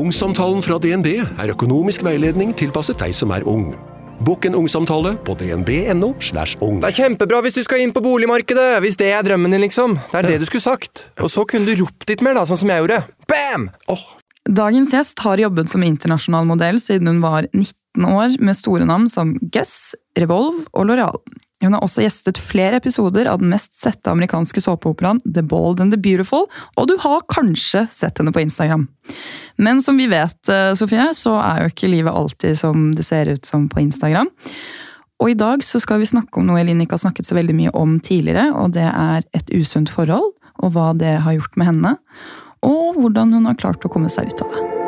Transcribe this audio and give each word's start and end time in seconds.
Ungsamtalen 0.00 0.62
fra 0.64 0.78
DNB 0.80 1.08
er 1.20 1.50
økonomisk 1.52 2.04
veiledning 2.06 2.54
tilpasset 2.56 2.96
deg 3.02 3.12
som 3.12 3.32
er 3.36 3.44
ung. 3.48 3.74
Bokk 4.24 4.46
en 4.48 4.54
ungsamtale 4.56 5.12
på 5.26 5.34
dnb.no. 5.36 6.14
slash 6.24 6.56
ung. 6.64 6.78
Det 6.80 6.88
er 6.88 6.96
kjempebra 7.02 7.40
hvis 7.44 7.58
du 7.58 7.60
skal 7.66 7.82
inn 7.84 7.92
på 7.92 8.00
boligmarkedet, 8.04 8.78
hvis 8.84 8.96
det 9.00 9.10
er 9.12 9.26
drømmen 9.26 9.52
din, 9.52 9.60
liksom. 9.66 9.98
Det 10.12 10.22
er 10.22 10.28
det 10.30 10.38
du 10.40 10.46
skulle 10.48 10.64
sagt. 10.64 11.04
Og 11.20 11.28
så 11.32 11.44
kunne 11.48 11.68
du 11.68 11.82
ropt 11.82 12.08
litt 12.08 12.24
mer, 12.24 12.38
da, 12.38 12.46
sånn 12.48 12.62
som 12.62 12.72
jeg 12.72 12.84
gjorde. 12.84 13.02
Bam! 13.28 13.68
Dagens 14.48 14.96
gjest 14.96 15.20
har 15.26 15.42
jobbet 15.42 15.72
som 15.72 15.84
internasjonal 15.84 16.48
modell 16.48 16.80
siden 16.80 17.10
hun 17.10 17.20
var 17.24 17.50
19 17.52 18.08
år, 18.08 18.40
med 18.40 18.56
store 18.56 18.88
navn 18.88 19.10
som 19.12 19.36
Guess, 19.52 19.92
Revolve 20.16 20.64
og 20.72 20.88
L'Oreal. 20.88 21.20
Hun 21.60 21.76
har 21.76 21.84
også 21.84 22.04
gjestet 22.04 22.40
flere 22.40 22.78
episoder 22.80 23.28
av 23.28 23.42
den 23.42 23.50
mest 23.52 23.74
sette 23.76 24.08
amerikanske 24.10 24.62
såpeoperaen 24.64 25.20
The 25.26 25.44
Bold 25.44 25.82
and 25.84 25.92
the 25.92 26.00
Beautiful, 26.00 26.46
og 26.80 26.88
du 26.88 26.96
har 27.02 27.26
kanskje 27.32 27.84
sett 27.92 28.20
henne 28.20 28.32
på 28.32 28.40
Instagram. 28.40 28.86
Men 29.60 29.82
som 29.84 30.00
vi 30.00 30.08
vet, 30.08 30.40
eh, 30.48 30.72
Sofie, 30.74 31.10
så 31.14 31.36
er 31.42 31.62
jo 31.62 31.72
ikke 31.74 31.92
livet 31.92 32.16
alltid 32.16 32.58
som 32.58 32.94
det 32.96 33.04
ser 33.04 33.28
ut 33.28 33.44
som 33.46 33.68
på 33.68 33.80
Instagram. 33.84 34.30
Og 35.20 35.30
i 35.30 35.36
dag 35.36 35.60
så 35.60 35.80
skal 35.80 36.00
vi 36.00 36.08
snakke 36.08 36.40
om 36.40 36.48
noe 36.48 36.62
Elin 36.62 36.80
ikke 36.80 36.96
har 36.96 37.04
snakket 37.04 37.28
så 37.28 37.36
veldig 37.36 37.54
mye 37.54 37.76
om 37.76 37.98
tidligere, 38.00 38.54
og 38.56 38.72
det 38.72 38.88
er 38.88 39.24
et 39.36 39.52
usunt 39.52 39.92
forhold, 39.92 40.32
og 40.64 40.72
hva 40.72 40.96
det 40.96 41.18
har 41.26 41.36
gjort 41.36 41.60
med 41.60 41.74
henne, 41.74 41.96
og 42.64 43.00
hvordan 43.00 43.36
hun 43.36 43.48
har 43.48 43.60
klart 43.60 43.84
å 43.84 43.92
komme 43.92 44.08
seg 44.12 44.32
ut 44.32 44.46
av 44.46 44.54
det. 44.56 44.79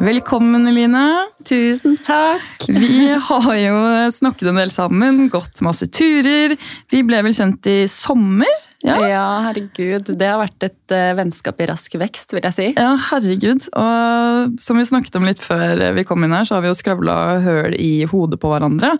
Velkommen, 0.00 0.64
Eline. 0.64 1.26
Tusen 1.44 1.98
takk. 2.00 2.62
Vi 2.72 3.10
har 3.20 3.56
jo 3.60 3.80
snakket 4.16 4.48
en 4.48 4.60
del 4.62 4.70
sammen, 4.72 5.26
gått 5.28 5.60
masse 5.60 5.90
turer. 5.92 6.54
Vi 6.88 7.02
ble 7.04 7.20
vel 7.26 7.36
kjent 7.36 7.68
i 7.68 7.82
sommer? 7.84 8.48
Ja, 8.86 8.96
Ja, 9.04 9.24
herregud. 9.44 10.08
Det 10.16 10.24
har 10.28 10.38
vært 10.40 10.64
et 10.64 10.94
uh, 10.94 11.10
vennskap 11.18 11.58
i 11.60 11.66
rask 11.68 11.94
vekst, 12.00 12.32
vil 12.32 12.46
jeg 12.48 12.56
si. 12.56 12.68
ja 12.78 12.94
herregud. 13.10 13.66
Og 13.76 14.56
som 14.62 14.78
vi 14.80 14.86
snakket 14.88 15.18
om 15.20 15.26
litt 15.28 15.42
før 15.44 15.82
vi 15.96 16.04
kom 16.08 16.24
inn 16.24 16.32
her, 16.32 16.46
så 16.48 16.56
har 16.56 16.64
vi 16.64 16.70
jo 16.70 16.78
skravla 16.78 17.16
høl 17.44 17.76
i 17.76 18.06
hodet 18.08 18.40
på 18.40 18.48
hverandre. 18.52 18.94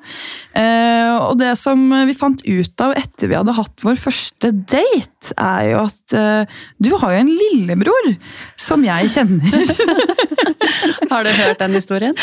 Eh, 0.52 1.14
og 1.24 1.38
det 1.40 1.54
som 1.60 1.80
vi 2.08 2.16
fant 2.18 2.42
ut 2.44 2.84
av 2.84 2.92
etter 2.98 3.30
vi 3.30 3.38
hadde 3.38 3.56
hatt 3.56 3.84
vår 3.86 3.96
første 4.00 4.52
date, 4.52 5.32
er 5.36 5.70
jo 5.72 5.80
at 5.86 6.14
eh, 6.16 6.60
du 6.80 6.92
har 7.00 7.14
jo 7.16 7.22
en 7.24 7.32
lillebror 7.32 8.12
som 8.60 8.84
jeg 8.84 9.10
kjenner. 9.16 9.74
Har 11.10 11.24
du 11.26 11.30
hørt 11.34 11.58
den 11.58 11.74
historien? 11.74 12.14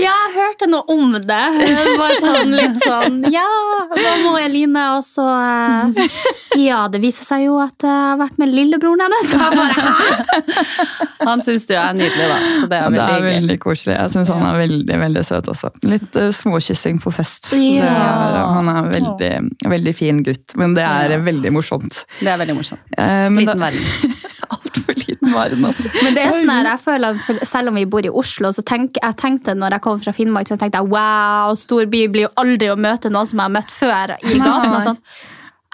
Ja, 0.00 0.12
jeg 0.26 0.32
hørte 0.34 0.66
noe 0.68 0.82
om 0.90 1.12
det. 1.14 1.22
Det 1.28 1.92
var 2.00 2.14
sånn 2.18 2.50
litt 2.54 2.80
sånn 2.82 3.20
Ja, 3.32 3.44
hva 3.92 4.14
må 4.24 4.32
Eline? 4.40 4.82
Og 4.98 5.04
så 5.06 5.24
eh, 5.28 6.18
Ja, 6.58 6.82
det 6.94 7.00
viser 7.02 7.26
seg 7.26 7.44
jo 7.48 7.56
at 7.62 7.84
jeg 7.84 7.90
har 8.04 8.18
vært 8.20 8.38
med 8.40 8.52
lillebroren 8.54 9.02
hennes. 9.04 9.30
Så 9.30 9.40
jeg 9.44 9.58
bare, 9.58 9.74
Hæ? 9.84 11.24
Han 11.24 11.42
syns 11.44 11.66
du 11.68 11.74
er 11.78 11.94
nydelig, 11.96 12.26
da. 12.30 12.36
Så 12.60 12.68
det 12.70 12.78
er 12.78 12.84
veldig, 12.88 12.98
det 13.00 13.16
er 13.18 13.24
veldig 13.28 13.56
koselig. 13.62 13.94
Jeg 13.96 14.12
syns 14.14 14.32
han 14.34 14.44
er 14.48 14.58
veldig 14.60 14.98
veldig 15.04 15.24
søt 15.26 15.48
også. 15.54 15.70
Litt 15.88 16.18
uh, 16.20 16.28
småkyssing 16.36 17.00
på 17.04 17.12
fest. 17.16 17.52
Ja. 17.56 17.88
Det 17.88 17.88
er, 17.94 18.38
han 18.58 18.70
er 18.74 18.90
veldig, 18.92 19.32
veldig 19.74 19.94
fin 19.96 20.22
gutt, 20.26 20.56
men 20.60 20.76
det 20.78 20.84
er 20.86 21.16
Ja. 21.16 21.20
veldig 21.24 21.52
morsomt. 21.54 22.02
Det 22.20 22.30
er 22.32 22.38
veldig 22.40 22.56
morsomt. 22.58 22.82
Eh, 22.98 23.26
men 23.30 23.42
Liten 23.44 23.58
da- 23.60 23.68
verden. 23.70 24.14
Altfor 24.54 24.94
liten 25.00 25.32
verden, 25.32 25.64
altså. 25.64 25.88
Men 26.04 26.14
det 26.14 26.22
er 26.26 26.34
sånn 26.36 26.50
her, 26.52 26.66
jeg 26.68 26.80
føler 26.84 27.16
at 27.16 27.46
Selv 27.48 27.70
om 27.70 27.78
vi 27.78 27.84
bor 27.88 28.04
i 28.04 28.10
Oslo, 28.12 28.50
så 28.52 28.62
tenk, 28.66 28.98
jeg 29.00 29.16
tenkte 29.18 29.54
når 29.56 29.78
jeg 29.78 29.84
kom 29.86 30.02
fra 30.04 30.12
Finnmark, 30.14 30.50
så 30.50 30.58
tenkte 30.60 30.82
jeg 30.82 30.90
wow, 30.92 31.54
stor 31.58 31.88
by 31.90 32.02
blir 32.12 32.26
jo 32.26 32.32
aldri 32.42 32.68
å 32.70 32.76
møte 32.76 33.08
noen 33.10 33.26
som 33.30 33.40
jeg 33.40 33.48
har 33.48 33.54
møtt 33.56 33.72
før 33.72 34.12
i 34.20 34.36
gaten. 34.36 34.74
og 34.76 34.82
sånn. 34.84 35.00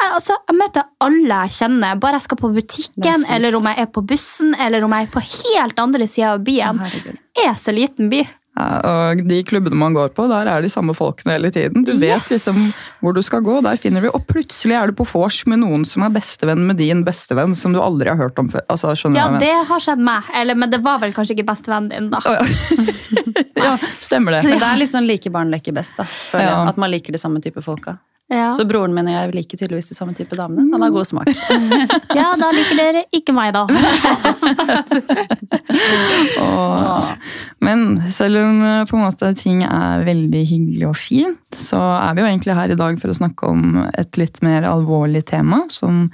Jeg, 0.01 0.13
altså, 0.17 0.37
jeg 0.49 0.57
møter 0.57 0.87
alle 1.05 1.39
jeg 1.45 1.57
kjenner, 1.61 1.99
bare 2.01 2.17
jeg 2.21 2.25
skal 2.29 2.41
på 2.41 2.53
butikken, 2.57 3.25
eller 3.37 3.57
om 3.59 3.67
jeg 3.69 3.83
er 3.85 3.89
på 3.93 4.03
bussen, 4.09 4.55
eller 4.57 4.85
om 4.87 4.95
jeg 4.97 5.09
er 5.09 5.15
på 5.15 5.23
helt 5.29 5.83
andre 5.83 6.07
sida 6.09 6.35
av 6.39 6.45
byen. 6.47 6.81
Herregud. 6.81 7.19
Det 7.37 7.49
er 7.51 7.59
så 7.61 7.75
liten 7.77 8.09
by. 8.13 8.23
Ja, 8.59 8.65
og 9.13 9.21
de 9.31 9.37
klubbene 9.47 9.79
man 9.79 9.95
går 9.95 10.11
på, 10.17 10.25
der 10.29 10.49
er 10.51 10.65
de 10.65 10.69
samme 10.73 10.93
folkene 10.99 11.37
hele 11.37 11.53
tiden. 11.55 11.85
Du 11.87 11.93
vet 11.95 12.17
Yes! 12.17 12.31
liksom 12.35 12.59
hvor 13.01 13.15
du 13.15 13.21
skal 13.25 13.45
gå, 13.47 13.61
der 13.65 13.79
finner 13.81 14.03
vi 14.05 14.11
Og 14.11 14.25
plutselig 14.29 14.75
er 14.77 14.91
du 14.91 14.97
på 14.99 15.07
vors 15.09 15.39
med 15.49 15.63
noen 15.63 15.87
som 15.89 16.03
er 16.05 16.11
bestevenn 16.13 16.67
med 16.67 16.77
din 16.83 17.05
bestevenn, 17.07 17.55
som 17.57 17.73
du 17.73 17.79
aldri 17.81 18.11
har 18.11 18.19
hørt 18.19 18.39
om 18.43 18.51
før. 18.51 18.67
Altså, 18.69 18.93
Ja, 19.15 19.29
det 19.41 19.53
har 19.71 19.81
skjedd 19.81 20.03
meg. 20.03 20.29
Eller, 20.35 20.59
men 20.59 20.75
det 20.75 20.83
var 20.85 20.99
vel 21.01 21.15
kanskje 21.17 21.39
ikke 21.39 21.47
bestevennen 21.53 21.89
din, 21.95 22.11
da. 22.13 22.21
Oh, 22.27 22.43
Ja, 23.65 23.77
stemmer 24.03 24.37
det. 24.37 24.45
Men 24.49 24.59
det 24.59 24.67
er 24.75 24.83
litt 24.83 24.93
sånn 24.93 25.07
like 25.09 25.31
barn 25.33 25.55
leker 25.55 25.77
best, 25.77 25.97
da. 26.03 26.09
Føler 26.33 26.49
jeg. 26.49 26.53
Ja. 26.59 26.69
At 26.75 26.81
man 26.81 26.91
liker 26.93 27.15
de 27.15 27.23
samme 27.23 27.41
type 27.45 27.63
folka. 27.65 28.01
Ja. 28.31 28.53
Så 28.55 28.63
broren 28.63 28.93
min 28.95 29.09
og 29.11 29.15
jeg 29.17 29.33
liker 29.35 29.59
tydeligvis 29.59 29.89
de 29.91 29.97
samme 29.97 30.15
type 30.15 30.37
damene. 30.39 30.69
Han 30.71 30.85
har 30.85 30.93
god 30.95 31.09
smak. 31.09 31.31
ja, 32.21 32.29
da 32.39 32.51
liker 32.55 32.79
dere 32.79 33.03
ikke 33.17 33.35
meg, 33.35 33.57
da. 33.57 33.65
Og, 36.45 37.11
men 37.67 37.83
selv 38.15 38.39
om 38.45 38.63
eh, 38.69 38.95
måte 39.01 39.33
ting 39.39 39.65
er 39.67 40.07
veldig 40.07 40.45
hyggelig 40.47 40.87
og 40.93 40.97
fint, 41.01 41.59
så 41.59 41.81
er 41.99 42.15
vi 42.15 42.23
jo 42.23 42.31
egentlig 42.31 42.57
her 42.61 42.71
i 42.71 42.79
dag 42.79 43.03
for 43.03 43.11
å 43.11 43.19
snakke 43.19 43.51
om 43.51 43.83
et 43.99 44.21
litt 44.21 44.39
mer 44.47 44.69
alvorlig 44.69 45.25
tema 45.33 45.65
som 45.73 46.07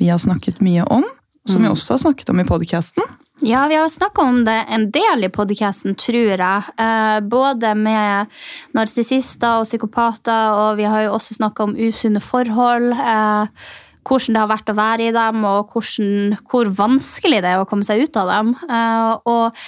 vi 0.00 0.10
har 0.10 0.18
snakket 0.18 0.58
mye 0.64 0.82
om. 0.90 1.06
Som 1.48 1.62
vi 1.62 1.70
også 1.70 1.94
har 1.94 2.02
snakket 2.02 2.34
om 2.34 2.42
i 2.42 2.48
podkasten. 2.48 3.06
Ja, 3.42 3.66
vi 3.68 3.74
har 3.74 3.88
snakka 3.88 4.22
om 4.22 4.42
det 4.44 4.64
en 4.68 4.90
del 4.92 5.24
i 5.24 5.30
podkasten, 5.32 5.94
tror 5.96 6.34
jeg. 6.36 6.72
Eh, 6.76 7.20
både 7.24 7.70
med 7.72 8.28
narsissister 8.76 9.62
og 9.62 9.64
psykopater, 9.64 10.58
og 10.60 10.76
vi 10.76 10.84
har 10.84 11.06
jo 11.06 11.14
også 11.16 11.38
snakka 11.38 11.64
om 11.64 11.72
usunne 11.72 12.20
forhold. 12.20 12.92
Eh, 12.92 13.70
hvordan 14.04 14.36
det 14.36 14.42
har 14.42 14.50
vært 14.50 14.72
å 14.72 14.76
være 14.76 15.06
i 15.06 15.14
dem, 15.16 15.46
og 15.48 15.72
hvordan, 15.72 16.36
hvor 16.52 16.68
vanskelig 16.82 17.40
det 17.40 17.54
er 17.54 17.62
å 17.62 17.68
komme 17.70 17.88
seg 17.88 18.04
ut 18.04 18.20
av 18.20 18.28
dem. 18.28 18.52
Eh, 18.68 19.32
og 19.32 19.64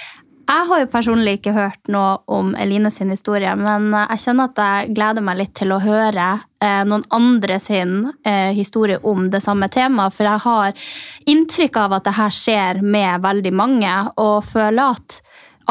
jeg 0.53 0.67
har 0.69 0.81
jo 0.83 0.89
personlig 0.91 1.37
ikke 1.37 1.53
hørt 1.55 1.89
noe 1.91 2.17
om 2.31 2.51
Eline 2.59 2.91
sin 2.93 3.11
historie, 3.13 3.51
men 3.57 3.89
jeg 3.95 4.21
kjenner 4.23 4.51
at 4.51 4.61
jeg 4.61 4.93
gleder 4.97 5.25
meg 5.25 5.39
litt 5.39 5.53
til 5.57 5.73
å 5.73 5.79
høre 5.81 6.27
eh, 6.61 6.83
noen 6.87 7.05
andre 7.15 7.57
sin 7.63 7.95
eh, 8.27 8.51
historie 8.53 8.99
om 9.09 9.29
det 9.33 9.41
samme 9.45 9.69
temaet. 9.73 10.15
For 10.15 10.27
jeg 10.29 10.43
har 10.45 10.85
inntrykk 11.33 11.79
av 11.83 11.97
at 11.97 12.07
det 12.07 12.15
her 12.19 12.37
skjer 12.37 12.81
med 12.85 13.25
veldig 13.25 13.53
mange, 13.55 13.95
og 14.21 14.45
føler 14.51 14.97
at 14.97 15.19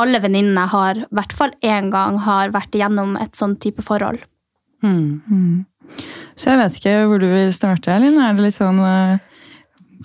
alle 0.01 0.23
venninnene 0.25 0.67
har, 0.73 1.03
i 1.05 1.17
hvert 1.17 1.35
fall 1.37 1.53
én 1.63 1.91
gang, 1.93 2.19
har 2.27 2.55
vært 2.55 2.75
igjennom 2.75 3.19
et 3.21 3.37
sånn 3.39 3.59
type 3.63 3.85
forhold. 3.87 4.25
Hmm. 4.83 5.65
Så 6.35 6.51
jeg 6.51 6.59
vet 6.59 6.79
ikke 6.81 6.97
hvor 7.07 7.21
du 7.23 7.29
vil 7.31 7.53
starte, 7.55 7.93
Elin. 7.93 8.19
Er 8.19 8.35
det 8.35 8.49
litt 8.49 8.59
sånn 8.59 8.81
eh, 8.83 9.21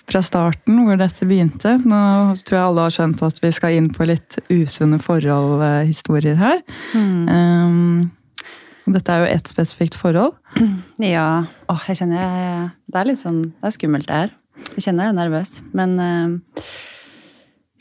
fra 0.07 0.21
starten 0.25 0.83
hvor 0.85 0.99
dette 0.99 1.27
begynte? 1.27 1.77
Nå 1.87 1.99
tror 2.45 2.57
jeg 2.57 2.65
alle 2.65 2.85
har 2.85 2.93
skjønt 2.95 3.23
at 3.25 3.39
vi 3.43 3.51
skal 3.55 3.77
inn 3.77 3.89
på 3.93 4.07
litt 4.09 4.39
usunne 4.51 4.99
forhold-historier 5.03 6.37
her. 6.39 6.61
Mm. 6.93 7.27
Um, 7.27 8.91
dette 8.97 9.13
er 9.13 9.23
jo 9.23 9.31
ett 9.35 9.53
spesifikt 9.53 9.97
forhold. 9.99 10.37
Ja. 11.03 11.45
Åh, 11.69 11.87
jeg 11.91 12.01
kjenner 12.01 12.21
jeg, 12.21 12.69
Det 12.89 12.99
er 12.99 13.07
litt 13.09 13.19
sånn 13.19 13.41
Det 13.51 13.67
er 13.69 13.73
skummelt, 13.75 14.07
det 14.09 14.21
her. 14.21 14.31
Jeg 14.73 14.87
kjenner 14.87 15.07
jeg 15.07 15.13
er 15.13 15.17
nervøs. 15.21 15.51
Men 15.77 15.97
uh, 16.01 16.61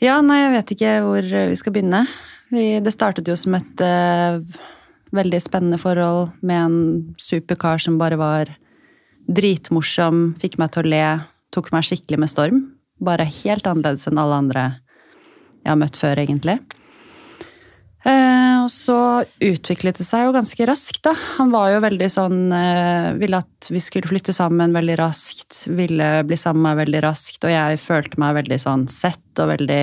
Ja, 0.03 0.19
nei, 0.21 0.41
jeg 0.43 0.55
vet 0.57 0.73
ikke 0.75 0.95
hvor 1.07 1.29
vi 1.51 1.59
skal 1.59 1.73
begynne. 1.75 2.03
Vi, 2.53 2.65
det 2.83 2.93
startet 2.93 3.27
jo 3.27 3.35
som 3.39 3.57
et 3.57 3.83
uh, 3.83 4.37
veldig 5.15 5.39
spennende 5.41 5.79
forhold 5.81 6.35
med 6.45 6.61
en 6.61 6.79
superkar 7.19 7.81
som 7.81 7.97
bare 7.99 8.19
var 8.19 8.51
dritmorsom, 9.27 10.31
fikk 10.39 10.55
meg 10.61 10.71
til 10.73 10.85
å 10.85 10.91
le, 10.91 11.07
tok 11.53 11.71
meg 11.75 11.87
skikkelig 11.87 12.19
med 12.23 12.31
storm. 12.31 12.65
Bare 13.03 13.27
helt 13.43 13.67
annerledes 13.69 14.07
enn 14.09 14.19
alle 14.21 14.41
andre 14.41 14.65
jeg 15.63 15.73
har 15.73 15.79
møtt 15.79 15.97
før, 15.99 16.19
egentlig. 16.21 16.61
Eh, 18.07 18.57
og 18.61 18.69
så 18.71 19.25
utviklet 19.43 19.97
det 19.99 20.05
seg 20.07 20.27
jo 20.27 20.35
ganske 20.35 20.67
raskt, 20.69 21.01
da. 21.03 21.11
Han 21.39 21.51
var 21.51 21.73
jo 21.73 21.81
veldig 21.83 22.07
sånn 22.13 22.37
eh, 22.55 23.09
Ville 23.19 23.41
at 23.41 23.67
vi 23.73 23.81
skulle 23.83 24.07
flytte 24.07 24.35
sammen 24.35 24.75
veldig 24.75 24.95
raskt. 25.01 25.65
Ville 25.67 26.11
bli 26.27 26.37
sammen 26.39 26.63
med 26.63 26.69
meg 26.69 26.83
veldig 26.85 27.03
raskt. 27.03 27.41
Og 27.43 27.51
jeg 27.51 27.81
følte 27.83 28.21
meg 28.23 28.37
veldig 28.39 28.59
sånn 28.63 28.87
sett 28.91 29.43
og 29.43 29.51
veldig 29.51 29.81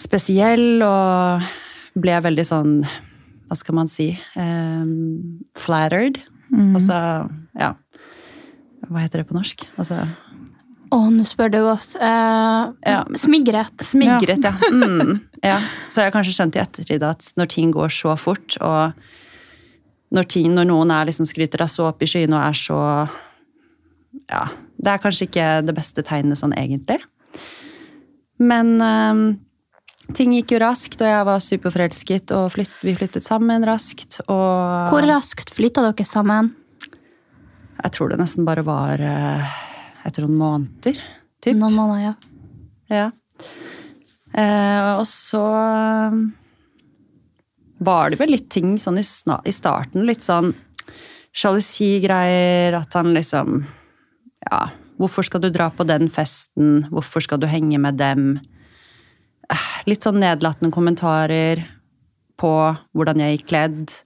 spesiell 0.00 0.82
og 0.82 1.44
ble 1.94 2.16
veldig 2.24 2.44
sånn 2.48 2.78
Hva 2.82 3.58
skal 3.60 3.76
man 3.76 3.90
si? 3.90 4.08
Um, 4.40 5.44
flattered. 5.58 6.22
Altså, 6.54 6.96
ja. 7.58 7.74
Hva 8.90 9.02
heter 9.04 9.22
det 9.22 9.28
på 9.30 9.36
norsk? 9.36 9.66
Altså 9.80 10.02
Å, 10.94 10.98
nå 11.10 11.24
spør 11.26 11.50
du 11.50 11.58
godt. 11.64 11.96
Eh, 11.96 12.64
Ja. 12.86 13.00
Smigret. 13.18 13.80
Smigret, 13.82 14.44
ja. 14.44 14.52
Mm, 14.70 15.16
ja. 15.42 15.56
Så 15.88 16.02
jeg 16.02 16.10
har 16.10 16.14
kanskje 16.14 16.34
skjønt 16.36 16.54
i 16.58 16.62
ettertid 16.62 17.02
at 17.02 17.32
når 17.40 17.48
ting 17.50 17.72
går 17.74 17.90
så 17.90 18.14
fort, 18.20 18.54
og 18.60 18.92
når, 20.14 20.28
ting, 20.30 20.52
når 20.54 20.68
noen 20.70 20.92
er 20.94 21.08
liksom 21.08 21.26
skryter 21.26 21.58
deg 21.64 21.72
så 21.72 21.88
opp 21.88 22.04
i 22.04 22.06
skyene 22.06 22.36
og 22.38 22.44
er 22.46 22.60
så 22.60 22.78
Ja. 24.30 24.44
Det 24.78 24.92
er 24.92 25.00
kanskje 25.02 25.26
ikke 25.26 25.48
det 25.66 25.74
beste 25.74 26.02
tegnet 26.06 26.38
sånn 26.38 26.52
egentlig. 26.54 27.00
Men 28.38 28.74
øhm, 28.82 29.24
ting 30.14 30.34
gikk 30.36 30.52
jo 30.54 30.58
raskt, 30.62 31.00
og 31.00 31.08
jeg 31.08 31.26
var 31.28 31.40
superforelsket, 31.40 32.32
og 32.36 32.50
flytt, 32.52 32.74
vi 32.84 32.94
flyttet 32.98 33.24
sammen 33.26 33.64
raskt. 33.66 34.20
Og 34.28 34.90
Hvor 34.92 35.06
raskt 35.08 35.50
flytta 35.54 35.84
dere 35.86 36.06
sammen? 36.06 36.52
Jeg 37.84 37.92
tror 37.94 38.10
det 38.10 38.20
nesten 38.20 38.46
bare 38.48 38.64
var 38.66 39.00
etter 40.04 40.24
noen 40.24 40.40
måneder. 40.40 41.00
Typ. 41.44 41.58
Noen 41.60 41.76
måneder, 41.76 42.00
ja. 42.08 42.14
Ja. 42.92 43.10
Eh, 44.34 44.90
og 44.98 45.06
så 45.06 45.42
um, 46.10 46.24
var 47.84 48.10
det 48.10 48.18
vel 48.20 48.34
litt 48.34 48.48
ting 48.52 48.76
sånn 48.82 48.98
i, 49.00 49.04
i 49.04 49.54
starten. 49.54 50.06
Litt 50.08 50.24
sånn 50.26 50.52
sjalusigreier. 51.34 52.78
At 52.80 52.96
han 52.98 53.14
liksom 53.16 53.62
Ja, 54.44 54.66
hvorfor 55.00 55.24
skal 55.24 55.44
du 55.44 55.50
dra 55.52 55.70
på 55.72 55.86
den 55.88 56.10
festen? 56.12 56.84
Hvorfor 56.90 57.24
skal 57.24 57.40
du 57.40 57.48
henge 57.48 57.78
med 57.80 58.00
dem? 58.00 58.34
Eh, 59.52 59.70
litt 59.88 60.04
sånn 60.04 60.20
nedlatende 60.22 60.74
kommentarer 60.74 61.64
på 62.40 62.52
hvordan 62.96 63.22
jeg 63.22 63.38
gikk 63.38 63.48
kledd. 63.52 63.96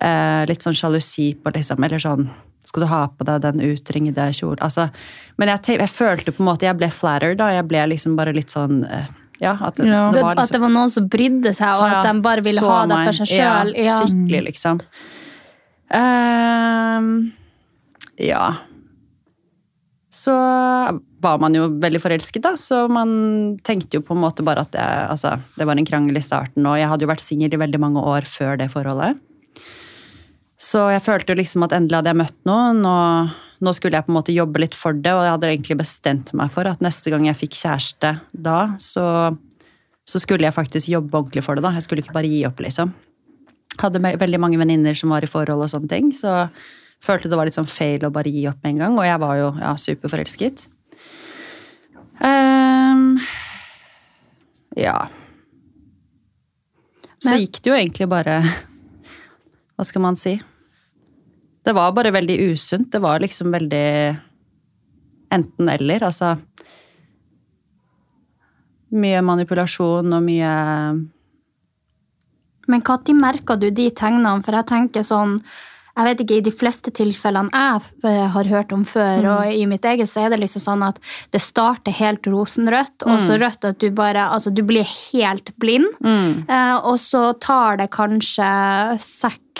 Eh, 0.00 0.44
litt 0.48 0.64
sånn 0.64 0.76
sjalusi 0.76 1.34
på 1.36 1.52
liksom 1.54 1.84
Eller 1.84 2.02
sånn 2.02 2.30
Skal 2.64 2.84
du 2.84 2.88
ha 2.90 3.06
på 3.08 3.24
deg 3.24 3.40
den 3.42 3.62
utringede 3.64 4.26
kjolen? 4.36 4.60
Altså, 4.62 4.88
men 5.40 5.48
jeg, 5.48 5.78
jeg 5.80 5.88
følte 5.90 6.34
på 6.36 6.42
en 6.44 6.50
måte 6.50 6.66
Jeg 6.68 6.76
ble 6.76 6.90
flattered, 6.92 7.38
da. 7.40 7.48
Jeg 7.56 7.66
ble 7.70 7.86
liksom 7.94 8.18
bare 8.18 8.34
litt 8.36 8.52
sånn 8.52 8.82
eh, 8.84 9.08
Ja, 9.40 9.54
at 9.56 9.80
det, 9.80 9.86
Ja. 9.88 10.10
det 10.12 10.20
var 10.20 10.34
var 10.36 10.44
At 10.44 10.52
det 10.52 10.60
var 10.60 10.72
noen 10.74 10.92
som 10.92 11.08
brydde 11.08 11.54
seg, 11.56 11.80
og 11.80 11.86
at 11.88 12.04
de 12.04 12.20
bare 12.20 12.44
ville 12.44 12.60
ha 12.60 12.80
det 12.90 12.98
for 13.06 13.20
seg 13.22 13.32
sjøl. 13.32 13.72
Ja, 13.76 13.86
Ja, 13.86 14.00
skikkelig, 14.04 14.42
liksom. 14.50 14.82
Uh, 15.90 17.30
ja. 18.20 18.44
Så 20.10 20.34
var 21.22 21.38
man 21.40 21.54
jo 21.54 21.68
veldig 21.80 22.00
forelsket, 22.02 22.42
da, 22.44 22.54
så 22.58 22.84
man 22.90 23.58
tenkte 23.66 23.98
jo 23.98 24.04
på 24.04 24.14
en 24.16 24.22
måte 24.24 24.44
bare 24.46 24.64
at 24.66 24.72
det, 24.74 24.84
altså, 24.84 25.36
det 25.56 25.66
var 25.68 25.78
en 25.78 25.86
krangel 25.86 26.18
i 26.18 26.22
starten, 26.24 26.66
og 26.66 26.78
jeg 26.80 26.88
hadde 26.90 27.06
jo 27.06 27.10
vært 27.10 27.22
singel 27.24 27.54
i 27.54 27.60
veldig 27.60 27.80
mange 27.82 28.02
år 28.02 28.26
før 28.28 28.58
det 28.60 28.70
forholdet. 28.72 29.20
Så 30.60 30.82
jeg 30.92 31.00
følte 31.00 31.32
jo 31.32 31.40
liksom 31.40 31.64
at 31.64 31.72
endelig 31.72 32.00
hadde 32.00 32.12
jeg 32.12 32.20
møtt 32.20 32.40
noen, 32.48 32.82
og 32.84 33.64
nå 33.64 33.72
skulle 33.76 33.96
jeg 33.96 34.06
på 34.06 34.12
en 34.12 34.18
måte 34.18 34.34
jobbe 34.34 34.60
litt 34.60 34.76
for 34.76 34.96
det, 34.96 35.12
og 35.16 35.22
jeg 35.24 35.34
hadde 35.34 35.52
egentlig 35.54 35.76
bestemt 35.80 36.32
meg 36.36 36.52
for 36.52 36.68
at 36.68 36.82
neste 36.84 37.12
gang 37.12 37.24
jeg 37.28 37.38
fikk 37.38 37.56
kjæreste 37.62 38.12
da, 38.32 38.58
så, 38.80 39.04
så 40.04 40.20
skulle 40.20 40.44
jeg 40.44 40.56
faktisk 40.56 40.92
jobbe 40.92 41.16
ordentlig 41.16 41.44
for 41.46 41.56
det. 41.56 41.64
da. 41.64 41.72
Jeg 41.76 41.86
skulle 41.86 42.04
ikke 42.04 42.16
bare 42.16 42.28
gi 42.28 42.42
opp, 42.48 42.60
liksom. 42.60 42.92
Hadde 43.80 44.02
veldig 44.04 44.40
mange 44.42 44.60
venninner 44.60 44.96
som 44.98 45.12
var 45.14 45.24
i 45.24 45.30
forhold 45.30 45.64
og 45.64 45.72
sånne 45.72 45.88
ting, 45.92 46.12
så 46.16 46.50
følte 47.00 47.32
det 47.32 47.40
var 47.40 47.48
litt 47.48 47.56
sånn 47.56 47.68
feil 47.68 48.04
å 48.04 48.12
bare 48.12 48.32
gi 48.32 48.44
opp 48.50 48.60
med 48.60 48.74
en 48.74 48.84
gang, 48.84 49.00
og 49.00 49.08
jeg 49.08 49.22
var 49.24 49.40
jo 49.40 49.48
ja, 49.62 49.72
superforelsket. 49.80 50.66
Um, 52.20 53.16
ja. 54.76 54.98
Så 57.20 57.40
gikk 57.40 57.62
det 57.64 57.72
jo 57.72 57.76
egentlig 57.76 58.06
bare 58.12 58.42
Hva 59.76 59.86
skal 59.88 60.04
man 60.04 60.18
si? 60.20 60.34
Det 61.64 61.74
var 61.76 61.92
bare 61.92 62.12
veldig 62.14 62.36
usunt. 62.52 62.90
Det 62.92 63.00
var 63.02 63.20
liksom 63.20 63.52
veldig 63.52 63.86
enten-eller. 65.30 66.04
Altså 66.08 66.36
Mye 68.90 69.20
manipulasjon 69.22 70.16
og 70.16 70.22
mye 70.26 70.54
Men 72.66 72.82
når 72.82 73.14
merka 73.14 73.54
du 73.56 73.68
de 73.70 73.90
tegnene? 73.90 74.42
For 74.42 74.56
jeg 74.58 74.66
tenker 74.66 75.06
sånn 75.06 75.36
jeg 75.96 76.06
vet 76.06 76.20
ikke, 76.24 76.36
I 76.40 76.44
de 76.46 76.52
fleste 76.54 76.90
tilfellene 76.94 77.50
jeg 77.50 77.80
eh, 78.06 78.26
har 78.34 78.44
hørt 78.50 78.72
om 78.72 78.84
før, 78.88 79.26
og 79.34 79.52
i 79.52 79.66
mitt 79.66 79.84
eget, 79.84 80.08
så 80.10 80.24
er 80.26 80.30
det 80.34 80.40
liksom 80.44 80.62
sånn 80.62 80.82
at 80.86 81.00
det 81.34 81.42
starter 81.42 81.92
helt 81.98 82.26
rosenrødt, 82.30 83.02
og 83.06 83.20
så 83.26 83.38
rødt 83.40 83.64
at 83.64 83.78
du 83.80 83.90
bare 83.90 84.28
Altså, 84.30 84.50
du 84.54 84.62
blir 84.62 84.84
helt 84.84 85.50
blind. 85.58 85.86
Eh, 86.48 86.76
og 86.86 86.98
så 87.00 87.32
tar 87.42 87.76
det 87.80 87.90
kanskje 87.90 88.46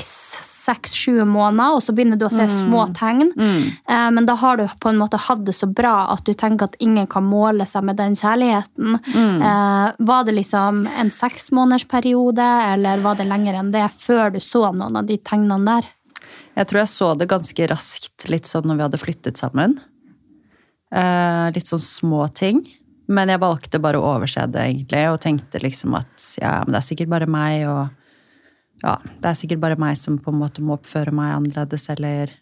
seks-sju 0.00 1.25
måneder, 1.27 1.75
og 1.77 1.82
så 1.82 1.93
begynner 1.93 2.17
du 2.21 2.25
å 2.27 2.32
se 2.32 2.47
små 2.53 2.87
tegn. 2.97 3.32
Eh, 3.88 4.09
men 4.15 4.27
da 4.29 4.37
har 4.38 4.56
du 4.61 4.65
på 4.81 4.88
en 4.93 5.00
måte 5.00 5.19
hatt 5.21 5.44
det 5.44 5.55
så 5.56 5.67
bra 5.67 6.06
at 6.15 6.25
du 6.25 6.32
tenker 6.32 6.71
at 6.71 6.77
ingen 6.81 7.06
kan 7.11 7.25
måle 7.27 7.67
seg 7.69 7.85
med 7.85 7.97
den 8.00 8.15
kjærligheten. 8.17 9.00
Eh, 9.43 9.93
var 9.99 10.25
det 10.25 10.37
liksom 10.38 10.87
en 10.87 11.11
seksmånedersperiode, 11.11 12.49
eller 12.75 13.03
var 13.05 13.17
det 13.19 13.29
lenger 13.29 13.55
enn 13.61 13.73
det, 13.75 13.88
før 13.99 14.31
du 14.37 14.41
så 14.41 14.71
noen 14.73 14.97
av 15.03 15.06
de 15.11 15.19
tegnene 15.19 15.65
der? 15.67 15.91
Jeg 16.61 16.69
tror 16.69 16.83
jeg 16.83 16.93
så 16.93 17.07
det 17.17 17.31
ganske 17.31 17.67
raskt, 17.71 18.27
litt 18.29 18.49
sånn 18.49 18.67
når 18.69 18.77
vi 18.77 18.85
hadde 18.85 19.01
flyttet 19.01 19.41
sammen. 19.41 19.79
Eh, 20.93 21.47
litt 21.55 21.71
sånn 21.71 21.81
små 21.81 22.27
ting. 22.37 22.61
Men 23.11 23.33
jeg 23.33 23.41
valgte 23.43 23.81
bare 23.83 23.99
å 23.99 24.11
overse 24.12 24.45
det, 24.53 24.67
egentlig, 24.69 25.01
og 25.09 25.23
tenkte 25.25 25.62
liksom 25.65 25.97
at 25.99 26.27
ja, 26.39 26.61
men 26.62 26.77
det 26.77 26.83
er 26.83 26.87
sikkert 26.87 27.11
bare 27.11 27.31
meg, 27.31 27.65
og 27.67 28.85
ja, 28.85 28.99
det 29.01 29.33
er 29.33 29.41
sikkert 29.41 29.65
bare 29.65 29.81
meg 29.81 29.97
som 29.99 30.21
på 30.21 30.31
en 30.31 30.39
måte 30.43 30.62
må 30.62 30.77
oppføre 30.77 31.15
meg 31.17 31.33
annerledes, 31.39 31.89
eller 31.97 32.37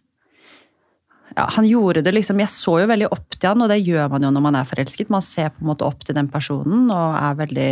ja, 1.36 1.44
han 1.54 1.66
gjorde 1.68 2.00
det 2.02 2.14
liksom 2.16 2.40
Jeg 2.40 2.50
så 2.50 2.78
jo 2.80 2.86
veldig 2.88 3.10
opp 3.12 3.36
til 3.36 3.52
han, 3.52 3.62
og 3.62 3.70
det 3.70 3.82
gjør 3.84 4.08
man 4.10 4.24
jo 4.24 4.30
når 4.34 4.44
man 4.48 4.56
er 4.58 4.68
forelsket. 4.68 5.12
Man 5.12 5.22
ser 5.22 5.52
på 5.54 5.62
en 5.62 5.70
måte 5.70 5.86
opp 5.86 6.02
til 6.02 6.16
den 6.16 6.30
personen 6.32 6.88
og 6.90 7.18
er 7.20 7.36
veldig, 7.38 7.68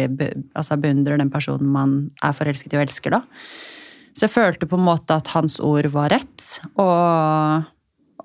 altså 0.55 0.79
beundrer 0.79 1.19
den 1.19 1.33
personen 1.33 1.73
man 1.73 1.97
er 2.23 2.37
forelsket 2.37 2.77
i 2.77 2.79
og 2.79 2.85
elsker, 2.85 3.17
da. 3.17 3.25
Så 4.17 4.25
jeg 4.25 4.33
følte 4.33 4.69
på 4.69 4.79
en 4.79 4.87
måte 4.87 5.19
at 5.19 5.29
hans 5.35 5.59
ord 5.61 5.87
var 5.93 6.09
rett, 6.15 6.45
og 6.81 7.67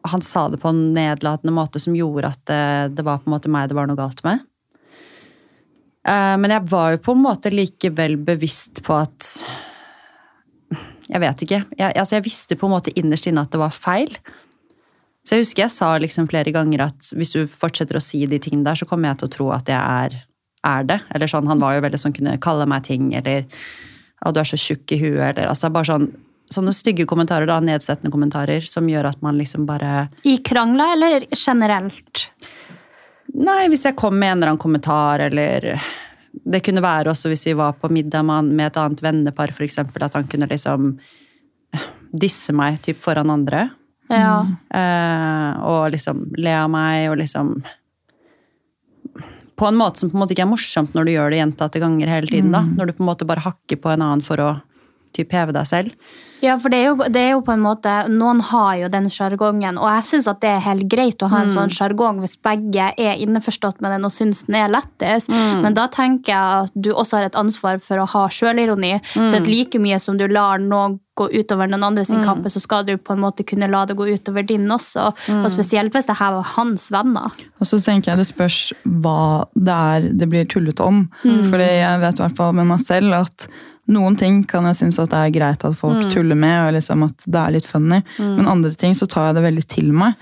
han 0.08 0.24
sa 0.24 0.46
det 0.50 0.62
på 0.62 0.72
en 0.72 0.94
nedlatende 0.96 1.54
måte 1.54 1.82
som 1.84 1.96
gjorde 1.98 2.32
at 2.32 2.46
det, 2.48 2.96
det 2.98 3.04
var 3.06 3.20
på 3.20 3.30
en 3.30 3.36
måte 3.36 3.52
meg 3.52 3.68
det 3.70 3.76
var 3.78 3.90
noe 3.90 4.00
galt 4.00 4.24
med. 4.26 4.46
Eh, 6.08 6.38
Men 6.42 6.56
jeg 6.56 6.70
var 6.72 6.96
jo 6.96 7.02
på 7.06 7.14
en 7.18 7.26
måte 7.28 7.52
likevel 7.54 8.16
bevisst 8.18 8.82
på 8.88 8.96
at 9.02 9.28
Jeg 11.12 11.20
vet 11.20 11.42
ikke. 11.44 11.60
Jeg, 11.76 11.92
altså 12.00 12.16
jeg 12.16 12.24
visste 12.24 12.56
på 12.56 12.70
en 12.70 12.74
måte 12.78 12.94
innerst 12.96 13.28
inne 13.28 13.44
at 13.44 13.52
det 13.52 13.60
var 13.60 13.76
feil. 13.76 14.16
Så 15.28 15.36
jeg 15.36 15.44
husker 15.44 15.66
jeg 15.66 15.74
sa 15.76 15.90
liksom 16.00 16.30
flere 16.32 16.54
ganger 16.56 16.86
at 16.88 17.12
hvis 17.14 17.36
du 17.36 17.42
fortsetter 17.52 18.00
å 18.00 18.02
si 18.02 18.24
de 18.26 18.40
tingene 18.40 18.64
der, 18.70 18.80
så 18.80 18.88
kommer 18.88 19.12
jeg 19.12 19.20
til 19.20 19.28
å 19.28 19.34
tro 19.36 19.50
at 19.52 19.68
jeg 19.70 19.78
er, 19.78 20.16
er 20.66 20.88
det. 20.88 21.02
Eller 21.12 21.28
sånn, 21.30 21.52
Han 21.52 21.60
var 21.60 21.76
jo 21.76 21.84
veldig 21.84 22.00
sånn, 22.00 22.16
kunne 22.16 22.40
kalle 22.42 22.66
meg 22.66 22.88
ting, 22.88 23.12
eller 23.14 23.44
at 24.22 24.36
du 24.36 24.42
er 24.42 24.50
så 24.52 24.60
tjukk 24.60 24.94
i 24.96 25.00
huet, 25.02 25.24
eller 25.32 25.50
altså 25.52 25.72
bare 25.74 25.92
sånn 25.94 26.12
Sånne 26.52 26.74
stygge 26.76 27.06
kommentarer, 27.08 27.48
da, 27.48 27.62
nedsettende 27.64 28.12
kommentarer, 28.12 28.66
som 28.68 28.84
gjør 28.92 29.08
at 29.08 29.22
man 29.24 29.38
liksom 29.40 29.64
bare 29.64 30.10
I 30.28 30.34
krangler, 30.44 30.98
eller 30.98 31.24
generelt? 31.32 32.26
Nei, 33.40 33.70
hvis 33.72 33.86
jeg 33.88 33.96
kom 33.96 34.18
med 34.20 34.34
en 34.34 34.42
eller 34.42 34.52
annen 34.52 34.60
kommentar, 34.60 35.24
eller 35.30 35.70
Det 36.32 36.60
kunne 36.66 36.84
være 36.84 37.14
også 37.14 37.32
hvis 37.32 37.46
vi 37.48 37.56
var 37.56 37.78
på 37.80 37.88
middag 37.96 38.28
med 38.28 38.66
et 38.66 38.82
annet 38.84 39.04
vennepar, 39.04 39.56
eksempel, 39.64 40.04
at 40.04 40.20
han 40.20 40.28
kunne 40.28 40.50
liksom 40.52 40.98
disse 42.12 42.52
meg 42.52 42.82
typ 42.84 43.00
foran 43.00 43.32
andre. 43.32 43.70
Ja. 44.12 44.44
Eh, 44.76 45.62
og 45.64 45.92
liksom 45.94 46.26
le 46.36 46.56
av 46.56 46.70
meg, 46.72 47.10
og 47.12 47.20
liksom 47.22 47.62
På 49.62 49.70
en 49.70 49.78
måte 49.78 50.02
som 50.02 50.10
på 50.10 50.18
en 50.18 50.24
måte 50.24 50.34
ikke 50.34 50.48
er 50.48 50.50
morsomt 50.50 50.96
når 50.98 51.06
du 51.06 51.12
gjør 51.14 51.30
det 51.30 51.38
gjentatte 51.38 51.82
ganger 51.84 52.10
hele 52.10 52.30
tiden. 52.32 52.50
da, 52.56 52.64
Når 52.66 52.90
du 52.90 52.94
på 52.98 53.04
en 53.04 53.10
måte 53.12 53.28
bare 53.30 53.44
hakker 53.46 53.78
på 53.78 53.92
en 53.94 54.02
annen 54.02 54.24
for 54.26 54.42
å 54.42 54.50
typ 55.16 55.34
heve 55.36 55.56
deg 55.56 55.68
selv. 55.70 55.96
Ja, 56.42 56.56
for 56.58 56.74
det 56.74 56.80
er, 56.82 56.88
jo, 56.90 57.10
det 57.14 57.22
er 57.22 57.30
jo 57.36 57.44
på 57.46 57.54
en 57.54 57.62
måte 57.62 57.92
Noen 58.10 58.40
har 58.50 58.74
jo 58.80 58.88
den 58.90 59.12
sjargongen, 59.14 59.78
og 59.78 59.86
jeg 59.92 60.08
syns 60.10 60.30
det 60.42 60.50
er 60.50 60.64
helt 60.66 60.88
greit 60.90 61.22
å 61.22 61.30
ha 61.30 61.44
en 61.44 61.52
sånn 61.54 61.70
sjargong 61.74 62.18
hvis 62.24 62.34
begge 62.42 62.88
er 62.98 63.22
innforstått 63.22 63.78
med 63.84 63.94
den 63.94 64.08
og 64.08 64.14
syns 64.16 64.42
den 64.48 64.58
er 64.58 64.74
lettest, 64.74 65.30
men 65.30 65.78
da 65.78 65.86
tenker 65.94 66.34
jeg 66.34 66.66
at 66.66 66.74
du 66.74 66.90
også 66.96 67.20
har 67.20 67.30
et 67.30 67.38
ansvar 67.38 67.78
for 67.86 68.02
å 68.02 68.10
ha 68.10 68.26
sjølironi. 68.34 68.96
Så 69.14 69.38
at 69.38 69.50
like 69.50 69.78
mye 69.82 70.02
som 70.02 70.18
du 70.18 70.26
lar 70.32 70.62
noe 70.62 70.98
gå 71.20 71.28
utover 71.36 71.68
noen 71.70 71.84
andre 71.84 72.06
sin 72.08 72.24
kappe, 72.26 72.50
så 72.50 72.62
skal 72.64 72.86
du 72.88 72.96
på 72.98 73.14
en 73.14 73.22
måte 73.22 73.46
kunne 73.46 73.70
la 73.70 73.84
det 73.86 73.98
gå 74.00 74.08
utover 74.10 74.46
din 74.48 74.66
også. 74.72 75.10
Og 75.38 75.50
spesielt 75.54 75.94
hvis 75.94 76.08
det 76.10 76.18
her 76.18 76.38
var 76.38 76.54
hans 76.56 76.88
venner. 76.94 77.36
Og 77.60 77.68
så 77.68 77.82
tenker 77.84 78.14
jeg 78.14 78.22
det 78.22 78.30
spørs 78.32 78.62
hva 79.04 79.44
det 79.54 79.76
er 79.76 80.08
det 80.24 80.30
blir 80.32 80.48
tullet 80.50 80.82
om. 80.82 81.04
Fordi 81.22 81.68
jeg 81.68 82.02
vet 82.06 82.22
i 82.22 82.26
hvert 82.26 82.40
fall 82.40 82.56
med 82.58 82.72
meg 82.72 82.82
selv 82.82 83.20
at 83.20 83.52
noen 83.88 84.16
ting 84.18 84.44
kan 84.48 84.64
jeg 84.66 84.76
synes 84.76 85.00
at 85.00 85.10
det 85.10 85.18
er 85.18 85.32
greit 85.40 85.66
at 85.66 85.76
folk 85.76 86.10
tuller 86.14 86.36
med, 86.36 86.68
og 86.68 86.74
liksom 86.78 87.04
at 87.04 87.24
det 87.26 87.40
er 87.42 87.52
litt 87.52 87.66
funny. 87.66 88.02
Men 88.20 88.48
andre 88.48 88.72
ting 88.74 88.94
så 88.96 89.08
tar 89.10 89.28
jeg 89.32 89.36
det 89.36 89.44
veldig 89.44 89.68
til 89.68 89.92
meg. 89.92 90.14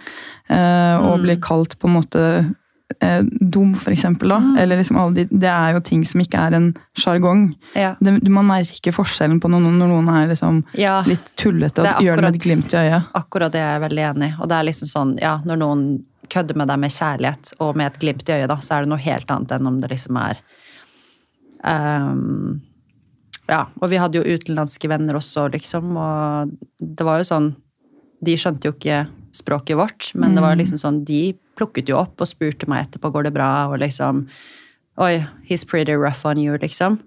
eh, 0.50 0.98
Og 0.98 1.20
blir 1.22 1.40
kalt 1.42 1.78
på 1.80 1.88
en 1.88 1.94
måte 2.02 2.56
eh, 3.02 3.22
dum, 3.22 3.76
for 3.76 3.92
eksempel. 3.92 4.30
Da. 4.30 4.40
Eller 4.64 4.78
liksom 4.78 4.98
alle 4.98 5.14
de, 5.14 5.26
det 5.30 5.48
er 5.50 5.74
jo 5.76 5.80
ting 5.86 6.04
som 6.06 6.22
ikke 6.22 6.40
er 6.48 6.56
en 6.58 6.74
sjargong. 6.98 7.54
Ja. 7.76 7.96
Det- 8.02 8.28
Man 8.30 8.48
merker 8.48 8.92
forskjellen 8.92 9.40
på 9.40 9.48
noen, 9.52 9.78
når 9.78 9.88
noen 9.88 10.10
er 10.10 10.28
liksom 10.28 10.64
Ja. 10.74 11.04
litt 11.06 11.36
tullete 11.36 11.84
Det 11.84 11.96
og 11.98 12.02
gjør 12.02 12.16
det 12.16 12.24
med 12.24 12.36
et 12.36 12.42
glimt 12.42 12.74
i 12.74 12.78
øyet. 12.78 13.06
Akkurat 13.14 13.52
det 13.52 13.62
er 13.62 13.78
jeg 13.80 13.90
veldig 13.92 14.16
enig 14.16 14.30
i. 14.32 14.36
Og 14.42 14.50
det 14.50 14.56
er 14.58 14.64
liksom 14.64 14.88
sånn, 14.88 15.20
ja, 15.22 15.38
når 15.46 15.58
noen 15.58 16.04
kødder 16.30 16.56
med 16.56 16.68
deg 16.68 16.80
med 16.80 16.90
kjærlighet 16.92 17.54
og 17.60 17.76
med 17.76 17.86
et 17.94 18.00
glimt 18.00 18.28
i 18.30 18.34
øyet, 18.34 18.48
da, 18.48 18.56
så 18.56 18.76
er 18.78 18.80
det 18.82 18.90
noe 18.90 18.98
helt 18.98 19.28
annet 19.30 19.52
enn 19.52 19.68
om 19.68 19.80
det 19.82 19.90
liksom 19.92 20.18
er 20.18 20.38
ehm, 21.64 22.62
Ja, 23.50 23.64
og 23.82 23.90
vi 23.92 24.00
hadde 24.02 24.20
jo 24.20 24.38
utenlandske 24.38 24.90
venner 24.92 25.18
også, 25.18 25.48
liksom, 25.54 25.96
og 25.98 26.54
det 26.80 27.08
var 27.08 27.22
jo 27.22 27.28
sånn 27.32 27.50
De 28.22 28.36
skjønte 28.36 28.68
jo 28.68 28.76
ikke 28.76 29.08
språket 29.34 29.78
vårt, 29.80 30.12
men 30.20 30.36
det 30.36 30.44
var 30.44 30.58
liksom 30.60 30.80
sånn 30.82 31.04
De 31.08 31.34
plukket 31.58 31.90
jo 31.90 31.98
opp 32.00 32.22
og 32.22 32.30
spurte 32.30 32.70
meg 32.70 32.88
etterpå 32.88 33.12
går 33.14 33.30
det 33.30 33.36
bra, 33.36 33.52
og 33.72 33.80
liksom 33.84 34.28
Oi, 35.00 35.24
he's 35.48 35.64
pretty 35.64 35.96
rough 35.96 36.26
on 36.28 36.38
you, 36.42 36.58
liksom. 36.60 36.98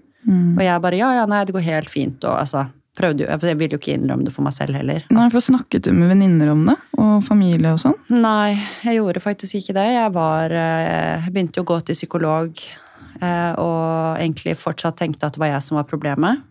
Og 0.56 0.62
jeg 0.64 0.80
bare 0.80 0.96
ja, 0.96 1.10
ja, 1.18 1.26
nei, 1.28 1.42
det 1.44 1.52
går 1.52 1.66
helt 1.66 1.90
fint, 1.92 2.22
og 2.24 2.38
altså 2.40 2.68
prøvde 2.96 3.24
jo, 3.24 3.28
Jeg 3.28 3.58
ville 3.58 3.76
jo 3.76 3.80
ikke 3.80 3.96
innrømme 3.96 4.26
det 4.26 4.34
for 4.34 4.44
meg 4.44 4.54
selv 4.56 4.76
heller. 4.76 5.04
Nei, 5.12 5.28
for 5.32 5.44
Snakket 5.44 5.86
du 5.86 5.92
med 5.96 6.12
venninner 6.12 6.52
om 6.52 6.64
det? 6.68 6.76
Og 7.00 7.24
familie 7.26 7.72
og 7.74 7.80
sånn? 7.82 7.96
Nei, 8.12 8.54
jeg 8.84 9.00
gjorde 9.00 9.24
faktisk 9.24 9.58
ikke 9.60 9.76
det. 9.78 9.86
Jeg 9.96 10.12
var 10.14 10.52
eh, 10.52 11.24
Jeg 11.24 11.32
begynte 11.32 11.60
jo 11.60 11.66
å 11.66 11.70
gå 11.72 11.78
til 11.88 11.98
psykolog, 11.98 12.64
og 13.22 14.18
egentlig 14.18 14.56
fortsatt 14.58 14.96
tenkte 14.98 15.28
at 15.28 15.36
det 15.36 15.42
var 15.42 15.52
jeg 15.52 15.62
som 15.66 15.78
var 15.78 15.88
problemet. 15.90 16.42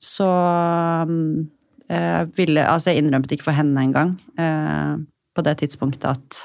Så 0.00 0.26
mm, 1.08 1.48
jeg 1.88 2.30
ville 2.36 2.64
Altså, 2.68 2.92
jeg 2.92 3.02
innrømte 3.02 3.34
ikke 3.34 3.48
for 3.48 3.56
henne 3.56 3.82
engang 3.88 4.14
eh, 4.38 4.94
på 5.34 5.44
det 5.46 5.58
tidspunktet 5.62 6.06
at 6.10 6.38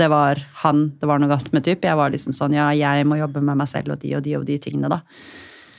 det 0.00 0.06
var 0.12 0.38
han 0.62 0.84
det 1.00 1.08
var 1.10 1.18
noe 1.20 1.30
galt 1.32 1.52
med, 1.52 1.64
typ. 1.66 1.84
Jeg 1.84 1.98
var 1.98 2.12
liksom 2.12 2.34
sånn 2.36 2.54
ja, 2.54 2.70
jeg 2.76 3.06
må 3.08 3.18
jobbe 3.18 3.42
med 3.42 3.58
meg 3.58 3.68
selv 3.68 3.96
og 3.96 4.02
de 4.02 4.14
og 4.16 4.22
de 4.24 4.36
og 4.38 4.46
de 4.48 4.58
tingene, 4.62 4.90
da. 4.92 5.00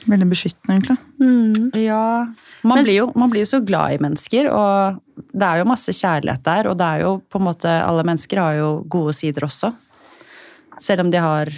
Veldig 0.02 0.26
beskyttende, 0.32 0.74
egentlig. 0.76 1.78
Ja, 1.78 2.26
man, 2.66 2.74
Men- 2.76 2.84
blir 2.84 2.96
jo, 2.96 3.06
man 3.14 3.30
blir 3.30 3.44
jo 3.44 3.50
så 3.52 3.60
glad 3.64 3.94
i 3.94 4.00
mennesker, 4.02 4.48
og 4.50 4.98
det 5.30 5.46
er 5.46 5.60
jo 5.60 5.68
masse 5.70 5.94
kjærlighet 5.94 6.42
der. 6.42 6.68
Og 6.68 6.76
det 6.78 6.88
er 6.88 7.04
jo 7.04 7.12
på 7.30 7.38
en 7.38 7.46
måte 7.46 7.70
Alle 7.70 8.02
mennesker 8.02 8.40
har 8.42 8.56
jo 8.58 8.70
gode 8.90 9.14
sider 9.14 9.46
også. 9.46 9.72
Selv 10.82 11.06
om 11.06 11.10
de 11.10 11.22
har 11.22 11.52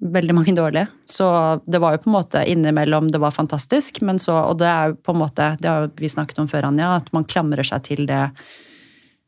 veldig 0.00 0.34
mange 0.34 0.54
dårlige. 0.54 0.86
Så 1.10 1.26
det 1.66 1.80
var 1.82 1.96
jo 1.96 2.02
på 2.04 2.10
en 2.10 2.16
måte 2.16 2.44
innimellom 2.46 3.10
det 3.12 3.18
var 3.18 3.34
fantastisk, 3.34 4.00
men 4.00 4.18
så 4.18 4.36
Og 4.50 4.58
det 4.58 4.68
er 4.70 4.88
jo 4.92 4.94
på 5.02 5.12
en 5.12 5.18
måte 5.18 5.56
Det 5.60 5.68
har 5.68 5.90
vi 5.96 6.08
snakket 6.08 6.38
om 6.38 6.48
før, 6.48 6.68
Anja, 6.70 6.94
at 6.96 7.12
man 7.12 7.24
klamrer 7.24 7.66
seg 7.66 7.82
til 7.82 8.06
det 8.06 8.30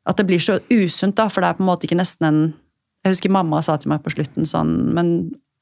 At 0.07 0.17
det 0.17 0.27
blir 0.27 0.39
så 0.39 0.61
usunt, 0.71 1.17
da, 1.17 1.29
for 1.29 1.43
det 1.43 1.51
er 1.51 1.59
på 1.59 1.65
en 1.65 1.71
måte 1.73 1.89
ikke 1.89 1.99
nesten 1.99 2.27
en 2.29 2.41
Jeg 3.05 3.17
husker 3.17 3.31
mamma 3.31 3.63
sa 3.63 3.77
til 3.77 3.91
meg 3.91 4.03
på 4.05 4.13
slutten 4.15 4.47
sånn 4.47 4.95
Men 4.95 5.15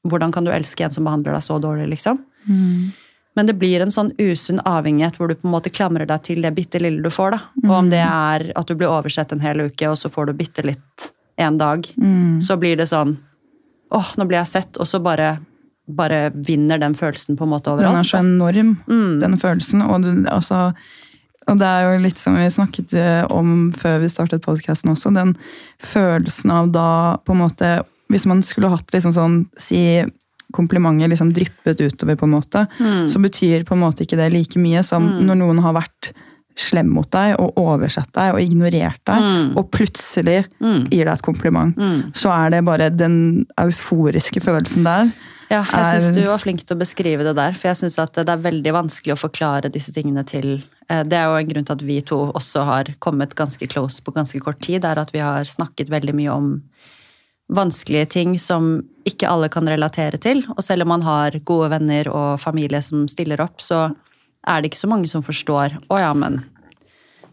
hvordan 0.09 0.33
kan 0.33 0.45
du 0.45 0.53
elske 0.53 0.85
en 0.85 0.93
som 0.93 1.05
behandler 1.05 1.35
deg 1.35 1.43
så 1.43 1.59
dårlig, 1.59 1.89
liksom? 1.91 2.21
Men 3.37 3.47
det 3.47 3.55
blir 3.59 3.81
en 3.81 3.91
sånn 3.91 4.13
usunn 4.19 4.61
avhengighet 4.65 5.19
hvor 5.19 5.29
du 5.29 5.35
på 5.35 5.47
en 5.47 5.53
måte 5.53 5.71
klamrer 5.71 6.07
deg 6.07 6.23
til 6.25 6.43
det 6.43 6.55
bitte 6.57 6.79
lille 6.81 7.03
du 7.03 7.11
får. 7.11 7.31
da. 7.35 7.39
Og 7.67 7.75
om 7.77 7.91
det 7.91 8.01
er 8.03 8.53
at 8.57 8.67
du 8.67 8.75
blir 8.75 8.89
oversett 8.89 9.33
en 9.33 9.41
hel 9.43 9.61
uke, 9.67 9.89
og 9.91 9.99
så 9.99 10.09
får 10.09 10.27
du 10.27 10.33
bitte 10.39 10.65
litt 10.65 11.11
en 11.37 11.59
dag, 11.59 11.85
så 12.43 12.57
blir 12.57 12.77
det 12.79 12.89
sånn 12.91 13.17
åh, 13.95 14.13
nå 14.19 14.27
blir 14.29 14.41
jeg 14.43 14.53
sett, 14.53 14.79
og 14.81 14.89
så 14.89 15.01
bare, 15.03 15.37
bare 15.89 16.29
vinner 16.35 16.81
den 16.81 16.97
følelsen 16.99 17.39
på 17.39 17.47
en 17.47 17.53
måte 17.55 17.73
overalt. 17.73 17.97
Den 17.97 18.05
er 18.05 18.11
så 18.11 18.23
enorm, 18.23 18.75
enorm, 18.87 19.19
den 19.23 19.37
følelsen. 19.41 19.85
Og, 19.87 20.05
du, 20.05 20.13
altså, 20.33 20.73
og 21.49 21.61
det 21.61 21.69
er 21.69 21.87
jo 21.87 22.05
litt 22.05 22.21
som 22.21 22.39
vi 22.39 22.47
snakket 22.53 22.95
eh, 22.99 23.25
om 23.33 23.71
før 23.77 24.03
vi 24.05 24.13
startet 24.13 24.45
podkasten 24.45 24.93
også, 24.95 25.15
den 25.17 25.35
følelsen 25.83 26.55
av 26.55 26.73
da 26.75 26.91
på 27.25 27.37
en 27.37 27.45
måte 27.47 27.79
Hvis 28.09 28.25
man 28.25 28.39
skulle 28.41 28.71
hatt 28.73 28.89
liksom 28.89 29.13
sånn 29.13 29.35
si 29.61 30.01
komplimenter 30.57 31.11
liksom 31.13 31.29
dryppet 31.37 31.83
utover, 31.83 32.17
på 32.17 32.25
en 32.25 32.33
måte, 32.33 32.63
så 33.13 33.21
betyr 33.21 33.67
på 33.69 33.75
en 33.77 33.83
måte 33.83 34.07
ikke 34.07 34.17
det 34.17 34.31
like 34.33 34.57
mye 34.57 34.81
som 34.81 35.05
når 35.27 35.37
noen 35.43 35.59
har 35.61 35.75
vært 35.77 36.09
slem 36.59 36.89
mot 36.91 37.07
deg 37.15 37.37
og 37.39 37.55
oversett 37.63 38.11
deg 38.17 38.35
og 38.35 38.41
ignorert 38.43 38.99
deg, 39.07 39.55
og 39.57 39.69
plutselig 39.71 40.41
gir 40.91 41.05
deg 41.07 41.13
et 41.15 41.23
kompliment. 41.23 41.77
Så 42.19 42.33
er 42.35 42.51
det 42.57 42.65
bare 42.67 42.91
den 42.91 43.47
euforiske 43.63 44.43
følelsen 44.43 44.83
der. 44.89 45.13
Ja, 45.49 45.63
jeg 45.65 45.81
er- 45.81 45.85
syns 46.01 46.11
du 46.13 46.21
var 46.27 46.37
flink 46.43 46.61
til 46.67 46.77
å 46.77 46.81
beskrive 46.83 47.25
det 47.25 47.37
der, 47.39 47.55
for 47.57 47.69
jeg 47.71 47.77
syns 47.81 47.99
at 48.03 48.13
det 48.13 48.29
er 48.29 48.43
veldig 48.43 48.73
vanskelig 48.75 49.15
å 49.15 49.23
forklare 49.23 49.71
disse 49.73 49.95
tingene 49.97 50.21
til 50.27 50.63
eh, 50.91 51.03
Det 51.05 51.17
er 51.17 51.25
jo 51.25 51.39
en 51.39 51.49
grunn 51.49 51.65
til 51.65 51.73
at 51.79 51.83
vi 51.89 52.01
to 52.03 52.19
også 52.35 52.65
har 52.67 52.85
kommet 53.01 53.35
ganske 53.35 53.67
close 53.69 54.03
på 54.05 54.13
ganske 54.13 54.41
kort 54.45 54.61
tid, 54.61 54.85
er 54.85 54.99
at 54.99 55.11
vi 55.13 55.21
har 55.25 55.45
snakket 55.45 55.89
veldig 55.89 56.15
mye 56.15 56.29
om 56.35 56.63
vanskelige 57.51 58.09
ting 58.13 58.35
som 58.39 58.83
ikke 59.09 59.29
alle 59.29 59.49
kan 59.49 59.65
relatere 59.69 60.19
til. 60.21 60.43
Og 60.57 60.63
selv 60.65 60.83
om 60.85 60.89
man 60.89 61.03
har 61.07 61.31
gode 61.49 61.71
venner 61.73 62.11
og 62.13 62.41
familie 62.43 62.83
som 62.85 63.07
stiller 63.09 63.41
opp, 63.41 63.57
så 63.65 63.87
er 64.47 64.63
det 64.63 64.71
ikke 64.71 64.85
så 64.85 64.91
mange 64.91 65.09
som 65.11 65.25
forstår 65.25 65.79
Å 65.91 65.99
ja, 66.01 66.13
men 66.17 66.43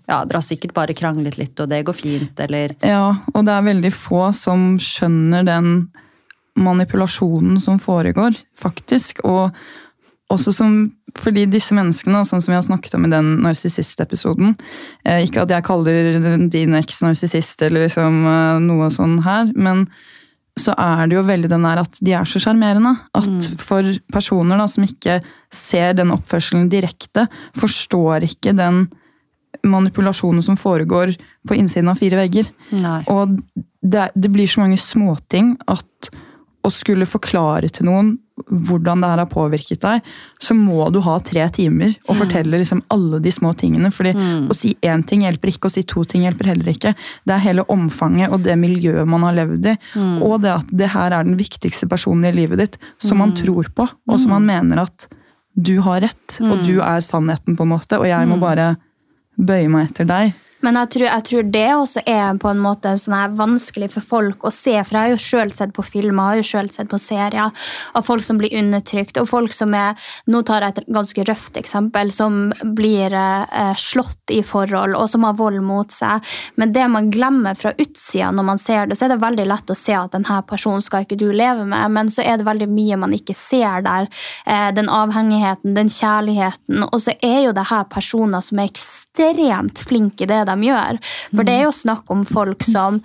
ja, 0.05 0.19
dere 0.21 0.37
har 0.37 0.45
sikkert 0.45 0.75
bare 0.75 0.93
kranglet 0.97 1.37
litt, 1.39 1.57
og 1.59 1.69
det 1.71 1.83
går 1.87 1.97
fint, 1.97 2.41
eller 2.45 2.75
Ja, 2.85 3.15
og 3.33 3.45
det 3.47 3.53
er 3.55 3.69
veldig 3.69 3.93
få 3.93 4.27
som 4.37 4.75
skjønner 4.81 5.45
den 5.47 5.71
manipulasjonen 6.55 7.57
som 7.59 7.79
foregår, 7.81 8.37
faktisk. 8.59 9.23
Og 9.27 9.55
også 10.31 10.53
som 10.55 10.77
Fordi 11.15 11.45
disse 11.47 11.71
menneskene, 11.71 12.25
sånn 12.27 12.41
som 12.43 12.51
vi 12.51 12.57
har 12.57 12.65
snakket 12.65 12.97
om 12.97 13.05
i 13.07 13.11
den 13.11 13.27
narsissist-episoden 13.45 14.55
eh, 15.05 15.21
Ikke 15.23 15.45
at 15.45 15.53
jeg 15.53 15.63
kaller 15.63 16.17
din 16.51 16.75
eks 16.75 16.97
narsissist 17.05 17.61
eller 17.63 17.85
liksom 17.85 18.25
eh, 18.27 18.57
noe 18.65 18.89
sånn 18.91 19.21
her, 19.23 19.53
men 19.55 19.85
så 20.59 20.71
er 20.79 21.07
det 21.07 21.17
jo 21.17 21.23
veldig 21.27 21.49
den 21.51 21.65
der 21.67 21.81
at 21.81 21.97
de 21.99 22.13
er 22.15 22.27
så 22.27 22.39
sjarmerende. 22.39 22.93
At 23.15 23.47
for 23.59 23.87
personer 24.13 24.59
da, 24.59 24.69
som 24.71 24.85
ikke 24.87 25.17
ser 25.57 25.95
den 25.97 26.13
oppførselen 26.15 26.69
direkte, 26.71 27.27
forstår 27.57 28.27
ikke 28.29 28.55
den 28.57 28.85
manipulasjonen 29.65 30.43
som 30.45 30.57
foregår 30.59 31.15
på 31.47 31.57
innsiden 31.57 31.89
av 31.89 31.99
fire 32.01 32.19
vegger. 32.19 32.51
Nei. 32.75 32.99
Og 33.11 33.39
det, 33.81 34.09
det 34.13 34.31
blir 34.33 34.49
så 34.49 34.63
mange 34.63 34.79
småting 34.81 35.55
at 35.71 36.11
å 36.65 36.71
skulle 36.73 37.07
forklare 37.07 37.69
til 37.73 37.87
noen 37.89 38.15
hvordan 38.45 38.99
det 38.99 39.09
her 39.09 39.21
har 39.21 39.29
påvirket 39.31 39.79
deg, 39.79 40.07
så 40.43 40.55
må 40.57 40.89
du 40.91 40.99
ha 41.05 41.15
tre 41.23 41.45
timer 41.55 41.93
og 42.09 42.17
fortelle 42.19 42.59
liksom 42.59 42.81
alle 42.91 43.21
de 43.23 43.31
små 43.31 43.53
tingene. 43.55 43.91
fordi 43.95 44.11
å 44.51 44.57
si 44.57 44.73
én 44.83 45.05
ting 45.07 45.23
hjelper 45.23 45.53
ikke, 45.53 45.69
å 45.69 45.75
si 45.75 45.85
to 45.87 46.03
ting 46.03 46.25
hjelper 46.27 46.51
heller 46.51 46.73
ikke. 46.73 46.91
Det 47.23 47.35
er 47.35 47.45
hele 47.45 47.65
omfanget 47.71 48.33
og 48.35 48.43
det 48.43 48.57
miljøet 48.59 49.07
man 49.07 49.23
har 49.23 49.37
levd 49.39 49.69
i. 49.71 49.75
Og 50.19 50.41
det 50.43 50.51
at 50.51 50.73
det 50.83 50.91
her 50.91 51.15
er 51.15 51.23
den 51.23 51.39
viktigste 51.39 51.87
personen 51.91 52.27
i 52.27 52.35
livet 52.35 52.59
ditt, 52.59 52.79
som 52.99 53.23
man 53.23 53.31
tror 53.37 53.71
på, 53.75 53.87
og 53.87 54.19
som 54.19 54.35
man 54.35 54.45
mener 54.49 54.83
at 54.83 55.07
du 55.55 55.79
har 55.79 56.03
rett, 56.03 56.37
og 56.43 56.65
du 56.67 56.79
er 56.83 57.03
sannheten, 57.03 57.55
på 57.55 57.63
en 57.63 57.71
måte, 57.71 57.99
og 57.99 58.07
jeg 58.09 58.27
må 58.27 58.37
bare 58.41 58.75
bøye 59.35 59.69
meg 59.71 59.89
etter 59.89 60.07
deg. 60.09 60.33
Men 60.65 60.79
jeg 60.79 60.91
tror, 60.95 61.05
jeg 61.05 61.25
tror 61.29 61.49
det 61.53 61.67
også 61.75 62.01
er 62.09 62.39
på 62.41 62.49
en 62.49 62.61
måte 62.63 62.95
sånn 62.97 63.35
vanskelig 63.37 63.91
for 63.93 64.05
folk 64.05 64.45
å 64.47 64.51
se. 64.53 64.73
For 64.81 64.97
jeg 64.97 65.03
har 65.03 65.13
jo 65.13 65.21
sjøl 65.21 65.53
sett 65.53 65.75
på 65.75 65.85
filmer 65.85 66.15
jeg 66.15 66.25
har 66.25 66.39
jo 66.39 66.47
selv 66.49 66.73
sett 66.73 66.89
på 66.89 66.99
serier 67.01 67.67
av 67.93 68.05
folk 68.07 68.25
som 68.25 68.39
blir 68.41 68.55
undertrykt. 68.57 69.19
Og 69.21 69.29
folk 69.29 69.53
som 69.53 69.75
er 69.77 69.93
Nå 70.31 70.41
tar 70.47 70.63
jeg 70.63 70.73
et 70.73 70.87
ganske 70.95 71.23
røft 71.27 71.57
eksempel. 71.59 72.09
Som 72.13 72.49
blir 72.77 73.13
eh, 73.13 73.75
slått 73.77 74.33
i 74.33 74.41
forhold, 74.45 74.95
og 74.97 75.09
som 75.11 75.25
har 75.27 75.35
vold 75.37 75.61
mot 75.65 75.91
seg. 75.93 76.23
Men 76.59 76.73
det 76.73 76.87
man 76.91 77.11
glemmer 77.13 77.57
fra 77.59 77.75
utsida 77.77 78.31
når 78.33 78.47
man 78.47 78.61
ser 78.61 78.89
det, 78.89 78.97
så 78.97 79.05
er 79.05 79.13
det 79.13 79.21
veldig 79.21 79.45
lett 79.51 79.71
å 79.71 79.77
se 79.77 79.93
at 79.97 80.15
denne 80.15 80.39
personen 80.49 80.83
skal 80.83 81.05
ikke 81.05 81.19
du 81.19 81.27
leve 81.29 81.67
med. 81.69 81.93
Men 81.93 82.09
så 82.11 82.25
er 82.25 82.39
det 82.39 82.47
veldig 82.47 82.69
mye 82.71 82.99
man 83.05 83.13
ikke 83.15 83.37
ser 83.37 83.85
der. 83.85 84.09
Eh, 84.49 84.71
den 84.75 84.89
avhengigheten, 84.89 85.75
den 85.77 85.91
kjærligheten. 85.93 86.87
Og 86.89 87.05
så 87.05 87.15
er 87.21 87.45
jo 87.45 87.55
det 87.55 87.67
her 87.69 87.85
personer 87.91 88.45
som 88.45 88.61
er 88.61 88.71
ekstremt 88.71 89.83
flinke 89.85 90.25
i 90.25 90.31
det 90.31 90.41
de 90.49 90.54
gjør. 90.63 91.01
For 91.35 91.47
det 91.47 91.55
er 91.57 91.65
jo 91.67 91.75
snakk 91.75 92.11
om 92.13 92.25
folk 92.27 92.63
som 92.63 93.01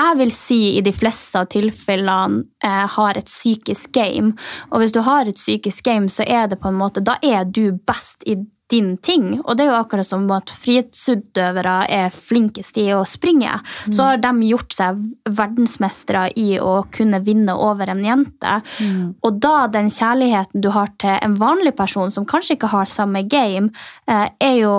jeg 0.00 0.16
vil 0.20 0.30
si 0.32 0.60
i 0.78 0.84
de 0.84 0.92
fleste 0.94 1.40
av 1.40 1.48
tilfellene 1.52 2.44
eh, 2.64 2.86
har 2.94 3.18
et 3.18 3.28
psykisk 3.28 3.92
game. 3.96 4.32
Og 4.70 4.80
hvis 4.80 4.94
du 4.94 5.02
har 5.04 5.28
et 5.28 5.36
psykisk 5.36 5.84
game, 5.84 6.08
så 6.12 6.24
er 6.26 6.48
det 6.48 6.60
på 6.62 6.70
en 6.70 6.78
måte, 6.78 7.02
da 7.04 7.18
er 7.22 7.44
du 7.44 7.72
best 7.86 8.24
i 8.24 8.38
din 8.70 8.94
ting. 9.02 9.40
Og 9.40 9.56
det 9.56 9.64
er 9.64 9.72
jo 9.72 9.80
akkurat 9.80 10.06
som 10.06 10.28
at 10.30 10.52
frihetsutøvere 10.54 11.74
er 11.90 12.14
flinkest 12.14 12.78
i 12.78 12.86
å 12.94 13.02
springe. 13.08 13.56
Så 13.90 14.06
har 14.06 14.20
de 14.22 14.30
gjort 14.46 14.76
seg 14.76 15.00
verdensmestere 15.26 16.28
i 16.38 16.52
å 16.62 16.84
kunne 16.94 17.18
vinne 17.26 17.56
over 17.58 17.90
en 17.90 18.04
jente. 18.06 18.54
Og 19.26 19.42
da 19.42 19.66
den 19.74 19.90
kjærligheten 19.90 20.62
du 20.62 20.70
har 20.76 20.94
til 21.02 21.18
en 21.18 21.34
vanlig 21.40 21.74
person 21.78 22.14
som 22.14 22.28
kanskje 22.28 22.58
ikke 22.58 22.70
har 22.70 22.90
samme 22.90 23.24
game, 23.26 23.72
eh, 24.06 24.28
er 24.38 24.56
jo 24.60 24.74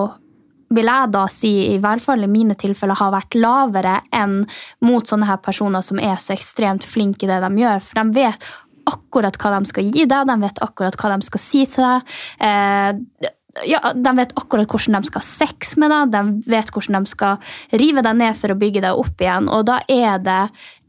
vil 0.71 0.89
jeg 0.89 1.11
da 1.13 1.25
si, 1.31 1.51
i 1.73 1.79
hvert 1.81 2.03
fall 2.03 2.23
i 2.25 2.31
mine 2.31 2.55
tilfeller, 2.59 2.97
har 2.99 3.13
vært 3.13 3.37
lavere 3.37 3.99
enn 4.15 4.41
mot 4.87 5.07
sånne 5.07 5.29
her 5.29 5.41
personer 5.43 5.83
som 5.85 5.99
er 6.01 6.17
så 6.21 6.35
ekstremt 6.35 6.87
flinke 6.87 7.27
i 7.27 7.31
det 7.31 7.41
de 7.43 7.51
gjør. 7.63 7.83
For 7.87 8.01
de 8.01 8.17
vet 8.21 8.49
akkurat 8.89 9.37
hva 9.37 9.59
de 9.59 9.69
skal 9.69 9.91
gi 9.91 10.07
deg, 10.09 10.25
de 10.27 10.39
vet 10.41 10.63
akkurat 10.63 10.97
hva 10.97 11.13
de 11.13 11.27
skal 11.27 11.43
si 11.43 11.67
til 11.69 11.85
deg. 11.85 12.17
Eh, 12.47 13.29
ja, 13.67 13.81
de 13.95 14.11
vet 14.15 14.31
akkurat 14.39 14.69
hvordan 14.69 15.01
de 15.01 15.09
skal 15.09 15.23
ha 15.23 15.27
sex 15.27 15.75
med 15.81 15.91
deg, 15.91 16.13
de 16.13 16.51
vet 16.51 16.71
hvordan 16.71 17.03
de 17.03 17.11
skal 17.11 17.51
rive 17.81 18.03
deg 18.05 18.19
ned 18.21 18.37
for 18.39 18.53
å 18.53 18.59
bygge 18.59 18.83
deg 18.85 19.01
opp 19.01 19.23
igjen. 19.23 19.49
Og 19.51 19.65
da 19.67 19.81
er 19.91 20.21
det 20.23 20.41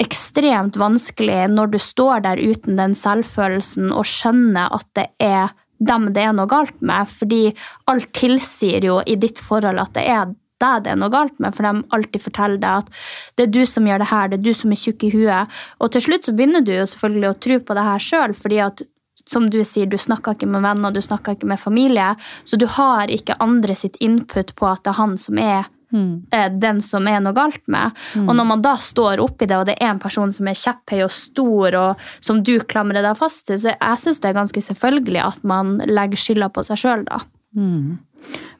ekstremt 0.02 0.78
vanskelig 0.80 1.48
når 1.52 1.74
du 1.74 1.80
står 1.82 2.22
der 2.26 2.42
uten 2.42 2.78
den 2.78 2.94
selvfølelsen 2.98 3.90
og 3.90 4.06
skjønner 4.08 4.72
at 4.78 4.88
det 4.98 5.08
er 5.22 5.52
dem 5.82 6.12
det 6.14 6.22
er 6.26 6.36
noe 6.36 6.50
galt 6.50 6.78
med, 6.80 7.10
fordi 7.10 7.42
alt 7.90 8.12
tilsier 8.16 8.84
jo 8.86 9.00
i 9.06 9.18
ditt 9.18 9.42
forhold 9.42 9.82
at 9.82 9.94
det 9.98 10.06
er 10.06 10.30
deg 10.62 10.84
det 10.84 10.92
er 10.92 11.00
noe 11.00 11.10
galt 11.12 11.38
med, 11.42 11.54
for 11.56 11.66
de 11.66 11.82
alltid 11.96 12.22
forteller 12.22 12.62
deg 12.62 12.84
at 12.84 13.04
det 13.38 13.46
er 13.48 13.52
du 13.56 13.62
som 13.66 13.86
gjør 13.88 14.02
det 14.02 14.10
her, 14.12 14.30
det 14.30 14.38
er 14.38 14.46
du 14.46 14.54
som 14.54 14.74
er 14.74 14.82
tjukk 14.82 15.06
i 15.08 15.12
huet. 15.16 15.60
Og 15.82 15.92
til 15.94 16.06
slutt 16.06 16.28
så 16.28 16.34
begynner 16.38 16.64
du 16.64 16.72
jo 16.74 16.88
selvfølgelig 16.88 17.30
å 17.30 17.38
tro 17.46 17.60
på 17.66 17.78
det 17.78 17.86
her 17.88 18.06
sjøl, 18.06 18.36
fordi 18.38 18.62
at 18.68 18.84
som 19.28 19.46
du 19.50 19.60
sier, 19.66 19.86
du 19.86 19.98
snakker 20.00 20.34
ikke 20.34 20.48
med 20.50 20.64
venner, 20.64 20.94
du 20.94 21.02
snakker 21.02 21.36
ikke 21.36 21.50
med 21.50 21.60
familie, 21.60 22.12
så 22.48 22.58
du 22.58 22.66
har 22.78 23.10
ikke 23.12 23.38
andre 23.42 23.76
sitt 23.78 23.98
input 24.02 24.54
på 24.58 24.66
at 24.70 24.82
det 24.82 24.94
er 24.94 24.98
han 24.98 25.18
som 25.20 25.38
er 25.38 25.68
eh, 25.92 26.48
den 26.62 26.80
som 26.84 27.08
er 27.08 27.20
noe 27.24 27.36
galt 27.36 27.62
med. 27.72 27.96
Og 28.22 28.32
når 28.34 28.48
man 28.48 28.62
da 28.64 28.74
står 28.80 29.22
oppi 29.22 29.48
det, 29.48 29.58
og 29.58 29.66
det 29.68 29.76
er 29.78 29.92
en 29.92 30.02
person 30.02 30.32
som 30.34 30.48
er 30.48 30.58
kjepphøy 30.58 31.02
og 31.06 31.12
stor, 31.14 31.78
og 31.80 32.06
som 32.24 32.42
du 32.44 32.54
klamrer 32.60 33.04
deg 33.04 33.18
fast 33.20 33.46
til, 33.48 33.60
så 33.60 33.74
jeg 33.74 34.02
syns 34.02 34.22
det 34.22 34.32
er 34.32 34.38
ganske 34.40 34.64
selvfølgelig 34.68 35.22
at 35.24 35.44
man 35.46 35.76
legger 35.90 36.20
skylda 36.20 36.50
på 36.54 36.64
seg 36.68 36.82
sjøl, 36.82 37.04
da. 37.08 37.22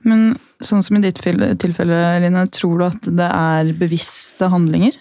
Men 0.08 0.34
sånn 0.64 0.82
som 0.82 0.98
i 0.98 1.04
ditt 1.04 1.20
tilfelle, 1.62 2.02
Line, 2.22 2.44
tror 2.54 2.80
du 2.80 2.86
at 2.88 3.08
det 3.08 3.28
er 3.28 3.72
bevisste 3.78 4.48
handlinger? 4.52 4.98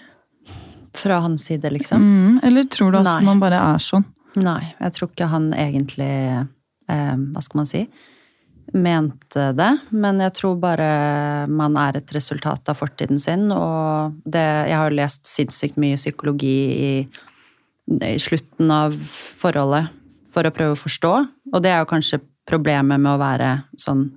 Fra 0.97 1.21
hans 1.23 1.47
side, 1.47 1.71
liksom. 1.73 2.03
Mm, 2.03 2.39
eller 2.45 2.67
tror 2.69 2.91
du 2.93 2.99
at 2.99 3.07
Nei. 3.07 3.19
man 3.25 3.41
bare 3.41 3.61
er 3.73 3.81
sånn? 3.81 4.05
Nei, 4.39 4.73
jeg 4.79 4.95
tror 4.95 5.09
ikke 5.09 5.27
han 5.27 5.49
egentlig 5.59 6.07
eh, 6.07 7.15
Hva 7.33 7.41
skal 7.43 7.59
man 7.59 7.67
si? 7.67 7.81
Mente 8.71 9.49
det. 9.57 9.71
Men 9.89 10.21
jeg 10.23 10.33
tror 10.37 10.55
bare 10.61 10.87
man 11.51 11.75
er 11.79 11.99
et 11.99 12.13
resultat 12.15 12.71
av 12.71 12.79
fortiden 12.79 13.19
sin. 13.19 13.49
Og 13.51 14.15
det, 14.23 14.45
jeg 14.71 14.79
har 14.79 14.95
lest 14.95 15.27
sinnssykt 15.27 15.79
mye 15.81 15.99
psykologi 15.99 16.57
i, 16.71 16.93
i 18.07 18.17
slutten 18.21 18.71
av 18.71 18.95
forholdet 19.01 19.91
for 20.31 20.47
å 20.47 20.53
prøve 20.55 20.77
å 20.77 20.79
forstå. 20.79 21.13
Og 21.51 21.63
det 21.63 21.73
er 21.73 21.81
jo 21.81 21.91
kanskje 21.91 22.21
problemet 22.47 23.01
med 23.01 23.15
å 23.15 23.21
være 23.21 23.53
sånn 23.79 24.09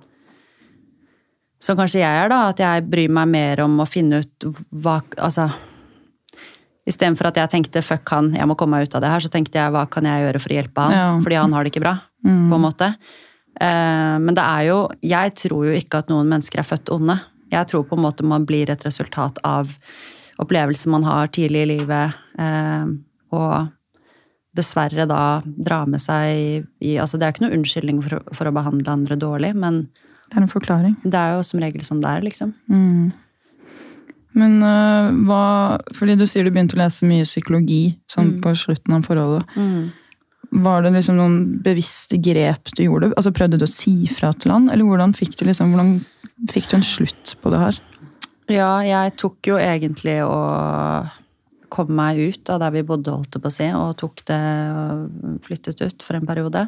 som 1.65 1.77
kanskje 1.79 2.01
jeg 2.03 2.23
er, 2.23 2.29
da. 2.29 2.41
At 2.51 2.59
jeg 2.61 2.83
bryr 2.89 3.11
meg 3.11 3.31
mer 3.31 3.63
om 3.65 3.79
å 3.81 3.87
finne 3.89 4.21
ut 4.23 4.49
hva 4.69 4.99
Altså 5.17 5.49
Istedenfor 6.85 7.31
at 7.31 7.37
jeg 7.39 7.49
tenkte 7.49 7.81
'fuck 7.81 8.11
han, 8.13 8.27
jeg 8.37 8.45
må 8.45 8.53
komme 8.53 8.77
meg 8.77 8.85
ut 8.85 8.95
av 8.95 9.01
det 9.01 9.09
her', 9.09 9.23
så 9.25 9.29
tenkte 9.33 9.57
jeg 9.57 9.71
'hva 9.73 9.89
kan 9.89 10.05
jeg 10.05 10.21
gjøre 10.21 10.41
for 10.41 10.49
å 10.53 10.57
hjelpe 10.57 10.81
han'? 10.85 10.93
Ja. 10.93 11.07
Fordi 11.17 11.35
han 11.41 11.53
har 11.53 11.63
det 11.63 11.71
ikke 11.73 11.81
bra, 11.81 11.93
på 12.21 12.55
en 12.55 12.61
måte. 12.61 12.95
Eh, 13.61 14.17
men 14.19 14.35
det 14.35 14.43
er 14.43 14.65
jo 14.67 14.79
Jeg 15.05 15.31
tror 15.39 15.69
jo 15.69 15.77
ikke 15.77 16.01
at 16.03 16.11
noen 16.11 16.27
mennesker 16.31 16.59
er 16.59 16.67
født 16.67 16.91
onde. 16.91 17.17
Jeg 17.53 17.69
tror 17.71 17.85
på 17.87 17.95
en 17.95 18.03
måte 18.03 18.25
man 18.27 18.45
blir 18.47 18.69
et 18.69 18.83
resultat 18.85 19.39
av 19.47 19.71
opplevelser 20.41 20.91
man 20.91 21.05
har 21.07 21.29
tidlig 21.31 21.61
i 21.63 21.69
livet, 21.77 22.15
eh, 22.39 22.85
og 23.31 23.69
dessverre 24.55 25.05
da 25.07 25.41
dra 25.45 25.83
med 25.87 26.01
seg 26.03 26.65
i 26.83 26.95
altså 26.99 27.19
Det 27.19 27.27
er 27.27 27.35
ikke 27.35 27.45
noe 27.45 27.57
unnskyldning 27.57 28.01
for, 28.03 28.23
for 28.35 28.47
å 28.47 28.55
behandle 28.55 28.91
andre 28.91 29.15
dårlig, 29.19 29.53
men 29.55 29.85
Det 30.29 30.39
er 30.39 30.41
en 30.43 30.51
forklaring. 30.51 30.95
det 31.03 31.19
er 31.19 31.35
jo 31.35 31.43
som 31.43 31.59
regel 31.63 31.83
sånn 31.83 32.01
det 32.03 32.11
er, 32.11 32.25
liksom. 32.25 32.53
Men 34.35 34.55
uh, 34.63 35.11
hva 35.27 35.43
Fordi 35.95 36.17
du 36.19 36.25
sier 36.27 36.43
du 36.43 36.51
begynte 36.51 36.75
å 36.75 36.81
lese 36.81 37.07
mye 37.07 37.27
psykologi 37.27 37.97
sånn 38.11 38.35
på 38.43 38.51
slutten 38.55 38.97
av 38.97 39.05
forholdet. 39.07 39.55
Var 40.55 40.85
det 40.85 40.93
liksom 40.95 41.17
noen 41.19 41.37
bevisste 41.63 42.17
grep 42.23 42.71
du 42.77 42.85
gjorde? 42.85 43.11
Altså 43.17 43.33
Prøvde 43.35 43.59
du 43.59 43.65
å 43.67 43.71
si 43.71 44.07
fra 44.07 44.31
til 44.33 44.53
han, 44.53 44.69
eller 44.71 44.87
hvordan 44.87 45.15
fikk 45.17 45.35
du 45.39 45.45
liksom, 45.49 45.73
hvordan 45.73 45.97
fikk 46.51 46.69
du 46.71 46.77
en 46.77 46.85
slutt 46.87 47.35
på 47.41 47.51
det 47.51 47.59
her? 47.59 47.79
Ja, 48.51 48.71
jeg 48.85 49.15
tok 49.19 49.49
jo 49.49 49.57
egentlig 49.59 50.19
å 50.23 50.39
kom 51.75 51.89
meg 51.97 52.19
ut 52.21 52.49
av 52.53 52.61
der 52.61 52.71
vi 52.75 52.85
bodde, 52.87 53.11
holdt 53.11 53.35
jeg 53.35 53.43
på 53.43 53.49
å 53.51 53.53
si, 53.53 53.67
og 53.75 53.95
tok 53.99 54.21
det 54.29 54.39
og 54.71 55.39
flyttet 55.43 55.81
ut 55.81 56.05
for 56.05 56.15
en 56.15 56.27
periode. 56.29 56.67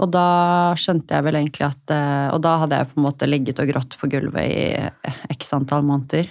Og 0.00 0.10
da 0.12 0.74
skjønte 0.76 1.16
jeg 1.16 1.24
vel 1.24 1.38
egentlig 1.38 1.64
at 1.64 1.92
eh, 1.94 2.26
Og 2.34 2.42
da 2.44 2.50
hadde 2.60 2.76
jeg 2.76 2.88
på 2.90 2.98
en 3.00 3.04
måte 3.06 3.28
ligget 3.28 3.62
og 3.62 3.70
grått 3.70 3.94
på 3.96 4.10
gulvet 4.12 4.44
i 4.44 5.12
x 5.32 5.54
antall 5.56 5.86
måneder. 5.88 6.28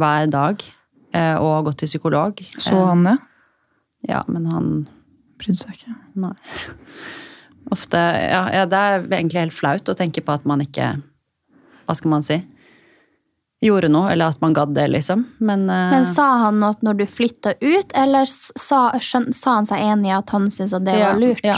Hver 0.00 0.30
dag. 0.32 0.64
eh, 1.12 1.36
Og 1.36 1.66
gått 1.66 1.82
til 1.82 1.90
psykolog. 1.90 2.40
Så 2.56 2.72
Eh, 2.72 2.86
han 2.88 3.04
det? 3.04 3.18
Ja, 4.08 4.22
men 4.26 4.46
han 4.46 4.88
Brydde 5.38 5.60
seg 5.62 5.74
ikke. 5.78 5.96
Nei. 6.18 6.34
Ofte 7.74 7.98
ja, 8.00 8.42
ja, 8.54 8.62
det 8.68 8.78
er 8.80 9.02
egentlig 9.12 9.42
helt 9.42 9.56
flaut 9.56 9.88
å 9.92 9.96
tenke 9.96 10.22
på 10.24 10.32
at 10.32 10.46
man 10.48 10.62
ikke 10.64 10.94
Hva 11.88 11.96
skal 11.98 12.12
man 12.14 12.24
si? 12.24 12.38
Gjorde 13.64 13.90
noe, 13.90 14.12
eller 14.12 14.30
at 14.30 14.38
man 14.40 14.54
gadd 14.54 14.70
det, 14.76 14.84
liksom. 14.92 15.24
Men, 15.42 15.64
uh, 15.66 15.88
Men 15.90 16.04
sa 16.06 16.28
han 16.44 16.60
noe 16.62 16.76
når 16.86 17.00
du 17.00 17.06
flytta 17.10 17.56
ut, 17.58 17.90
eller 17.98 18.28
sa, 18.30 18.84
skjøn, 19.02 19.32
sa 19.34 19.56
han 19.56 19.66
seg 19.66 19.82
enig 19.82 20.12
i 20.12 20.14
at 20.14 20.30
han 20.30 20.46
syntes 20.54 20.76
at 20.78 20.86
det 20.86 20.94
Ja, 21.00 21.08
var 21.10 21.18
lurt? 21.24 21.42
ja. 21.42 21.56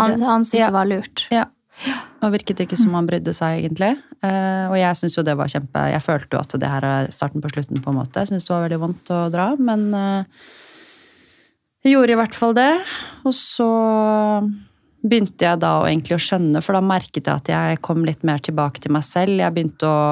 Han, 0.00 0.16
han 0.22 0.46
syntes 0.48 0.62
Ja. 0.62 0.70
det 0.70 0.76
var 0.78 0.88
lurt. 0.88 1.26
Ja. 1.30 1.44
Og 2.24 2.32
virket 2.32 2.62
ikke 2.64 2.78
som 2.78 2.94
han 2.96 3.06
brydde 3.10 3.34
seg, 3.36 3.60
egentlig. 3.60 3.92
Uh, 4.24 4.70
og 4.72 4.78
jeg 4.80 4.96
syns 4.96 5.18
jo 5.18 5.22
det 5.26 5.34
var 5.36 5.50
kjempe 5.52 5.82
Jeg 5.92 6.00
følte 6.06 6.32
jo 6.32 6.40
at 6.40 6.54
det 6.62 6.70
her 6.70 6.84
er 6.88 7.10
starten 7.12 7.42
på 7.44 7.50
slutten, 7.52 7.82
på 7.84 7.92
en 7.92 7.98
måte. 8.00 8.22
Jeg 8.24 8.32
syns 8.32 8.48
det 8.48 8.54
var 8.54 8.64
veldig 8.64 8.80
vondt 8.86 9.12
å 9.12 9.18
dra, 9.34 9.50
men 9.60 9.82
eh, 9.92 10.46
jeg 11.84 11.92
gjorde 11.94 12.14
i 12.14 12.18
hvert 12.20 12.36
fall 12.38 12.54
det. 12.56 12.70
Og 13.28 13.34
så 13.36 13.68
begynte 15.04 15.44
jeg 15.44 15.60
da 15.60 15.72
egentlig 15.84 16.16
å 16.16 16.22
skjønne, 16.22 16.62
for 16.64 16.76
da 16.78 16.80
merket 16.84 17.26
jeg 17.28 17.34
at 17.34 17.50
jeg 17.52 17.80
kom 17.84 18.04
litt 18.08 18.24
mer 18.24 18.40
tilbake 18.44 18.80
til 18.80 18.94
meg 18.96 19.04
selv. 19.04 19.36
Jeg 19.42 19.52
begynte 19.56 19.88
å 19.88 20.04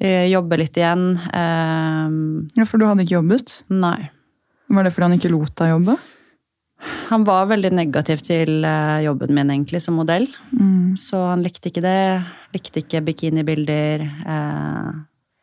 eh, 0.00 0.26
jobbe 0.32 0.58
litt 0.60 0.76
igjen. 0.76 1.06
Eh, 1.32 2.18
Ja, 2.58 2.66
For 2.68 2.76
du 2.78 2.84
hadde 2.88 3.06
ikke 3.06 3.18
jobbet? 3.20 3.62
nei. 3.72 4.10
Var 4.72 4.86
det 4.86 4.92
fordi 4.94 5.04
han 5.04 5.18
ikke 5.18 5.28
lot 5.32 5.52
deg 5.60 5.68
jobbe? 5.74 5.94
Han 7.10 7.24
var 7.28 7.48
veldig 7.50 7.70
negativ 7.76 8.22
til 8.24 8.64
eh, 8.64 9.02
jobben 9.04 9.34
min 9.36 9.50
egentlig 9.52 9.82
som 9.84 9.98
modell. 10.00 10.24
Så 10.96 11.18
han 11.28 11.42
likte 11.44 11.68
ikke 11.68 11.82
det. 11.84 11.98
Likte 12.56 12.80
ikke 12.80 13.02
bikinibilder. 13.04 14.00
Eh, 14.02 14.88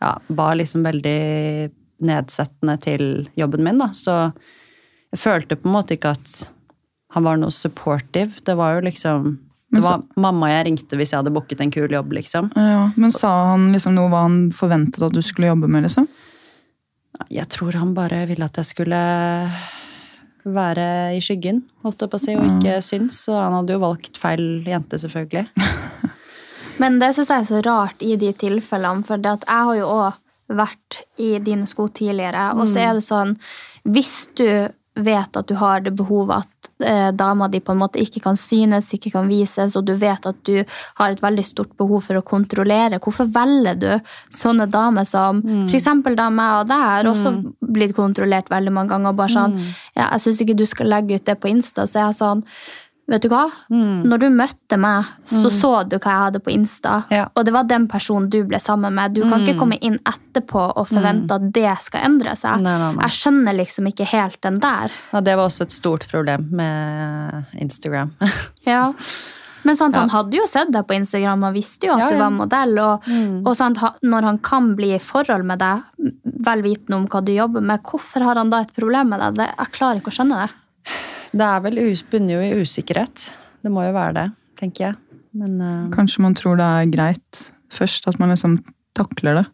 ja, 0.01 0.13
var 0.33 0.57
liksom 0.57 0.81
veldig 0.87 1.69
nedsettende 2.09 2.75
til 2.81 3.05
jobben 3.37 3.63
min, 3.67 3.77
da. 3.81 3.91
Så 3.93 4.15
jeg 5.13 5.21
følte 5.23 5.57
på 5.57 5.69
en 5.69 5.75
måte 5.75 5.95
ikke 5.97 6.13
at 6.17 6.39
han 7.15 7.25
var 7.25 7.39
noe 7.41 7.53
supportive. 7.53 8.43
Det 8.45 8.55
var 8.57 8.77
jo 8.77 8.85
liksom 8.85 9.29
Det 9.73 9.81
var 9.85 10.01
mamma 10.17 10.49
jeg 10.49 10.65
ringte 10.65 10.97
hvis 10.97 11.11
jeg 11.13 11.21
hadde 11.21 11.33
booket 11.33 11.61
en 11.61 11.73
kul 11.73 11.91
jobb, 11.93 12.13
liksom. 12.17 12.51
Ja, 12.55 12.89
Men 12.95 13.11
sa 13.13 13.31
han 13.51 13.71
liksom 13.73 13.93
noe 13.97 14.09
hva 14.09 14.23
han 14.25 14.49
forventet 14.55 15.03
at 15.05 15.13
du 15.13 15.21
skulle 15.25 15.51
jobbe 15.51 15.69
med? 15.69 15.85
liksom? 15.85 16.07
Jeg 17.29 17.49
tror 17.53 17.77
han 17.77 17.93
bare 17.93 18.23
ville 18.29 18.45
at 18.45 18.57
jeg 18.57 18.65
skulle 18.65 19.01
være 20.49 20.85
i 21.17 21.19
skyggen, 21.21 21.63
holdt 21.83 22.01
jeg 22.01 22.09
på 22.09 22.17
å 22.17 22.23
si, 22.23 22.35
og 22.37 22.47
ikke 22.47 22.79
syns. 22.85 23.19
Så 23.27 23.35
han 23.35 23.53
hadde 23.57 23.75
jo 23.75 23.83
valgt 23.83 24.17
feil 24.17 24.63
jente, 24.65 24.97
selvfølgelig. 25.01 25.49
Men 26.81 26.97
det 27.01 27.11
syns 27.15 27.29
jeg 27.29 27.43
er 27.43 27.49
så 27.49 27.61
rart 27.65 28.01
i 28.05 28.15
de 28.17 28.31
tilfellene, 28.33 29.05
for 29.05 29.21
det 29.21 29.35
at 29.37 29.45
jeg 29.45 29.69
har 29.69 29.79
jo 29.81 29.89
òg 29.97 30.57
vært 30.59 31.01
i 31.21 31.33
dine 31.45 31.67
sko 31.69 31.89
tidligere, 31.93 32.47
og 32.57 32.65
så 32.71 32.81
er 32.87 32.95
det 32.97 33.05
sånn 33.05 33.35
Hvis 33.85 34.13
du 34.33 34.47
vet 35.05 35.37
at 35.39 35.47
du 35.49 35.55
har 35.59 35.83
det 35.85 35.93
behovet 35.97 36.45
at 36.45 36.69
eh, 36.85 37.09
dama 37.15 37.47
di 37.51 37.61
på 37.63 37.73
en 37.73 37.81
måte 37.81 38.01
ikke 38.01 38.21
kan 38.23 38.37
synes, 38.39 38.91
ikke 38.95 39.11
kan 39.13 39.29
vises, 39.29 39.75
og 39.75 39.85
du 39.87 39.93
vet 39.99 40.25
at 40.29 40.41
du 40.47 40.63
har 40.99 41.13
et 41.13 41.23
veldig 41.23 41.45
stort 41.47 41.71
behov 41.79 42.05
for 42.07 42.19
å 42.19 42.25
kontrollere, 42.25 43.01
hvorfor 43.03 43.29
velger 43.33 43.79
du 43.79 43.89
sånne 44.33 44.69
damer 44.71 45.07
som 45.07 45.41
for 45.69 45.77
eksempel 45.79 46.17
da 46.19 46.29
meg 46.33 46.63
og 46.63 46.69
deg 46.71 46.85
har 46.89 47.09
også 47.09 47.33
blitt 47.59 47.95
kontrollert 47.97 48.51
veldig 48.51 48.75
mange 48.75 48.93
ganger, 48.93 49.13
og 49.13 49.21
bare 49.21 49.35
sånn 49.35 49.57
ja, 49.59 50.09
'Jeg 50.09 50.21
syns 50.25 50.41
ikke 50.41 50.59
du 50.59 50.65
skal 50.65 50.87
legge 50.87 51.15
ut 51.15 51.25
det 51.25 51.39
på 51.39 51.49
Insta', 51.49 51.87
så 51.87 51.99
jeg 51.99 52.07
er 52.07 52.19
sånn 52.19 52.43
Vet 53.09 53.23
du 53.25 53.29
hva? 53.31 53.47
Når 53.73 54.21
du 54.21 54.27
møtte 54.29 54.77
meg, 54.77 55.07
så 55.25 55.49
så 55.49 55.71
du 55.89 55.95
hva 55.97 56.11
jeg 56.11 56.23
hadde 56.27 56.41
på 56.45 56.51
Insta. 56.53 56.99
Ja. 57.09 57.23
Og 57.33 57.47
det 57.47 57.53
var 57.55 57.65
den 57.65 57.87
personen 57.89 58.27
du 58.29 58.43
ble 58.45 58.59
sammen 58.61 58.93
med. 58.93 59.15
Du 59.17 59.23
kan 59.25 59.41
ikke 59.41 59.57
komme 59.63 59.79
inn 59.81 59.97
etterpå 60.05 60.67
og 60.77 60.85
forvente 60.91 61.39
at 61.39 61.47
det 61.55 61.71
skal 61.81 62.05
endre 62.05 62.35
seg. 62.37 62.61
Nei, 62.61 62.75
nei, 62.77 62.91
nei. 62.99 63.07
Jeg 63.07 63.17
skjønner 63.17 63.57
liksom 63.57 63.89
ikke 63.89 64.05
helt 64.11 64.37
den 64.45 64.61
der. 64.61 64.93
Ja, 65.13 65.23
det 65.25 65.35
var 65.39 65.49
også 65.49 65.65
et 65.65 65.73
stort 65.73 66.05
problem 66.11 66.47
med 66.61 67.59
Instagram. 67.65 68.13
Ja. 68.69 68.91
Men 69.63 69.75
sant, 69.75 69.95
han 69.97 70.11
hadde 70.13 70.37
jo 70.37 70.45
sett 70.47 70.69
deg 70.71 70.85
på 70.87 70.95
Instagram 70.95 71.41
og 71.49 71.55
visste 71.57 71.89
jo 71.89 71.95
at 71.97 72.05
Ja, 72.05 72.09
du 72.13 72.19
var 72.21 72.29
modell. 72.31 72.77
Og, 72.79 73.07
og 73.43 73.55
sant, 73.57 73.81
når 74.05 74.27
han 74.29 74.37
kan 74.45 74.69
bli 74.77 74.93
i 74.95 75.01
forhold 75.03 75.43
med 75.49 75.59
deg, 75.59 75.81
vel 76.45 76.61
vitende 76.63 77.01
om 77.01 77.07
hva 77.11 77.19
du 77.25 77.33
jobber 77.33 77.65
med, 77.65 77.81
hvorfor 77.83 78.23
har 78.23 78.39
han 78.39 78.53
da 78.53 78.61
et 78.63 78.75
problem 78.77 79.11
med 79.11 79.19
deg? 79.25 79.39
Det, 79.41 79.49
jeg 79.57 79.73
klarer 79.75 79.99
ikke 79.99 80.13
å 80.13 80.17
skjønne 80.19 80.45
det. 80.45 80.93
Det 81.31 81.45
er 81.45 81.61
vel 81.61 81.79
bunner 82.11 82.35
jo 82.35 82.41
i 82.41 82.63
usikkerhet. 82.63 83.29
Det 83.63 83.71
må 83.71 83.83
jo 83.85 83.93
være 83.93 84.15
det, 84.17 84.27
tenker 84.59 84.89
jeg. 84.89 84.99
Men 85.37 85.61
uh... 85.61 85.89
Kanskje 85.93 86.25
man 86.25 86.35
tror 86.37 86.57
det 86.57 86.65
er 86.65 86.91
greit 86.91 87.45
først, 87.69 88.07
at 88.09 88.19
man 88.19 88.33
liksom 88.33 88.59
takler 88.97 89.41
det. 89.41 89.45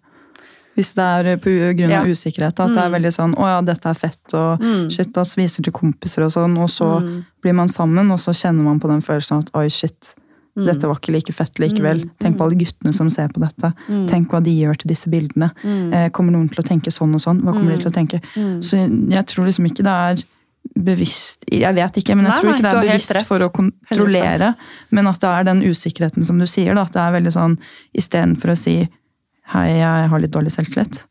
Hvis 0.75 0.91
det 0.95 1.03
er 1.03 1.38
på 1.39 1.51
grunn 1.77 1.91
av 1.91 2.03
Ja. 2.03 2.11
usikkerhet. 2.11 2.59
At 2.59 2.73
det 2.75 2.81
er 2.83 2.91
veldig 2.91 3.11
sånn 3.15 3.35
'Å 3.35 3.47
ja, 3.47 3.61
dette 3.63 3.88
er 3.88 3.95
fett', 3.95 4.33
og 4.35 4.91
shit, 4.91 5.13
da 5.15 5.23
viser 5.23 5.63
til 5.63 5.71
kompiser 5.71 6.25
og 6.25 6.33
sånn, 6.35 6.57
og 6.59 6.67
så 6.69 6.99
blir 7.41 7.55
man 7.55 7.71
sammen, 7.71 8.11
og 8.11 8.19
så 8.19 8.35
kjenner 8.35 8.63
man 8.63 8.79
på 8.79 8.91
den 8.91 8.99
følelsen 9.01 9.39
at 9.39 9.51
'oi, 9.53 9.67
shit', 9.69 10.13
Dette 10.55 10.88
var 10.88 10.95
ikke 10.95 11.11
like 11.11 11.33
fett 11.35 11.59
likevel. 11.59 12.05
Tenk 12.17 12.38
på 12.38 12.45
alle 12.45 12.55
guttene 12.55 12.93
som 12.95 13.09
ser 13.11 13.27
på 13.27 13.41
dette. 13.43 13.73
Tenk 14.07 14.29
hva 14.31 14.41
de 14.41 14.53
gjør 14.55 14.77
til 14.79 14.88
disse 14.88 15.09
bildene. 15.11 15.51
Eh, 15.91 16.09
kommer 16.15 16.31
noen 16.31 16.47
til 16.47 16.63
å 16.63 16.67
tenke 16.67 16.88
sånn 16.95 17.13
og 17.13 17.19
sånn? 17.19 17.41
Hva 17.43 17.51
kommer 17.51 17.75
de 17.75 17.83
til 17.83 17.91
å 17.91 17.95
tenke? 17.95 18.21
Så 18.63 18.79
jeg 19.11 19.25
tror 19.27 19.45
liksom 19.49 19.67
ikke 19.67 19.83
det 19.83 19.91
er 19.91 20.23
bevisst 20.73 21.45
Jeg 21.51 21.75
vet 21.78 21.97
ikke, 22.01 22.15
men 22.17 22.28
jeg 22.28 22.34
Nei, 22.34 22.39
tror 22.41 22.49
nei, 22.49 22.56
ikke 22.56 22.65
det 22.65 22.71
er 22.71 22.89
bevisst 22.89 23.28
for 23.30 23.45
å 23.45 23.49
kontrollere. 23.54 24.51
Men 24.95 25.10
at 25.12 25.21
det 25.21 25.32
er 25.32 25.47
den 25.47 25.63
usikkerheten 25.65 26.25
som 26.28 26.39
du 26.41 26.47
sier. 26.49 26.75
Da, 26.75 26.86
at 26.88 26.95
det 26.95 27.04
er 27.04 27.15
veldig 27.15 27.34
sånn 27.36 27.58
istedenfor 27.95 28.54
å 28.54 28.60
si 28.60 28.78
hei, 29.54 29.67
jeg 29.78 30.10
har 30.12 30.21
litt 30.21 30.34
dårlig 30.34 30.56
selvtillit, 30.56 31.04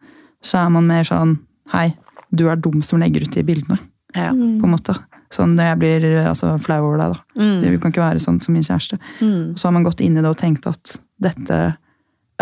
så 0.43 0.65
er 0.65 0.73
man 0.75 0.89
mer 0.91 1.07
sånn 1.07 1.37
hei, 1.73 1.93
du 2.35 2.49
er 2.51 2.59
dum 2.59 2.83
som 2.83 2.99
legger 3.03 3.27
ut 3.27 3.35
de 3.35 3.45
bildene. 3.47 3.79
Ja. 4.15 4.31
på 4.31 4.67
en 4.69 4.71
måte. 4.71 4.95
Sånn 5.35 5.57
jeg 5.59 5.79
blir 5.81 6.05
altså, 6.21 6.53
flau 6.63 6.85
over 6.85 7.01
deg, 7.01 7.15
da. 7.17 7.47
Du 7.65 7.79
kan 7.83 7.91
ikke 7.91 8.05
være 8.05 8.23
sånn 8.23 8.39
som 8.43 8.55
min 8.55 8.63
kjæreste. 8.63 9.01
Mm. 9.19 9.57
så 9.59 9.67
har 9.67 9.75
man 9.75 9.87
gått 9.87 10.03
inn 10.05 10.15
i 10.15 10.23
det 10.23 10.31
og 10.31 10.39
tenkt 10.39 10.69
at 10.71 10.99
dette 11.23 11.77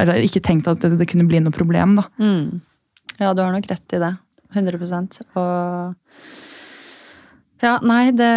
Eller 0.01 0.25
ikke 0.25 0.41
tenkt 0.41 0.69
at 0.69 0.81
det, 0.81 0.97
det 0.97 1.07
kunne 1.09 1.29
bli 1.29 1.41
noe 1.45 1.53
problem, 1.53 1.97
da. 2.01 2.07
Ja, 3.21 3.33
du 3.33 3.43
har 3.45 3.53
nok 3.53 3.69
rett 3.71 3.93
i 3.97 4.01
det. 4.01 4.13
100% 4.53 5.21
Og 5.41 5.95
Ja, 7.63 7.77
nei, 7.83 8.11
det 8.11 8.33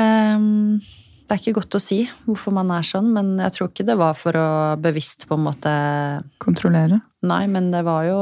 Det 1.26 1.34
er 1.34 1.40
ikke 1.42 1.56
godt 1.58 1.76
å 1.80 1.82
si 1.82 2.04
hvorfor 2.28 2.54
man 2.54 2.70
er 2.70 2.86
sånn, 2.86 3.08
men 3.16 3.40
jeg 3.42 3.56
tror 3.56 3.70
ikke 3.72 3.86
det 3.88 3.98
var 3.98 4.14
for 4.14 4.38
å 4.38 4.48
bevisst 4.78 5.26
på 5.26 5.38
en 5.38 5.46
måte 5.48 5.72
Kontrollere. 6.42 7.02
Nei, 7.26 7.46
men 7.50 7.72
det 7.74 7.82
var 7.88 8.06
jo 8.06 8.20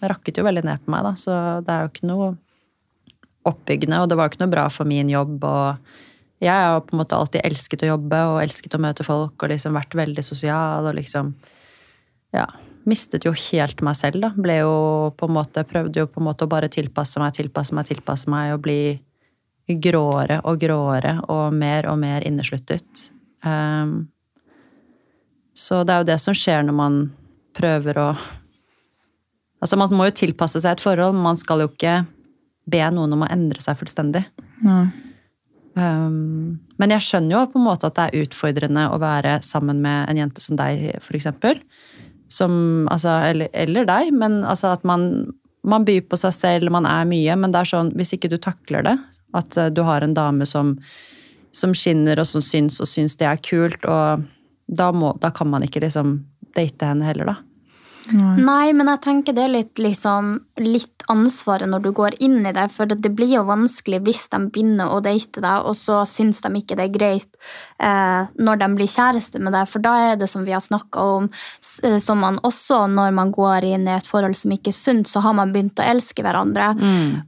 Det 0.00 0.08
rakket 0.08 0.40
jo 0.40 0.46
veldig 0.46 0.64
ned 0.64 0.84
på 0.84 0.94
meg, 0.94 1.04
da, 1.04 1.12
så 1.20 1.32
det 1.64 1.74
er 1.74 1.84
jo 1.84 1.92
ikke 1.92 2.08
noe 2.08 2.30
oppbyggende, 3.48 4.00
og 4.02 4.08
det 4.08 4.16
var 4.18 4.26
jo 4.26 4.32
ikke 4.34 4.42
noe 4.42 4.52
bra 4.52 4.64
for 4.72 4.88
min 4.88 5.08
jobb, 5.08 5.44
og 5.44 5.78
jeg 6.44 6.52
har 6.52 6.82
på 6.84 6.94
en 6.94 7.00
måte 7.00 7.16
alltid 7.16 7.44
elsket 7.48 7.82
å 7.82 7.92
jobbe 7.94 8.18
og 8.30 8.40
elsket 8.42 8.76
å 8.76 8.80
møte 8.82 9.06
folk 9.06 9.42
og 9.42 9.50
liksom 9.52 9.74
vært 9.74 9.96
veldig 9.98 10.24
sosial 10.24 10.88
og 10.88 10.96
liksom 10.98 11.34
Ja. 12.34 12.46
Mistet 12.88 13.26
jo 13.26 13.34
helt 13.36 13.82
meg 13.84 13.96
selv, 13.98 14.22
da. 14.22 14.30
Ble 14.32 14.62
jo 14.62 15.12
på 15.18 15.26
en 15.28 15.34
måte 15.34 15.64
Prøvde 15.68 16.00
jo 16.00 16.06
på 16.08 16.22
en 16.22 16.24
måte 16.24 16.46
å 16.46 16.48
bare 16.48 16.70
tilpasse 16.72 17.20
meg, 17.20 17.34
tilpasse 17.36 17.74
meg, 17.76 17.84
tilpasse 17.84 18.30
meg 18.32 18.54
og 18.54 18.62
bli 18.64 18.78
gråere 19.68 20.40
og 20.48 20.60
gråere 20.62 21.18
og 21.28 21.52
mer 21.56 21.88
og 21.90 21.98
mer 22.00 22.24
innesluttet. 22.26 23.10
Um, 23.44 24.08
så 25.58 25.82
det 25.84 25.94
er 25.94 26.02
jo 26.02 26.08
det 26.08 26.20
som 26.22 26.36
skjer 26.36 26.64
når 26.66 26.78
man 26.78 27.00
prøver 27.58 28.02
å 28.02 28.10
Altså, 29.58 29.74
man 29.74 29.90
må 29.98 30.04
jo 30.06 30.14
tilpasse 30.14 30.60
seg 30.62 30.76
et 30.76 30.82
forhold, 30.84 31.16
men 31.16 31.24
man 31.32 31.38
skal 31.38 31.64
jo 31.64 31.66
ikke 31.66 32.04
be 32.70 32.78
noen 32.94 33.16
om 33.16 33.24
å 33.26 33.30
endre 33.34 33.58
seg 33.58 33.74
fullstendig. 33.80 34.20
Um, 35.74 36.60
men 36.78 36.94
jeg 36.94 37.02
skjønner 37.02 37.34
jo 37.34 37.40
på 37.50 37.58
en 37.58 37.66
måte 37.66 37.90
at 37.90 37.96
det 37.96 38.04
er 38.04 38.26
utfordrende 38.26 38.84
å 38.86 39.00
være 39.02 39.40
sammen 39.42 39.82
med 39.82 40.12
en 40.12 40.20
jente 40.22 40.44
som 40.44 40.54
deg, 40.58 40.86
for 41.02 41.18
eksempel. 41.18 41.58
Som, 42.30 42.86
altså, 42.86 43.16
eller, 43.32 43.50
eller 43.50 43.90
deg, 43.90 44.12
men 44.14 44.44
altså 44.46 44.76
at 44.76 44.86
man, 44.86 45.08
man 45.66 45.86
byr 45.88 46.06
på 46.06 46.22
seg 46.22 46.38
selv, 46.38 46.70
man 46.74 46.86
er 46.86 47.10
mye, 47.10 47.34
men 47.42 47.50
det 47.50 47.64
er 47.64 47.72
sånn, 47.72 47.90
hvis 47.98 48.14
ikke 48.14 48.30
du 48.30 48.38
takler 48.38 48.86
det, 48.86 48.94
at 49.36 49.56
eh, 49.56 49.70
du 49.74 49.82
har 49.86 50.04
en 50.04 50.14
dame 50.14 50.46
som, 50.46 50.76
som 51.52 51.74
skinner 51.74 52.20
og 52.20 52.28
som 52.28 52.44
syns 52.44 52.80
og 52.80 52.90
syns 52.90 53.18
det 53.20 53.28
er 53.28 53.42
kult, 53.42 53.84
og 53.84 54.24
da, 54.68 54.90
må, 54.92 55.14
da 55.20 55.32
kan 55.34 55.50
man 55.50 55.64
ikke 55.64 55.82
liksom 55.84 56.20
date 56.56 56.88
henne 56.90 57.06
heller, 57.08 57.32
da. 57.32 57.36
Nei, 58.12 58.72
men 58.76 58.88
jeg 58.94 59.02
tenker 59.04 59.36
det 59.36 59.44
er 59.44 59.52
litt, 59.52 59.80
liksom, 59.82 60.38
litt 60.62 61.04
ansvaret 61.08 61.68
når 61.68 61.84
du 61.84 61.90
går 61.96 62.16
inn 62.24 62.40
i 62.46 62.52
det. 62.54 62.66
For 62.72 62.88
det 62.88 63.12
blir 63.16 63.30
jo 63.38 63.44
vanskelig 63.48 64.00
hvis 64.06 64.26
de 64.32 64.40
begynner 64.52 64.92
å 64.92 65.00
date 65.04 65.42
deg, 65.44 65.66
og 65.68 65.76
så 65.76 66.02
syns 66.08 66.40
de 66.44 66.52
ikke 66.60 66.76
det 66.78 66.88
er 66.88 66.94
greit 66.94 67.28
eh, 67.82 68.28
når 68.38 68.60
de 68.62 68.68
blir 68.76 68.90
kjæreste 68.90 69.40
med 69.42 69.54
deg. 69.56 69.68
For 69.70 69.84
da 69.84 69.94
er 70.10 70.20
det 70.20 70.28
som 70.30 70.44
vi 70.46 70.54
har 70.54 70.64
snakka 70.64 71.04
om, 71.18 71.28
eh, 71.84 71.98
som 72.02 72.20
man 72.24 72.40
også 72.46 72.84
når 72.92 73.14
man 73.16 73.32
går 73.34 73.66
inn 73.68 73.88
i 73.88 73.96
et 73.96 74.08
forhold 74.08 74.36
som 74.38 74.52
ikke 74.54 74.72
er 74.72 74.78
sunt, 74.78 75.08
så 75.10 75.22
har 75.24 75.36
man 75.36 75.52
begynt 75.54 75.80
å 75.80 75.86
elske 75.88 76.24
hverandre. 76.24 76.70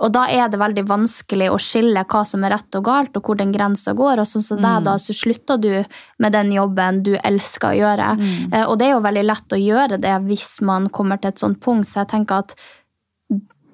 Og 0.00 0.12
da 0.14 0.26
er 0.30 0.48
det 0.52 0.60
veldig 0.60 0.86
vanskelig 0.88 1.50
å 1.52 1.58
skille 1.60 2.04
hva 2.10 2.24
som 2.28 2.44
er 2.44 2.54
rett 2.56 2.78
og 2.78 2.84
galt, 2.84 3.16
og 3.16 3.26
hvor 3.26 3.36
den 3.40 3.52
grensa 3.52 3.92
går. 3.96 4.20
Og 4.22 4.28
sånn 4.28 4.44
som 4.44 4.60
deg, 4.60 4.84
da, 4.86 4.96
så 5.00 5.12
slutter 5.16 5.60
du 5.60 5.72
med 6.20 6.32
den 6.32 6.52
jobben 6.52 7.02
du 7.06 7.14
elsker 7.16 7.72
å 7.72 7.78
gjøre. 7.78 8.10
Eh, 8.52 8.64
og 8.66 8.78
det 8.78 8.86
er 8.88 8.94
jo 8.94 9.04
veldig 9.04 9.24
lett 9.26 9.56
å 9.56 9.58
gjøre 9.60 9.96
det 10.00 10.16
hvis 10.28 10.60
man 10.60 10.69
kommer 10.94 11.20
til 11.20 11.32
et 11.32 11.42
sånt 11.42 11.60
punkt, 11.62 11.88
så 11.88 12.02
jeg 12.02 12.12
tenker 12.14 12.44
at 12.44 12.54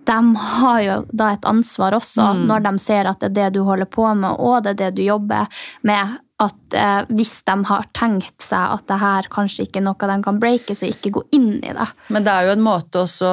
de 0.06 0.36
har 0.36 0.80
jo 0.84 1.00
da 1.10 1.32
et 1.34 1.48
ansvar 1.48 1.96
også, 1.96 2.28
når 2.46 2.62
de 2.68 2.72
ser 2.82 3.08
at 3.10 3.20
det 3.24 3.30
er 3.32 3.34
det 3.38 3.56
du 3.56 3.64
holder 3.66 3.88
på 3.90 4.06
med, 4.14 4.38
og 4.38 4.62
det 4.62 4.76
er 4.76 4.80
det 4.84 4.92
du 5.00 5.02
jobber 5.06 5.50
med. 5.86 6.20
At 6.42 6.74
eh, 6.76 7.02
hvis 7.16 7.40
de 7.48 7.54
har 7.64 7.86
tenkt 7.96 8.44
seg 8.44 8.76
at 8.76 8.84
det 8.90 8.98
her 9.00 9.28
kanskje 9.32 9.64
ikke 9.66 9.80
er 9.80 9.86
noe 9.88 10.10
de 10.10 10.16
kan 10.22 10.40
breake, 10.40 10.76
så 10.76 10.86
ikke 10.90 11.14
gå 11.16 11.22
inn 11.34 11.54
i 11.58 11.72
det. 11.72 11.86
Men 12.12 12.26
det 12.26 12.34
er 12.34 12.46
jo 12.46 12.54
en 12.54 12.66
måte 12.66 13.02
også 13.02 13.30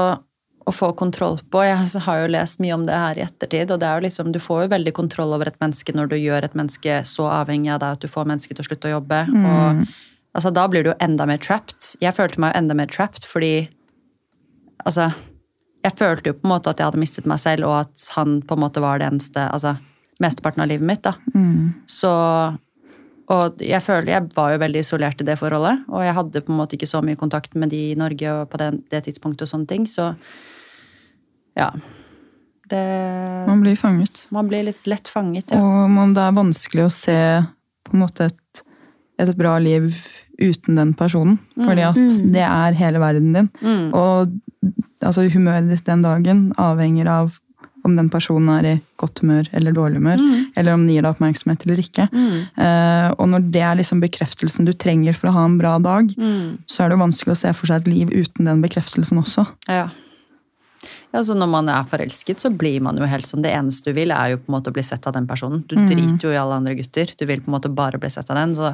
å 0.64 0.72
få 0.72 0.94
kontroll 0.96 1.42
på. 1.52 1.66
Jeg 1.68 2.04
har 2.06 2.22
jo 2.22 2.32
lest 2.32 2.62
mye 2.64 2.78
om 2.78 2.86
det 2.88 2.96
her 2.96 3.20
i 3.20 3.26
ettertid, 3.26 3.74
og 3.74 3.82
det 3.82 3.90
er 3.90 4.00
jo 4.00 4.06
liksom, 4.08 4.32
du 4.32 4.40
får 4.42 4.64
jo 4.64 4.72
veldig 4.74 4.96
kontroll 4.96 5.36
over 5.36 5.52
et 5.52 5.60
menneske 5.62 5.96
når 5.96 6.14
du 6.14 6.18
gjør 6.22 6.48
et 6.48 6.56
menneske 6.58 7.02
så 7.08 7.28
avhengig 7.42 7.74
av 7.76 7.84
deg 7.84 7.98
at 7.98 8.08
du 8.08 8.12
får 8.12 8.30
mennesket 8.32 8.58
til 8.58 8.64
å 8.64 8.70
slutte 8.70 8.90
å 8.90 8.96
jobbe. 8.96 9.22
Og 9.44 9.84
altså, 10.34 10.52
da 10.54 10.68
blir 10.70 10.84
du 10.84 10.92
jo 10.92 10.98
enda 11.04 11.26
mer 11.30 11.42
trapped. 11.42 11.94
Jeg 12.02 12.16
følte 12.18 12.42
meg 12.42 12.54
jo 12.54 12.62
enda 12.64 12.78
mer 12.82 12.92
trapped 12.92 13.26
fordi 13.30 13.70
Altså, 14.84 15.14
jeg 15.86 15.96
følte 15.96 16.28
jo 16.28 16.34
på 16.36 16.44
en 16.44 16.52
måte 16.52 16.68
at 16.74 16.80
jeg 16.82 16.90
hadde 16.90 17.00
mistet 17.00 17.28
meg 17.30 17.40
selv, 17.40 17.70
og 17.70 17.86
at 17.86 18.02
han 18.18 18.42
på 18.44 18.58
en 18.58 18.60
måte 18.66 18.82
var 18.84 19.00
det 19.00 19.08
eneste 19.08 19.46
Altså 19.48 19.78
mesteparten 20.20 20.60
av 20.62 20.68
livet 20.68 20.84
mitt, 20.86 21.04
da. 21.06 21.14
Så 21.88 22.12
og 23.32 23.62
jeg 23.64 23.80
føler, 23.82 24.10
jeg 24.12 24.28
var 24.36 24.52
jo 24.52 24.60
veldig 24.60 24.82
isolert 24.84 25.22
i 25.22 25.26
det 25.26 25.38
forholdet, 25.40 25.86
og 25.88 26.04
jeg 26.04 26.14
hadde 26.18 26.42
på 26.44 26.52
en 26.52 26.58
måte 26.60 26.76
ikke 26.76 26.90
så 26.90 27.00
mye 27.02 27.16
kontakt 27.16 27.56
med 27.56 27.72
de 27.72 27.92
i 27.94 27.96
Norge 27.96 28.28
og 28.34 28.50
på 28.52 28.60
det, 28.60 28.68
det 28.92 29.04
tidspunktet 29.06 29.46
og 29.48 29.52
sånne 29.54 29.70
ting, 29.70 29.88
så 29.88 30.10
ja. 31.56 31.70
Det, 32.70 32.84
Man 33.48 33.62
blir 33.64 33.76
fanget. 33.76 34.28
man 34.32 34.48
blir 34.48 34.64
litt 34.68 34.88
lett 34.88 35.08
fanget, 35.08 35.52
ja. 35.52 35.60
Og 35.64 35.90
man, 35.90 36.14
det 36.14 36.22
er 36.24 36.36
vanskelig 36.36 36.86
å 36.86 36.92
se 36.92 37.18
på 37.88 37.96
en 37.96 38.04
måte 38.04 38.28
et, 38.28 38.64
et 39.22 39.36
bra 39.38 39.58
liv 39.62 39.92
uten 40.42 40.80
den 40.80 40.94
personen. 40.98 41.38
Fordi 41.60 41.86
at 41.86 42.00
det 42.34 42.44
er 42.48 42.78
hele 42.80 43.02
verden 43.04 43.34
din. 43.38 43.50
Og 43.94 44.34
altså, 45.04 45.28
humøret 45.30 45.70
ditt 45.70 45.86
den 45.86 46.04
dagen 46.06 46.52
avhenger 46.58 47.10
av 47.12 47.40
om 47.84 47.98
den 47.98 48.08
personen 48.08 48.48
er 48.48 48.66
i 48.70 48.74
godt 49.02 49.20
humør 49.20 49.50
eller 49.52 49.74
dårlig 49.76 50.00
humør. 50.00 50.22
Eller 50.56 50.72
om 50.74 50.86
den 50.86 50.94
gir 50.96 51.04
deg 51.04 51.12
oppmerksomhet 51.12 51.66
eller 51.66 51.82
ikke. 51.84 52.06
Eh, 52.56 53.10
og 53.18 53.28
når 53.28 53.50
det 53.52 53.64
er 53.68 53.76
liksom 53.76 54.00
bekreftelsen 54.00 54.70
du 54.70 54.72
trenger 54.72 55.18
for 55.18 55.28
å 55.30 55.36
ha 55.36 55.44
en 55.50 55.58
bra 55.60 55.74
dag, 55.84 56.14
så 56.66 56.84
er 56.86 56.90
det 56.90 56.96
jo 56.98 57.04
vanskelig 57.04 57.36
å 57.36 57.42
se 57.42 57.52
for 57.58 57.68
seg 57.68 57.84
et 57.84 57.92
liv 57.92 58.14
uten 58.16 58.48
den 58.48 58.64
bekreftelsen 58.64 59.20
også. 59.20 59.46
Ja. 59.68 59.90
Ja, 61.14 61.22
så 61.24 61.36
Når 61.38 61.50
man 61.50 61.70
er 61.70 61.86
forelsket, 61.86 62.42
så 62.42 62.50
blir 62.50 62.82
man 62.82 62.98
jo 62.98 63.06
helt 63.06 63.28
sånn 63.30 63.44
Det 63.46 63.54
eneste 63.54 63.92
du 63.92 63.98
vil, 64.00 64.12
er 64.12 64.34
jo 64.34 64.40
på 64.42 64.50
en 64.50 64.58
måte 64.58 64.72
å 64.72 64.76
bli 64.76 64.84
sett 64.86 65.06
av 65.08 65.14
den 65.14 65.28
personen. 65.30 65.62
Du 65.70 65.76
driter 65.78 66.28
jo 66.28 66.34
i 66.34 66.40
alle 66.40 66.58
andre 66.58 66.74
gutter. 66.80 67.12
Du 67.18 67.26
vil 67.30 67.44
på 67.44 67.52
en 67.52 67.58
måte 67.58 67.70
bare 67.70 68.00
bli 68.02 68.10
sett 68.10 68.32
av 68.34 68.40
den. 68.40 68.56
Så 68.58 68.74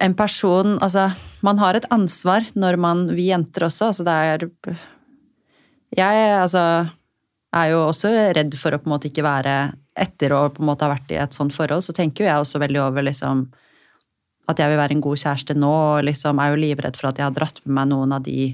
en 0.00 0.14
person 0.14 0.78
Altså, 0.78 1.10
man 1.42 1.58
har 1.58 1.74
et 1.74 1.88
ansvar 1.90 2.46
når 2.54 2.78
man 2.78 3.08
Vi 3.16 3.30
jenter 3.32 3.66
også, 3.66 3.90
altså 3.90 4.06
det 4.06 4.14
er 4.14 4.48
Jeg 5.96 6.30
altså, 6.38 6.62
er 7.56 7.70
jo 7.72 7.86
også 7.88 8.12
redd 8.36 8.54
for 8.58 8.74
å 8.74 8.78
på 8.78 8.86
en 8.86 8.94
måte 8.94 9.10
ikke 9.10 9.26
være 9.26 9.56
Etter 9.96 10.34
å 10.36 10.50
på 10.52 10.62
en 10.62 10.68
måte 10.68 10.84
ha 10.84 10.92
vært 10.92 11.10
i 11.10 11.18
et 11.18 11.32
sånt 11.32 11.54
forhold, 11.56 11.82
så 11.82 11.94
tenker 11.96 12.24
jo 12.24 12.28
jeg 12.28 12.42
også 12.42 12.60
veldig 12.60 12.82
over 12.84 13.06
liksom 13.06 13.46
at 14.46 14.60
jeg 14.60 14.70
vil 14.70 14.78
være 14.78 14.94
en 14.94 15.00
god 15.02 15.18
kjæreste 15.18 15.54
nå, 15.56 15.70
og 15.70 16.04
liksom 16.06 16.38
er 16.38 16.52
jo 16.52 16.58
livredd 16.60 16.98
for 16.98 17.08
at 17.08 17.16
jeg 17.18 17.24
har 17.24 17.32
dratt 17.34 17.56
med 17.64 17.72
meg 17.78 17.88
noen 17.90 18.12
av 18.12 18.26
de 18.26 18.52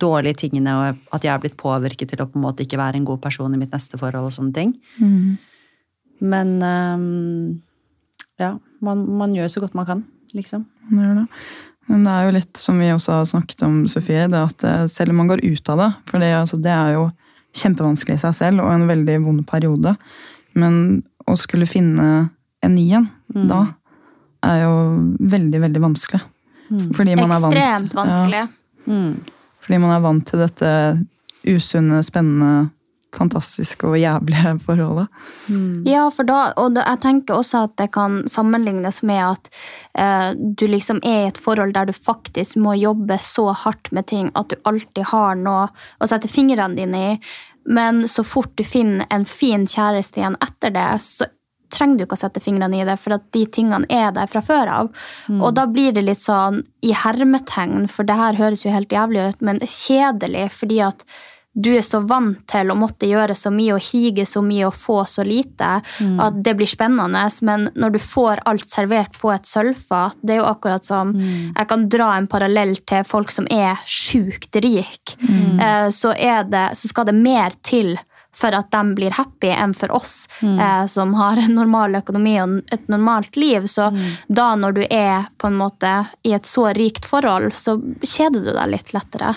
dårlige 0.00 0.36
tingene, 0.46 0.72
og 0.74 1.14
at 1.14 1.24
jeg 1.26 1.32
er 1.34 1.38
blitt 1.42 1.56
påvirket 1.60 2.08
til 2.10 2.22
å 2.22 2.26
på 2.26 2.38
en 2.38 2.44
måte 2.46 2.64
ikke 2.64 2.78
være 2.80 2.96
en 2.98 3.04
god 3.06 3.20
person 3.22 3.52
i 3.54 3.58
mitt 3.60 3.72
neste 3.74 3.98
forhold 4.00 4.30
og 4.30 4.32
sånne 4.34 4.54
ting. 4.56 4.72
Men 6.22 6.62
um, 6.62 7.60
ja, 8.38 8.54
man, 8.80 9.04
man 9.18 9.34
gjør 9.34 9.48
så 9.52 9.60
godt 9.64 9.74
man 9.78 9.86
kan, 9.88 10.04
liksom. 10.34 10.64
Man 10.90 11.04
gjør 11.04 11.20
det. 11.22 11.26
Men 11.90 12.04
det 12.06 12.12
er 12.14 12.24
jo 12.28 12.34
litt 12.36 12.60
som 12.62 12.78
vi 12.78 12.90
også 12.94 13.16
har 13.18 13.24
snakket 13.26 13.64
om, 13.66 13.80
Sofie, 13.90 14.28
det 14.30 14.38
at 14.38 14.64
eh, 14.64 14.84
selv 14.90 15.10
om 15.12 15.18
man 15.18 15.28
går 15.32 15.42
ut 15.42 15.68
av 15.72 15.80
det 15.82 15.88
For 16.06 16.22
det, 16.22 16.28
altså, 16.38 16.56
det 16.62 16.70
er 16.70 16.92
jo 16.94 17.08
kjempevanskelig 17.58 18.14
i 18.16 18.22
seg 18.22 18.36
selv, 18.38 18.62
og 18.64 18.70
en 18.72 18.86
veldig 18.88 19.16
vond 19.26 19.42
periode. 19.50 19.96
Men 20.56 21.02
å 21.28 21.34
skulle 21.36 21.66
finne 21.68 22.06
en 22.62 22.74
ny 22.78 22.86
en 22.96 23.08
da, 23.50 23.58
er 24.46 24.62
jo 24.62 24.72
veldig, 25.34 25.60
veldig 25.66 25.82
vanskelig. 25.82 26.22
Fordi 26.96 27.16
man 27.18 27.34
er 27.34 27.42
vant- 27.42 27.52
Ekstremt 27.58 27.94
vanskelig. 27.98 28.42
Ja, 28.86 29.32
fordi 29.62 29.80
man 29.82 29.94
er 29.94 30.04
vant 30.04 30.26
til 30.28 30.42
dette 30.42 30.70
usunne, 31.48 32.02
spennende, 32.06 32.70
fantastiske 33.12 33.84
og 33.84 33.98
jævlige 34.00 34.54
forholdet. 34.66 35.06
Ja, 35.84 36.06
for 36.14 36.24
da, 36.28 36.38
og 36.56 36.76
da, 36.76 36.84
jeg 36.86 37.02
tenker 37.02 37.36
også 37.36 37.66
at 37.66 37.74
det 37.80 37.90
kan 37.92 38.22
sammenlignes 38.30 39.02
med 39.04 39.20
at 39.26 39.50
eh, 39.98 40.30
du 40.32 40.66
liksom 40.70 41.02
er 41.04 41.26
i 41.26 41.28
et 41.28 41.40
forhold 41.42 41.74
der 41.76 41.90
du 41.90 41.92
faktisk 41.92 42.56
må 42.56 42.74
jobbe 42.80 43.18
så 43.20 43.50
hardt 43.64 43.92
med 43.92 44.08
ting 44.08 44.32
at 44.38 44.48
du 44.48 44.56
alltid 44.64 45.04
har 45.12 45.36
noe 45.36 45.68
å 46.00 46.08
sette 46.08 46.30
fingrene 46.30 46.78
dine 46.78 47.04
i. 47.10 47.12
Men 47.68 48.06
så 48.08 48.24
fort 48.26 48.56
du 48.58 48.64
finner 48.66 49.06
en 49.12 49.28
fin 49.28 49.68
kjæreste 49.68 50.22
igjen 50.22 50.40
etter 50.42 50.72
det, 50.74 50.88
så 51.04 51.28
trenger 51.72 51.98
du 51.98 52.06
ikke 52.06 52.18
å 52.18 52.22
sette 52.22 52.42
fingrene 52.44 52.82
i 52.82 52.86
det, 52.86 52.98
for 53.00 53.16
at 53.16 53.26
de 53.34 53.44
tingene 53.52 53.88
er 53.92 54.14
der 54.16 54.30
fra 54.30 54.44
før 54.44 54.72
av. 54.76 54.94
Og 55.40 55.50
da 55.56 55.66
blir 55.70 55.94
det 55.96 56.06
litt 56.06 56.22
sånn 56.22 56.62
i 56.84 56.94
hermetegn, 56.96 57.88
for 57.90 58.08
det 58.08 58.18
her 58.18 58.40
høres 58.40 58.66
jo 58.66 58.74
helt 58.74 58.92
jævlig 58.92 59.28
ut, 59.32 59.44
men 59.44 59.62
kjedelig 59.66 60.48
fordi 60.56 60.82
at 60.84 61.06
du 61.52 61.68
er 61.76 61.84
så 61.84 62.00
vant 62.08 62.38
til 62.48 62.70
å 62.72 62.76
måtte 62.78 63.08
gjøre 63.08 63.34
så 63.36 63.50
mye 63.52 63.74
og 63.76 63.84
hige 63.84 64.24
så 64.28 64.40
mye 64.44 64.70
og 64.70 64.76
få 64.78 65.02
så 65.08 65.24
lite 65.26 65.74
at 66.24 66.38
det 66.44 66.54
blir 66.56 66.70
spennende. 66.70 67.26
Men 67.44 67.66
når 67.76 67.92
du 67.92 67.98
får 68.00 68.40
alt 68.48 68.70
servert 68.72 69.18
på 69.20 69.34
et 69.34 69.48
sølvfat, 69.48 70.16
det 70.22 70.38
er 70.38 70.40
jo 70.40 70.48
akkurat 70.48 70.88
som 70.88 71.12
Jeg 71.12 71.68
kan 71.68 71.84
dra 71.92 72.14
en 72.16 72.30
parallell 72.30 72.78
til 72.88 73.04
folk 73.04 73.30
som 73.30 73.48
er 73.52 73.82
sjukt 73.84 74.56
rike. 74.64 75.18
Mm. 75.20 75.92
så, 75.92 76.14
er 76.16 76.48
så 76.74 76.88
skal 76.88 77.10
det 77.10 77.18
mer 77.20 77.52
til 77.62 77.98
for 78.34 78.54
at 78.56 78.70
de 78.72 78.94
blir 78.96 79.12
happy 79.12 79.50
enn 79.52 79.74
for 79.76 79.92
oss 79.92 80.26
eh, 80.40 80.86
som 80.88 81.12
har 81.18 81.36
en 81.36 81.54
normal 81.54 81.98
økonomi 82.00 82.38
og 82.40 82.72
et 82.72 82.88
normalt 82.88 83.36
liv. 83.36 83.66
Så 83.68 83.90
da 84.28 84.54
når 84.56 84.78
du 84.78 84.82
er 84.88 85.28
på 85.36 85.50
en 85.50 85.58
måte 85.60 85.92
i 86.24 86.32
et 86.32 86.48
så 86.48 86.70
rikt 86.76 87.04
forhold, 87.08 87.52
så 87.52 87.76
kjeder 88.00 88.40
du 88.40 88.50
deg 88.54 88.72
litt 88.72 88.92
lettere. 88.96 89.34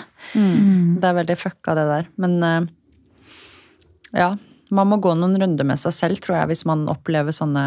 Det 0.96 1.10
er 1.10 1.18
veldig 1.20 1.36
fucka, 1.38 1.76
det 1.76 1.86
der. 1.90 2.08
Men 2.24 2.38
eh, 2.42 2.68
ja, 4.16 4.30
man 4.70 4.88
må 4.90 4.96
gå 5.02 5.12
noen 5.14 5.36
runder 5.40 5.68
med 5.68 5.78
seg 5.80 5.94
selv, 5.94 6.22
tror 6.24 6.40
jeg, 6.40 6.52
hvis 6.54 6.64
man 6.68 6.88
opplever 6.90 7.36
sånne 7.36 7.66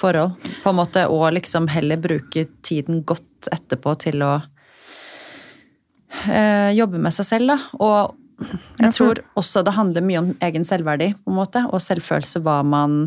forhold. 0.00 0.34
På 0.64 0.72
en 0.72 0.80
måte, 0.80 1.06
Og 1.06 1.30
liksom 1.38 1.70
heller 1.70 2.02
bruke 2.02 2.48
tiden 2.66 3.04
godt 3.06 3.48
etterpå 3.54 3.94
til 4.02 4.26
å 4.26 4.34
eh, 6.26 6.74
jobbe 6.74 6.98
med 6.98 7.14
seg 7.14 7.30
selv, 7.30 7.54
da. 7.54 7.58
Og 7.78 8.20
jeg 8.80 8.92
tror 8.96 9.20
også 9.38 9.62
det 9.64 9.76
handler 9.76 10.04
mye 10.06 10.22
om 10.22 10.32
egen 10.44 10.66
selvverdi, 10.66 11.12
på 11.20 11.32
en 11.32 11.38
måte, 11.38 11.62
og 11.70 11.82
selvfølelse, 11.82 12.42
hva 12.44 12.62
man 12.66 13.04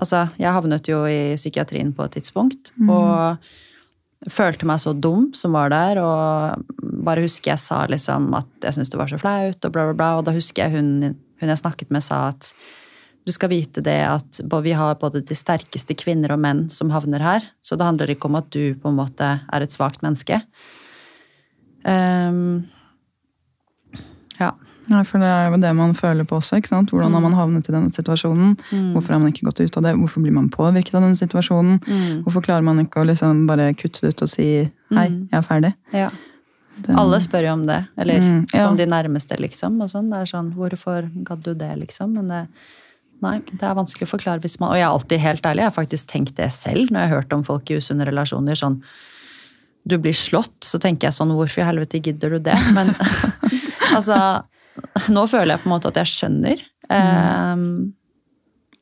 Altså, 0.00 0.30
jeg 0.40 0.54
havnet 0.56 0.86
jo 0.88 1.02
i 1.04 1.34
psykiatrien 1.36 1.90
på 1.92 2.06
et 2.06 2.14
tidspunkt, 2.16 2.70
og 2.88 3.36
følte 4.32 4.64
meg 4.64 4.80
så 4.80 4.94
dum 4.96 5.26
som 5.36 5.52
var 5.52 5.68
der, 5.68 6.00
og 6.00 6.64
bare 7.04 7.20
husker 7.20 7.52
jeg 7.52 7.60
sa 7.60 7.82
liksom 7.84 8.30
at 8.38 8.48
jeg 8.64 8.78
syntes 8.78 8.92
det 8.94 9.00
var 9.00 9.12
så 9.12 9.18
flaut, 9.20 9.60
og 9.60 9.74
bla, 9.74 9.84
bla, 9.90 9.96
bla. 9.98 10.08
Og 10.16 10.24
da 10.24 10.32
husker 10.32 10.64
jeg 10.64 10.78
hun, 10.78 11.18
hun 11.40 11.52
jeg 11.52 11.60
snakket 11.60 11.92
med, 11.92 12.00
sa 12.00 12.30
at 12.30 12.48
du 13.28 13.32
skal 13.32 13.52
vite 13.52 13.84
det 13.84 13.98
at 14.06 14.40
vi 14.64 14.72
har 14.72 14.96
både 15.00 15.20
de 15.20 15.36
sterkeste 15.36 15.96
kvinner 16.00 16.32
og 16.32 16.40
menn 16.40 16.64
som 16.72 16.92
havner 16.92 17.20
her, 17.20 17.44
så 17.60 17.76
det 17.76 17.84
handler 17.84 18.12
ikke 18.14 18.30
om 18.30 18.40
at 18.40 18.48
du 18.52 18.74
på 18.80 18.88
en 18.88 19.00
måte 19.02 19.28
er 19.44 19.64
et 19.64 19.76
svakt 19.76 20.00
menneske. 20.00 20.40
Ehm, 21.88 22.70
ja. 24.40 24.50
ja. 24.88 25.02
for 25.04 25.18
det 25.22 25.28
er 25.28 25.50
jo 25.52 25.60
det 25.62 25.74
man 25.76 25.92
føler 25.94 26.24
på 26.24 26.38
også. 26.40 26.56
ikke 26.58 26.68
sant? 26.72 26.90
Hvordan 26.90 27.12
har 27.12 27.20
man 27.20 27.36
havnet 27.38 27.68
i 27.68 27.72
denne 27.74 27.92
situasjonen? 27.94 28.56
Hvorfor 28.94 29.12
har 29.14 29.20
man 29.22 29.30
ikke 29.34 29.46
gått 29.50 29.60
ut 29.60 29.76
av 29.76 29.82
det? 29.86 29.94
Hvorfor 30.00 30.24
blir 30.24 30.32
man 30.34 30.48
påvirket 30.50 30.94
av 30.98 31.02
denne 31.06 31.20
situasjonen? 31.20 31.78
Hvorfor 32.24 32.42
klarer 32.48 32.64
man 32.66 32.80
ikke 32.82 33.02
å 33.04 33.06
liksom 33.06 33.46
bare 33.46 33.70
kutte 33.74 34.00
det 34.06 34.14
ut 34.16 34.22
og 34.26 34.32
si 34.32 34.48
hei, 34.90 35.06
jeg 35.06 35.38
er 35.38 35.46
ferdig? 35.46 35.74
ja. 35.92 36.10
Det- 36.80 36.94
Alle 36.96 37.18
spør 37.20 37.44
jo 37.44 37.52
om 37.52 37.66
det, 37.66 37.86
eller 37.98 38.20
Mm, 38.20 38.46
ja. 38.54 38.60
sånn 38.66 38.76
de 38.78 38.86
nærmeste, 38.86 39.36
liksom. 39.38 39.82
og 39.82 39.90
sånn. 39.90 40.06
Det 40.08 40.16
er 40.22 40.24
sånn, 40.30 40.54
Hvorfor 40.54 41.10
gadd 41.24 41.42
du 41.44 41.52
det, 41.52 41.76
liksom? 41.76 42.14
Men 42.14 42.28
det, 42.28 42.48
nei, 43.20 43.34
det 43.52 43.62
er 43.62 43.74
vanskelig 43.76 44.06
å 44.08 44.12
forklare 44.16 44.40
hvis 44.40 44.58
man 44.60 44.70
Og 44.70 44.76
jeg 44.76 44.86
er 44.86 44.94
alltid 44.94 45.20
helt 45.20 45.42
ærlig, 45.44 45.60
jeg 45.60 45.68
har 45.74 45.76
faktisk 45.84 46.06
tenkt 46.08 46.34
det 46.36 46.48
selv 46.50 46.88
når 46.88 47.00
jeg 47.02 47.08
har 47.10 47.16
hørt 47.20 47.32
om 47.36 47.42
folk 47.44 47.68
i 47.70 47.74
usunne 47.76 48.06
relasjoner. 48.08 48.56
sånn, 48.56 48.80
Du 49.86 49.98
blir 49.98 50.12
slått, 50.16 50.56
så 50.64 50.80
tenker 50.80 51.08
jeg 51.08 51.12
sånn 51.18 51.28
Hvorfor 51.36 51.60
i 51.60 51.66
helvete 51.68 52.00
gidder 52.02 52.30
du 52.30 52.38
det? 52.38 52.56
Men 52.72 52.94
altså 53.96 54.20
Nå 55.12 55.26
føler 55.28 55.54
jeg 55.54 55.60
på 55.60 55.68
en 55.68 55.72
måte 55.74 55.90
at 55.90 55.98
jeg 56.00 56.08
skjønner. 56.08 56.60
Ehm, 56.94 57.64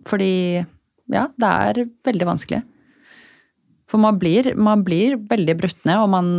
fordi 0.07 0.61
ja, 1.11 1.25
det 1.41 1.49
er 1.49 1.81
veldig 2.07 2.29
vanskelig. 2.29 2.61
For 3.89 3.99
man 3.99 4.21
blir, 4.21 4.53
man 4.55 4.85
blir 4.87 5.17
veldig 5.31 5.57
brutt 5.59 5.85
ned, 5.89 6.01
og 6.05 6.11
man 6.15 6.33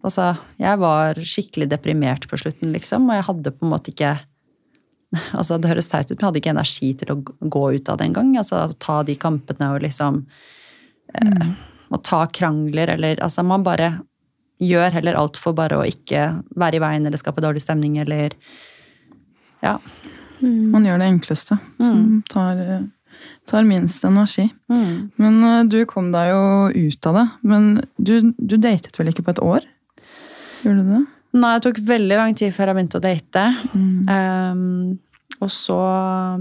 Altså, 0.00 0.30
jeg 0.56 0.80
var 0.80 1.18
skikkelig 1.28 1.66
deprimert 1.68 2.22
på 2.28 2.38
slutten, 2.40 2.70
liksom, 2.72 3.10
og 3.10 3.18
jeg 3.18 3.26
hadde 3.26 3.50
på 3.52 3.66
en 3.66 3.72
måte 3.74 3.92
ikke 3.92 4.14
Altså, 5.34 5.58
det 5.58 5.68
høres 5.72 5.90
teit 5.90 6.06
ut, 6.06 6.14
men 6.14 6.22
jeg 6.22 6.28
hadde 6.28 6.40
ikke 6.40 6.52
energi 6.54 6.90
til 7.00 7.12
å 7.12 7.16
gå 7.24 7.64
ut 7.74 7.88
av 7.90 7.98
det 7.98 8.06
engang. 8.06 8.30
Altså, 8.38 8.62
å 8.62 8.76
ta 8.78 9.00
de 9.02 9.16
kampene 9.18 9.72
og 9.74 9.82
liksom 9.82 10.22
eh, 11.18 11.48
Å 11.90 11.98
ta 12.06 12.20
krangler 12.30 12.94
eller 12.94 13.18
Altså, 13.18 13.42
man 13.42 13.66
bare 13.66 13.90
gjør 14.60 14.94
heller 14.98 15.18
alt 15.18 15.40
for 15.40 15.56
bare 15.56 15.80
å 15.80 15.86
ikke 15.88 16.26
være 16.60 16.78
i 16.78 16.82
veien 16.82 17.06
eller 17.08 17.20
skape 17.20 17.42
dårlig 17.44 17.64
stemning 17.64 17.98
eller 18.02 18.36
Ja. 19.64 19.78
Man 20.40 20.86
gjør 20.88 21.02
det 21.02 21.06
enkleste, 21.10 21.58
som 21.76 22.22
tar, 22.32 22.56
eh, 22.56 22.84
tar 23.44 23.66
minst 23.68 24.04
energi. 24.08 24.46
Men 25.20 25.44
eh, 25.44 25.64
du 25.68 25.84
kom 25.84 26.08
deg 26.14 26.30
jo 26.30 26.70
ut 26.72 27.08
av 27.10 27.18
det. 27.18 27.26
Men 27.42 27.66
du, 28.00 28.32
du 28.40 28.56
datet 28.56 28.96
vel 28.96 29.12
ikke 29.12 29.26
på 29.26 29.34
et 29.34 29.42
år? 29.44 29.66
Gjorde 30.64 30.86
du 30.86 30.94
det? 30.94 31.02
Nei, 31.36 31.52
det 31.58 31.62
tok 31.66 31.82
veldig 31.86 32.16
lang 32.18 32.34
tid 32.34 32.56
før 32.56 32.72
jeg 32.72 32.78
begynte 32.78 32.98
å 32.98 33.04
date. 33.04 33.44
Um, 33.76 34.98
og 35.40 35.52
så 35.54 35.78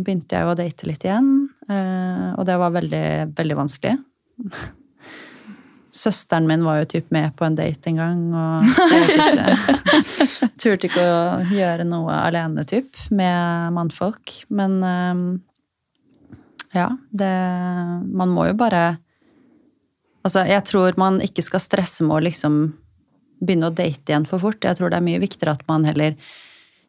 begynte 0.02 0.36
jeg 0.36 0.48
jo 0.48 0.54
å 0.56 0.58
date 0.58 0.88
litt 0.90 1.06
igjen, 1.06 1.30
eh, 1.70 2.28
og 2.36 2.48
det 2.50 2.58
var 2.60 2.74
veldig, 2.76 3.06
veldig 3.38 3.60
vanskelig. 3.60 3.98
Søsteren 5.96 6.48
min 6.50 6.64
var 6.66 6.82
jo 6.82 6.90
typ 6.94 7.10
med 7.14 7.34
på 7.38 7.48
en 7.48 7.56
date 7.58 7.90
en 7.90 8.00
gang, 8.00 8.20
og 8.38 8.68
ikke, 9.00 9.56
turte 10.62 10.90
ikke 10.90 11.06
å 11.06 11.22
gjøre 11.50 11.88
noe 11.88 12.18
alene, 12.28 12.66
typ, 12.70 13.00
med 13.10 13.74
mannfolk. 13.76 14.36
Men 14.54 14.80
um, 14.84 15.24
ja, 16.76 16.92
det 17.10 17.32
Man 18.06 18.30
må 18.30 18.46
jo 18.52 18.58
bare 18.58 19.00
Altså, 20.20 20.44
jeg 20.46 20.62
tror 20.68 20.98
man 21.00 21.22
ikke 21.24 21.42
skal 21.42 21.64
stresse 21.64 22.06
med 22.06 22.18
å 22.18 22.26
liksom 22.28 22.58
begynne 23.40 23.70
å 23.70 23.74
date 23.74 24.12
igjen 24.12 24.28
for 24.28 24.44
fort. 24.44 24.60
Jeg 24.68 24.76
tror 24.78 24.92
det 24.92 24.98
er 25.00 25.06
mye 25.06 25.22
viktigere 25.22 25.56
at 25.56 25.64
man 25.70 25.88
heller 25.88 26.18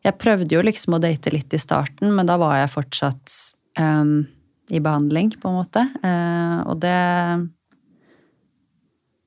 Jeg 0.03 0.19
prøvde 0.19 0.57
jo 0.57 0.65
liksom 0.67 0.97
å 0.97 1.01
date 1.01 1.33
litt 1.33 1.55
i 1.55 1.61
starten, 1.63 2.11
men 2.17 2.29
da 2.29 2.37
var 2.41 2.57
jeg 2.59 2.73
fortsatt 2.75 3.37
um, 3.79 4.27
i 4.73 4.81
behandling, 4.83 5.31
på 5.39 5.51
en 5.51 5.59
måte. 5.61 5.85
Uh, 6.03 6.67
og 6.67 6.81
det 6.83 6.99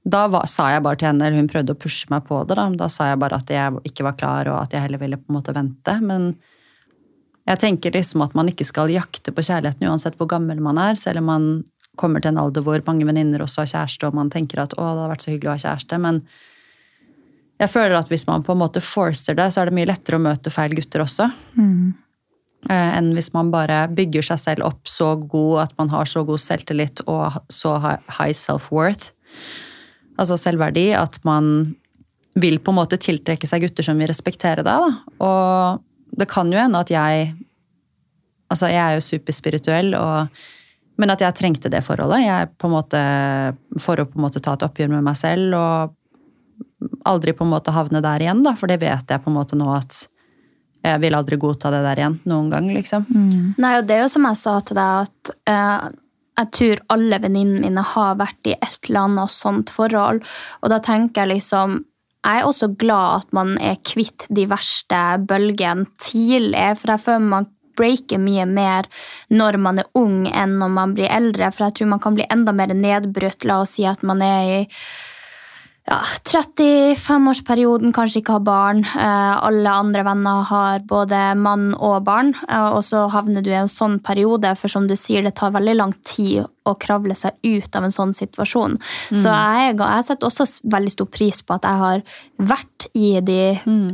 Da 0.03 0.25
var, 0.27 0.49
sa 0.51 0.67
jeg 0.73 0.83
bare 0.83 0.99
til 0.99 1.07
henne, 1.07 1.27
eller 1.27 1.39
hun 1.39 1.51
prøvde 1.51 1.75
å 1.75 1.79
pushe 1.79 2.09
meg 2.11 2.25
på 2.27 2.41
det, 2.43 2.57
da, 2.59 2.65
da 2.75 2.89
sa 2.91 3.07
jeg 3.11 3.21
bare 3.21 3.39
at 3.39 3.51
jeg 3.53 3.83
ikke 3.87 4.03
var 4.03 4.17
klar, 4.19 4.49
og 4.51 4.57
at 4.59 4.75
jeg 4.75 4.83
heller 4.83 4.99
ville 4.99 5.19
på 5.19 5.31
en 5.31 5.37
måte 5.37 5.55
vente. 5.55 5.93
Men 6.03 6.33
jeg 7.47 7.61
tenker 7.63 7.95
liksom 7.95 8.23
at 8.25 8.35
man 8.35 8.51
ikke 8.51 8.67
skal 8.67 8.91
jakte 8.91 9.31
på 9.35 9.45
kjærligheten 9.47 9.87
uansett 9.87 10.17
hvor 10.19 10.27
gammel 10.31 10.59
man 10.63 10.79
er, 10.81 10.99
selv 10.99 11.23
om 11.23 11.31
man 11.31 11.47
kommer 11.99 12.23
til 12.23 12.33
en 12.33 12.41
alder 12.41 12.65
hvor 12.65 12.81
mange 12.87 13.05
venninner 13.07 13.43
også 13.45 13.63
har 13.63 13.71
kjæreste, 13.73 14.09
og 14.09 14.17
man 14.17 14.31
tenker 14.33 14.63
at 14.63 14.75
å, 14.75 14.81
det 14.81 14.91
hadde 14.91 15.09
vært 15.13 15.25
så 15.25 15.31
hyggelig 15.31 15.51
å 15.51 15.55
ha 15.55 15.63
kjæreste, 15.67 15.99
men 16.03 16.21
jeg 17.61 17.69
føler 17.69 17.95
at 17.95 18.09
hvis 18.11 18.25
man 18.27 18.43
på 18.43 18.55
en 18.55 18.61
måte 18.63 18.81
forcer 18.83 19.37
det, 19.37 19.51
så 19.53 19.61
er 19.61 19.69
det 19.69 19.77
mye 19.77 19.87
lettere 19.87 20.17
å 20.17 20.23
møte 20.23 20.51
feil 20.51 20.73
gutter 20.75 21.03
også. 21.05 21.29
Mm. 21.55 21.93
enn 22.71 23.09
hvis 23.15 23.33
man 23.35 23.51
bare 23.51 23.81
bygger 23.91 24.23
seg 24.23 24.39
selv 24.39 24.65
opp 24.69 24.87
så 24.87 25.13
god 25.19 25.65
at 25.65 25.73
man 25.79 25.89
har 25.91 26.07
så 26.07 26.23
god 26.23 26.39
selvtillit 26.39 27.01
og 27.11 27.35
så 27.51 27.75
high 27.83 28.31
self-worth, 28.31 29.11
altså 30.19 30.37
selvverdi, 30.39 30.91
at 30.97 31.19
man 31.27 31.75
vil 32.39 32.59
på 32.61 32.73
en 32.73 32.79
måte 32.79 32.97
tiltrekke 33.01 33.47
seg 33.49 33.65
gutter 33.65 33.85
som 33.85 33.99
vil 33.99 34.09
respektere 34.09 34.65
deg. 34.65 34.87
Da. 34.87 35.15
Og 35.25 36.17
det 36.17 36.29
kan 36.31 36.51
jo 36.53 36.61
hende 36.61 36.83
at 36.83 36.93
jeg 36.93 37.33
Altså, 38.51 38.67
jeg 38.69 38.77
er 38.77 38.99
jo 38.99 39.01
superspirituell, 39.01 39.95
og, 39.97 40.41
men 41.01 41.09
at 41.09 41.23
jeg 41.23 41.33
trengte 41.33 41.71
det 41.73 41.79
forholdet. 41.81 42.19
Jeg 42.21 42.49
på 42.61 42.67
en 42.67 42.73
måte, 42.75 42.99
for 43.81 43.97
å 43.97 44.05
på 44.05 44.19
en 44.19 44.25
måte 44.27 44.41
ta 44.43 44.53
et 44.53 44.65
oppgjør 44.67 44.91
med 44.91 45.07
meg 45.07 45.17
selv 45.17 45.55
og 45.57 46.91
aldri 47.09 47.33
på 47.33 47.47
en 47.47 47.49
måte 47.49 47.73
havne 47.73 48.03
der 48.03 48.21
igjen, 48.21 48.43
da, 48.45 48.53
for 48.59 48.69
det 48.69 48.77
vet 48.83 49.09
jeg 49.09 49.23
på 49.23 49.31
en 49.31 49.37
måte 49.39 49.57
nå 49.57 49.71
at 49.73 50.03
jeg 50.83 51.01
vil 51.01 51.17
aldri 51.17 51.39
godta 51.39 51.71
det 51.73 51.81
der 51.85 52.03
igjen 52.03 52.19
noen 52.29 52.51
gang, 52.51 52.69
liksom. 52.75 53.07
Nei, 53.63 53.73
og 53.79 53.89
det 53.89 53.97
er 53.97 54.03
jo 54.03 54.11
som 54.11 54.27
jeg 54.27 54.39
sa 54.43 54.55
til 54.67 54.77
deg, 54.77 55.07
at 55.07 55.33
eh, 55.49 55.85
jeg 56.39 56.51
tror 56.57 56.83
alle 56.95 57.19
venninnene 57.21 57.61
mine 57.67 57.85
har 57.93 58.15
vært 58.19 58.49
i 58.49 58.55
et 58.57 58.87
eller 58.89 59.07
annet 59.07 59.33
sånt 59.33 59.73
forhold. 59.73 60.23
Og 60.61 60.71
da 60.73 60.79
tenker 60.83 61.23
jeg 61.23 61.37
liksom 61.37 61.83
Jeg 62.23 62.39
er 62.39 62.45
også 62.47 62.69
glad 62.79 63.25
at 63.25 63.33
man 63.35 63.57
er 63.59 63.81
kvitt 63.83 64.23
de 64.31 64.45
verste 64.47 64.99
bølgene 65.27 65.89
tidlig, 65.99 66.77
for 66.79 66.93
jeg 66.93 67.03
føler 67.03 67.25
man 67.33 67.49
breaker 67.75 68.21
mye 68.21 68.45
mer 68.47 68.87
når 69.33 69.57
man 69.59 69.81
er 69.81 69.89
ung 69.99 70.21
enn 70.29 70.53
når 70.61 70.71
man 70.71 70.93
blir 70.95 71.11
eldre. 71.11 71.49
For 71.51 71.65
jeg 71.67 71.75
tror 71.75 71.89
man 71.91 71.99
kan 71.99 72.15
bli 72.15 72.27
enda 72.31 72.53
mer 72.55 72.71
nedbrutt. 72.71 73.43
La 73.43 73.59
oss 73.65 73.75
si 73.75 73.83
at 73.89 74.05
man 74.07 74.23
er 74.23 74.53
i 74.53 74.61
ja, 75.83 75.97
35-årsperioden, 76.23 77.91
kanskje 77.91 78.21
ikke 78.21 78.37
har 78.37 78.43
barn. 78.47 78.83
Eh, 78.87 79.33
alle 79.47 79.71
andre 79.83 80.05
venner 80.07 80.45
har 80.47 80.83
både 80.87 81.19
mann 81.35 81.73
og 81.75 82.05
barn. 82.07 82.31
Eh, 82.47 82.69
og 82.71 82.85
så 82.87 83.03
havner 83.11 83.43
du 83.43 83.49
i 83.51 83.57
en 83.59 83.71
sånn 83.71 83.97
periode, 84.03 84.53
for 84.59 84.71
som 84.71 84.87
du 84.87 84.95
sier, 84.99 85.25
det 85.25 85.35
tar 85.39 85.51
veldig 85.55 85.75
lang 85.75 85.91
tid 86.07 86.47
å 86.63 86.75
kravle 86.79 87.17
seg 87.19 87.35
ut 87.43 87.75
av 87.75 87.83
en 87.83 87.91
sånn 87.91 88.13
situasjon. 88.15 88.77
Så 89.11 89.27
jeg, 89.27 89.75
jeg 89.75 90.05
setter 90.07 90.29
også 90.29 90.47
veldig 90.71 90.93
stor 90.95 91.09
pris 91.11 91.43
på 91.43 91.57
at 91.57 91.67
jeg 91.67 91.81
har 91.83 92.05
vært 92.53 92.87
i 92.95 93.09
de 93.19 93.41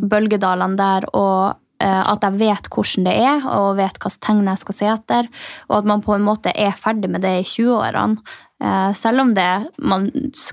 bølgedalene 0.05 0.77
der 0.77 1.09
og 1.17 1.57
at 1.79 2.25
jeg 2.25 2.39
vet 2.41 2.67
hvordan 2.67 3.05
det 3.07 3.15
er, 3.15 3.45
og 3.55 3.77
vet 3.77 3.95
hvilke 3.95 4.19
tegn 4.25 4.47
jeg 4.49 4.59
skal 4.63 4.75
se 4.75 4.87
etter. 4.91 5.29
Og 5.69 5.77
at 5.77 5.87
man 5.87 6.03
på 6.03 6.15
en 6.15 6.25
måte 6.25 6.51
er 6.51 6.75
ferdig 6.75 7.07
med 7.11 7.23
det 7.23 7.37
i 7.39 7.47
20-årene. 7.47 8.19
Eh, 8.63 8.93
selv 8.93 9.21
om 9.21 9.29
det 9.33 9.71
man 9.77 10.09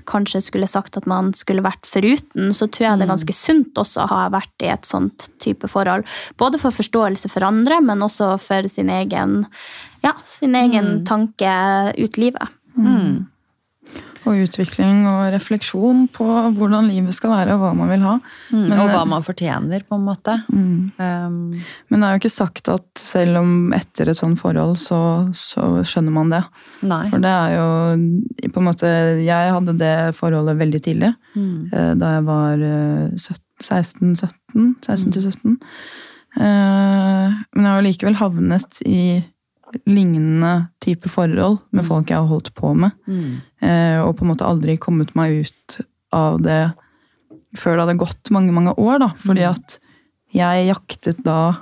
kanskje 0.07 0.39
skulle 0.45 0.69
sagt 0.71 0.95
at 0.95 1.07
man 1.11 1.33
skulle 1.35 1.65
vært 1.65 1.87
foruten, 1.87 2.53
så 2.55 2.69
tror 2.71 2.85
jeg 2.85 2.99
det 3.01 3.07
er 3.07 3.11
ganske 3.11 3.35
sunt 3.35 3.81
også 3.81 4.05
å 4.05 4.11
ha 4.13 4.21
vært 4.31 4.63
i 4.63 4.69
et 4.71 4.87
sånt 4.87 5.27
type 5.43 5.67
forhold. 5.71 6.07
Både 6.39 6.61
for 6.61 6.75
forståelse 6.75 7.31
for 7.33 7.43
andre, 7.47 7.81
men 7.83 8.05
også 8.05 8.35
for 8.39 8.69
sin 8.71 8.91
egen, 8.93 9.41
ja, 10.05 10.15
sin 10.29 10.55
egen 10.55 11.01
tanke 11.07 11.51
ut 11.99 12.21
livet. 12.21 12.55
Og 14.27 14.41
utvikling 14.43 15.05
og 15.07 15.29
refleksjon 15.33 16.05
på 16.11 16.25
hvordan 16.57 16.89
livet 16.91 17.15
skal 17.15 17.31
være 17.31 17.55
og 17.55 17.61
hva 17.63 17.71
man 17.77 17.91
vil 17.93 18.03
ha. 18.03 18.15
Men, 18.51 18.73
og 18.75 18.89
hva 18.91 19.01
eh, 19.03 19.09
man 19.13 19.23
fortjener, 19.25 19.85
på 19.87 19.95
en 19.97 20.05
måte. 20.07 20.35
mm. 20.51 20.75
Um, 20.97 21.37
Men 21.89 22.01
det 22.01 22.07
er 22.07 22.15
jo 22.15 22.21
ikke 22.21 22.33
sagt 22.33 22.69
at 22.73 22.99
selv 22.99 23.39
om 23.39 23.73
etter 23.77 24.09
et 24.11 24.17
sånt 24.19 24.39
forhold, 24.41 24.75
så, 24.81 24.99
så 25.37 25.83
skjønner 25.87 26.13
man 26.15 26.33
det. 26.33 26.41
nei. 26.83 27.03
For 27.11 27.23
det 27.23 27.31
er 27.31 27.55
jo 27.55 27.67
på 28.51 28.61
en 28.61 28.67
måte 28.67 28.89
Jeg 29.23 29.53
hadde 29.55 29.77
det 29.79 29.93
forholdet 30.17 30.57
veldig 30.59 30.81
tidlig. 30.83 31.13
Mm. 31.37 31.69
eh, 31.71 31.93
Da 32.01 32.11
jeg 32.17 32.27
var 32.27 32.67
eh, 32.67 33.15
16-17. 33.63 34.75
16-17. 34.83 35.57
Eh, 36.37 37.37
Men 37.55 37.63
jeg 37.63 37.71
har 37.71 37.79
jo 37.81 37.87
likevel 37.87 38.19
havnet 38.19 38.81
i 38.85 39.01
lignende 39.85 40.69
type 40.81 41.09
forhold 41.09 41.59
med 41.71 41.85
folk 41.85 42.09
jeg 42.09 42.17
har 42.17 42.27
holdt 42.27 42.53
på 42.55 42.73
med. 42.75 42.91
Mm. 43.07 43.41
eh, 43.61 43.99
Og 44.01 44.15
på 44.17 44.25
en 44.25 44.31
måte 44.33 44.45
aldri 44.47 44.77
kommet 44.77 45.13
meg 45.15 45.45
ut 45.45 45.79
av 46.11 46.41
det 46.41 46.73
før 47.57 47.75
det 47.77 47.85
hadde 47.87 47.97
gått 47.99 48.31
mange, 48.31 48.51
mange 48.53 48.73
år. 48.77 48.99
da, 48.99 49.07
Fordi 49.17 49.41
Mm. 49.45 49.51
at 49.53 49.79
jeg 50.33 50.67
jaktet 50.67 51.23
da 51.23 51.57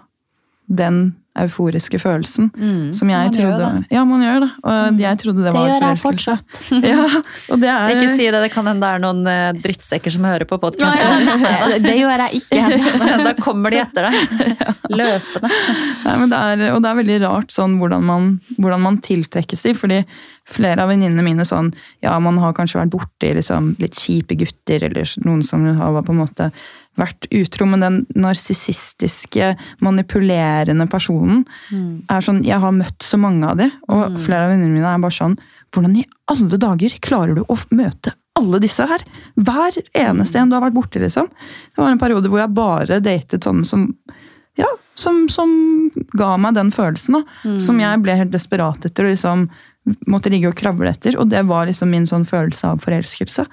den 0.68 1.16
euforiske 1.36 2.00
følelsen 2.00 2.50
som 2.96 3.10
jeg 3.12 3.16
Mm. 3.16 3.26
Man 3.26 3.34
trodde 3.34 3.58
det. 3.60 3.72
Mm. 3.76 3.86
Ja, 3.92 4.04
man 4.06 4.22
gjør 4.24 4.40
det. 4.46 4.50
Og 4.64 5.00
jeg 5.00 5.18
trodde 5.20 5.44
det, 5.44 5.46
Det 5.46 5.54
var 5.54 5.68
gjør 5.68 5.86
jeg 5.86 5.98
forelskelse. 6.00 6.04
fortsatt. 6.06 6.62
Ja, 7.50 7.56
det 7.58 7.70
er 7.70 7.96
Ikke 7.96 8.10
si 8.16 8.26
det, 8.32 8.42
det 8.46 8.52
kan 8.54 8.68
hende 8.70 8.86
det 8.86 8.92
er 8.96 9.04
noen 9.04 9.28
eh, 9.28 9.52
drittsekker 9.64 10.14
som 10.14 10.24
hører 10.28 10.46
på 10.48 10.60
podkasten. 10.62 11.26
ja, 11.44 11.68
det, 11.74 11.82
det 11.88 11.96
gjør 12.00 12.24
jeg 12.26 12.42
ikke. 12.42 12.62
da 13.28 13.34
kommer 13.42 13.74
de 13.74 13.82
etter 13.84 14.08
deg. 14.10 14.16
Løpende. 14.96 15.52
Nei, 16.06 16.16
men 16.22 16.32
det 16.32 16.40
er, 16.40 16.64
og 16.76 16.82
det 16.84 16.92
er 16.92 17.00
veldig 17.02 17.20
rart 17.26 17.52
sånn 17.56 17.78
hvordan 17.82 18.06
man, 18.06 18.32
hvordan 18.60 18.86
man 18.86 19.02
tiltrekkes 19.04 19.66
de, 19.66 19.76
fordi 19.78 20.00
flere 20.46 20.84
av 20.84 20.92
venninnene 20.92 21.26
mine 21.26 21.46
sånn, 21.48 21.72
ja, 22.06 22.14
man 22.22 22.38
har 22.38 22.54
kanskje 22.54 22.78
vært 22.84 22.94
borti 22.94 23.32
liksom, 23.34 23.74
litt 23.82 23.98
kjipe 23.98 24.38
gutter, 24.38 24.84
eller 24.92 25.10
noen 25.26 25.42
som 25.46 25.66
har 25.80 25.98
på 26.06 26.14
en 26.14 26.22
måte 26.22 26.52
vært 27.00 27.28
utro, 27.36 27.68
men 27.70 27.84
den 27.84 27.98
narsissistiske, 28.16 29.54
manipulerende 29.84 30.88
personen 30.92 31.44
er 32.10 32.22
sånn, 32.24 32.44
jeg 32.48 32.60
har 32.64 32.76
møtt 32.76 33.04
så 33.04 33.20
mange 33.22 33.48
av 33.48 33.58
de, 33.60 33.70
og 33.88 34.20
flere 34.24 34.46
av 34.46 34.54
venninnene 34.54 34.80
mine 34.80 34.94
er 34.94 35.04
bare 35.04 35.18
sånn, 35.18 35.38
hvordan 35.76 35.98
i 36.00 36.06
alle 36.32 36.58
dager 36.62 36.96
klarer 37.04 37.36
du 37.36 37.44
å 37.44 37.58
møte 37.76 38.16
alle 38.40 38.60
disse 38.64 38.84
her? 38.88 39.04
Hver 39.36 39.78
eneste 39.96 40.40
en 40.40 40.50
du 40.52 40.56
har 40.58 40.64
vært 40.66 40.76
borti, 40.76 41.00
liksom. 41.00 41.28
Det 41.28 41.82
var 41.82 41.92
en 41.92 42.00
periode 42.00 42.32
hvor 42.32 42.42
jeg 42.42 42.56
bare 42.56 43.00
datet 43.04 43.48
sånne 43.48 43.68
som 43.68 43.90
ja, 44.56 44.68
som, 44.96 45.26
som 45.30 45.50
ga 46.16 46.36
meg 46.40 46.56
den 46.56 46.72
følelsen. 46.72 47.20
da, 47.20 47.56
Som 47.60 47.80
jeg 47.84 48.02
ble 48.04 48.16
helt 48.16 48.32
desperat 48.32 48.88
etter 48.88 49.08
og 49.08 49.12
liksom 49.12 49.50
måtte 50.10 50.32
ligge 50.34 50.50
og 50.50 50.58
kravle 50.58 50.90
etter. 50.90 51.18
Og 51.20 51.30
det 51.30 51.44
var 51.46 51.68
liksom 51.70 51.92
min 51.92 52.08
sånn 52.10 52.26
følelse 52.28 52.72
av 52.72 52.84
forelskelse. 52.86 53.46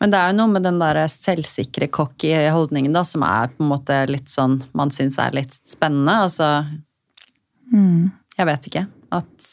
Men 0.00 0.12
det 0.12 0.18
er 0.18 0.30
jo 0.30 0.36
noe 0.36 0.52
med 0.52 0.66
den 0.66 0.80
der 0.80 0.98
selvsikre 1.08 1.88
cocky 1.88 2.34
holdningen 2.52 2.92
da, 2.92 3.02
som 3.06 3.24
er 3.24 3.48
på 3.54 3.64
en 3.64 3.70
måte 3.70 4.02
litt 4.10 4.28
sånn 4.28 4.58
man 4.76 4.92
syns 4.92 5.16
er 5.22 5.36
litt 5.36 5.56
spennende. 5.56 6.18
Altså 6.26 6.50
Jeg 8.36 8.48
vet 8.50 8.68
ikke. 8.70 8.84
At 9.16 9.48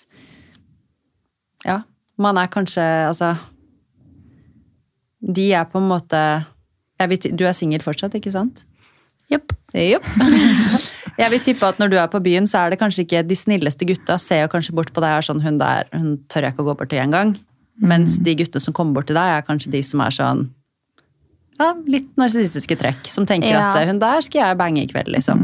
Ja, 1.63 1.83
man 2.17 2.37
er 2.41 2.49
kanskje 2.51 2.81
Altså 2.81 3.35
De 5.21 5.45
er 5.53 5.67
på 5.69 5.79
en 5.79 5.87
måte 5.87 6.19
vet, 6.99 7.29
Du 7.31 7.45
er 7.47 7.55
singel 7.55 7.83
fortsatt, 7.85 8.15
ikke 8.17 8.33
sant? 8.33 8.65
Jopp. 9.31 9.55
Jopp. 9.73 10.09
Jeg 11.21 11.29
vil 11.29 11.41
tippe 11.45 11.67
at 11.69 11.79
når 11.79 11.91
du 11.91 11.97
er 12.01 12.09
på 12.09 12.21
byen, 12.25 12.47
så 12.49 12.63
er 12.63 12.73
det 12.73 12.79
kanskje 12.81 13.05
ikke 13.05 13.23
de 13.27 13.35
snilleste 13.37 13.85
gutta 13.85 14.17
ser 14.21 14.43
jo 14.43 14.51
kanskje 14.51 14.73
bort 14.75 14.91
på 14.93 15.01
deg 15.03 15.13
og 15.13 15.21
er 15.21 15.27
sånn 15.27 15.43
hun 15.45 15.59
der, 15.61 15.89
hun 15.93 16.15
tør 16.31 16.47
jeg 16.47 16.55
ikke 16.55 16.63
å 16.65 16.69
gå 16.71 16.75
bort 16.79 16.89
til 16.89 17.01
engang. 17.03 17.35
Mens 17.81 18.19
de 18.21 18.35
guttene 18.37 18.61
som 18.61 18.73
kommer 18.75 18.99
bort 18.99 19.07
til 19.09 19.17
deg, 19.17 19.37
er 19.39 19.47
kanskje 19.47 19.71
de 19.73 19.81
som 19.85 20.03
er 20.05 20.13
sånn 20.13 20.43
ja, 21.59 21.67
litt 21.85 22.07
narsissistiske 22.17 22.75
trekk. 22.79 23.05
Som 23.09 23.27
tenker 23.29 23.49
Ja. 23.53 23.71
at 23.71 23.87
hun 23.87 23.99
der 24.01 24.21
skal 24.25 24.41
jeg 24.41 24.57
bange 24.57 24.81
i 24.81 24.87
kveld, 24.89 25.07
liksom. 25.13 25.41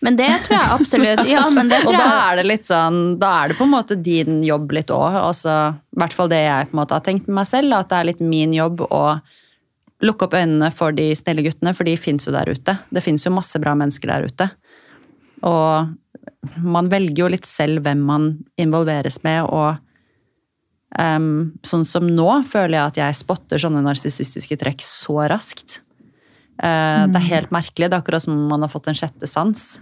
Men 0.00 0.16
det 0.16 0.30
tror 0.46 0.56
jeg 0.58 0.70
absolutt. 0.78 1.26
Ja, 1.28 1.42
men 1.50 1.68
det 1.68 1.82
Og 1.86 1.92
da 1.92 2.32
er 2.32 2.40
det 2.40 2.46
litt 2.46 2.64
sånn, 2.68 3.18
da 3.20 3.42
er 3.42 3.48
det 3.52 3.58
på 3.58 3.64
en 3.68 3.74
måte 3.74 3.96
din 4.00 4.42
jobb 4.42 4.72
litt 4.72 4.88
òg. 4.90 5.12
I 5.20 5.98
hvert 6.00 6.16
fall 6.16 6.28
det 6.32 6.40
jeg 6.46 6.70
på 6.70 6.76
en 6.76 6.80
måte 6.80 6.96
har 6.96 7.04
tenkt 7.04 7.28
med 7.28 7.36
meg 7.42 7.46
selv, 7.50 7.72
at 7.76 7.88
det 7.92 7.98
er 8.00 8.08
litt 8.12 8.20
min 8.24 8.52
jobb 8.56 8.80
å 8.88 9.20
lukke 10.02 10.26
opp 10.26 10.34
øynene 10.34 10.72
for 10.74 10.90
de 10.96 11.12
snille 11.14 11.44
guttene, 11.46 11.74
for 11.76 11.84
de 11.84 11.96
fins 12.00 12.26
jo 12.26 12.32
der 12.34 12.48
ute. 12.50 12.78
Det 12.90 13.02
fins 13.04 13.24
jo 13.24 13.30
masse 13.36 13.60
bra 13.62 13.76
mennesker 13.78 14.08
der 14.10 14.24
ute. 14.26 14.48
Og 15.46 15.92
man 16.64 16.88
velger 16.90 17.22
jo 17.26 17.28
litt 17.30 17.46
selv 17.46 17.84
hvem 17.84 18.00
man 18.08 18.30
involveres 18.58 19.20
med, 19.22 19.44
og 19.46 19.76
em, 20.98 21.52
sånn 21.64 21.84
som 21.88 22.06
nå 22.06 22.42
føler 22.48 22.76
jeg 22.76 22.86
at 22.90 23.00
jeg 23.00 23.20
spotter 23.22 23.58
sånne 23.62 23.82
narsissistiske 23.84 24.58
trekk 24.60 24.82
så 24.84 25.28
raskt. 25.30 25.80
Eh, 26.62 27.06
Det 27.08 27.16
er 27.16 27.30
helt 27.30 27.50
merkelig. 27.50 27.88
Det 27.88 27.96
er 27.96 28.02
akkurat 28.02 28.22
som 28.22 28.34
om 28.34 28.48
man 28.48 28.60
har 28.62 28.68
fått 28.68 28.88
en 28.88 28.94
sjette 28.98 29.26
sans. 29.28 29.78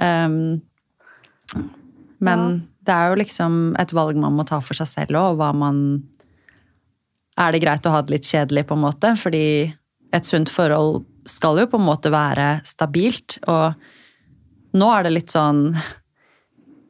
Em, 0.00 0.60
men 2.20 2.68
det 2.84 2.94
er 2.94 3.10
jo 3.10 3.20
liksom 3.20 3.76
et 3.78 3.92
valg 3.92 4.16
man 4.16 4.34
må 4.34 4.44
ta 4.48 4.60
for 4.60 4.74
seg 4.74 4.88
selv 4.90 5.16
òg, 5.16 5.32
og 5.32 5.36
hva 5.38 5.54
man 5.54 6.04
Er 7.38 7.52
det 7.52 7.60
greit 7.62 7.86
å 7.86 7.92
ha 7.92 8.02
det 8.02 8.10
litt 8.10 8.26
kjedelig, 8.26 8.66
på 8.66 8.74
en 8.74 8.82
måte? 8.82 9.12
Fordi 9.14 9.72
et 10.12 10.24
sunt 10.26 10.48
forhold 10.50 11.04
skal 11.24 11.60
jo 11.60 11.68
på 11.70 11.78
en 11.78 11.86
måte 11.86 12.10
være 12.10 12.64
stabilt, 12.66 13.38
og 13.46 13.74
nå 14.74 14.88
er 14.98 15.04
det 15.04 15.12
litt 15.12 15.30
sånn 15.30 15.76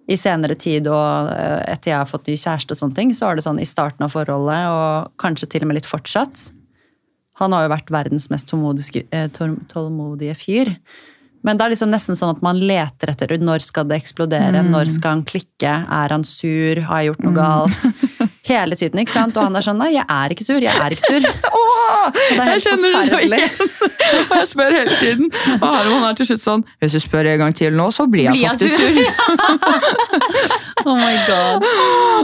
i 0.09 0.17
senere 0.17 0.57
tid 0.57 0.89
og 0.89 1.29
eh, 1.35 1.61
etter 1.75 1.93
jeg 1.93 1.99
har 2.01 2.09
fått 2.09 2.31
ny 2.31 2.37
kjæreste 2.41 2.73
og 2.75 2.81
sånne 2.81 2.97
ting, 2.97 3.13
så 3.17 3.29
er 3.29 3.37
det 3.39 3.45
sånn 3.45 3.61
i 3.61 3.69
starten 3.69 4.07
av 4.07 4.15
forholdet, 4.15 4.71
og 4.73 5.13
kanskje 5.21 5.51
til 5.53 5.67
og 5.67 5.71
med 5.71 5.81
litt 5.81 5.89
fortsatt. 5.89 6.49
Han 7.43 7.55
har 7.55 7.67
jo 7.67 7.75
vært 7.75 7.93
verdens 7.95 8.29
mest 8.33 8.49
tålmodige, 8.51 9.05
eh, 9.13 9.29
tål- 9.29 9.61
tålmodige 9.71 10.35
fyr. 10.39 10.73
Men 11.47 11.57
det 11.57 11.65
er 11.67 11.71
liksom 11.71 11.93
nesten 11.93 12.17
sånn 12.19 12.35
at 12.35 12.43
man 12.43 12.59
leter 12.59 13.13
etter 13.13 13.37
når 13.39 13.63
skal 13.63 13.87
det 13.87 14.01
eksplodere, 14.01 14.65
når 14.67 14.91
skal 14.91 15.19
han 15.19 15.25
klikke, 15.29 15.75
er 15.87 16.09
han 16.11 16.25
sur, 16.27 16.81
har 16.89 17.05
jeg 17.05 17.13
gjort 17.13 17.29
noe 17.29 17.37
galt? 17.37 17.87
Hele 18.49 18.77
tiden, 18.81 19.01
ikke 19.03 19.13
sant? 19.13 19.37
Og 19.37 19.45
han 19.45 19.57
er 19.59 19.65
sånn 19.65 19.77
nei, 19.81 19.91
jeg 19.93 20.05
er 20.09 20.33
ikke 20.33 20.45
sur, 20.47 20.59
jeg 20.65 20.73
er 20.73 20.95
ikke 20.97 21.05
sur. 21.05 21.27
Åh, 21.59 22.07
det 22.15 22.39
er 22.41 22.51
Jeg 22.55 22.63
kjenner 22.65 22.95
det 22.95 23.03
så 23.05 23.19
igjen! 23.27 23.43
Og 24.31 24.37
jeg 24.41 24.49
spør 24.49 24.77
hele 24.79 24.95
tiden. 25.03 25.29
Og 25.59 25.67
Harald 25.69 26.07
er 26.09 26.17
til 26.17 26.29
slutt 26.31 26.43
sånn 26.45 26.63
Hvis 26.81 26.97
du 26.97 27.01
spør 27.05 27.29
en 27.35 27.43
gang 27.45 27.57
til 27.59 27.77
nå, 27.77 27.91
så 27.93 28.07
blir 28.09 28.31
jeg 28.31 28.49
faktisk 28.49 28.77
sur? 28.79 28.89
sur. 28.97 29.09
Oh 30.89 30.95
my 30.97 31.17
god. 31.29 31.65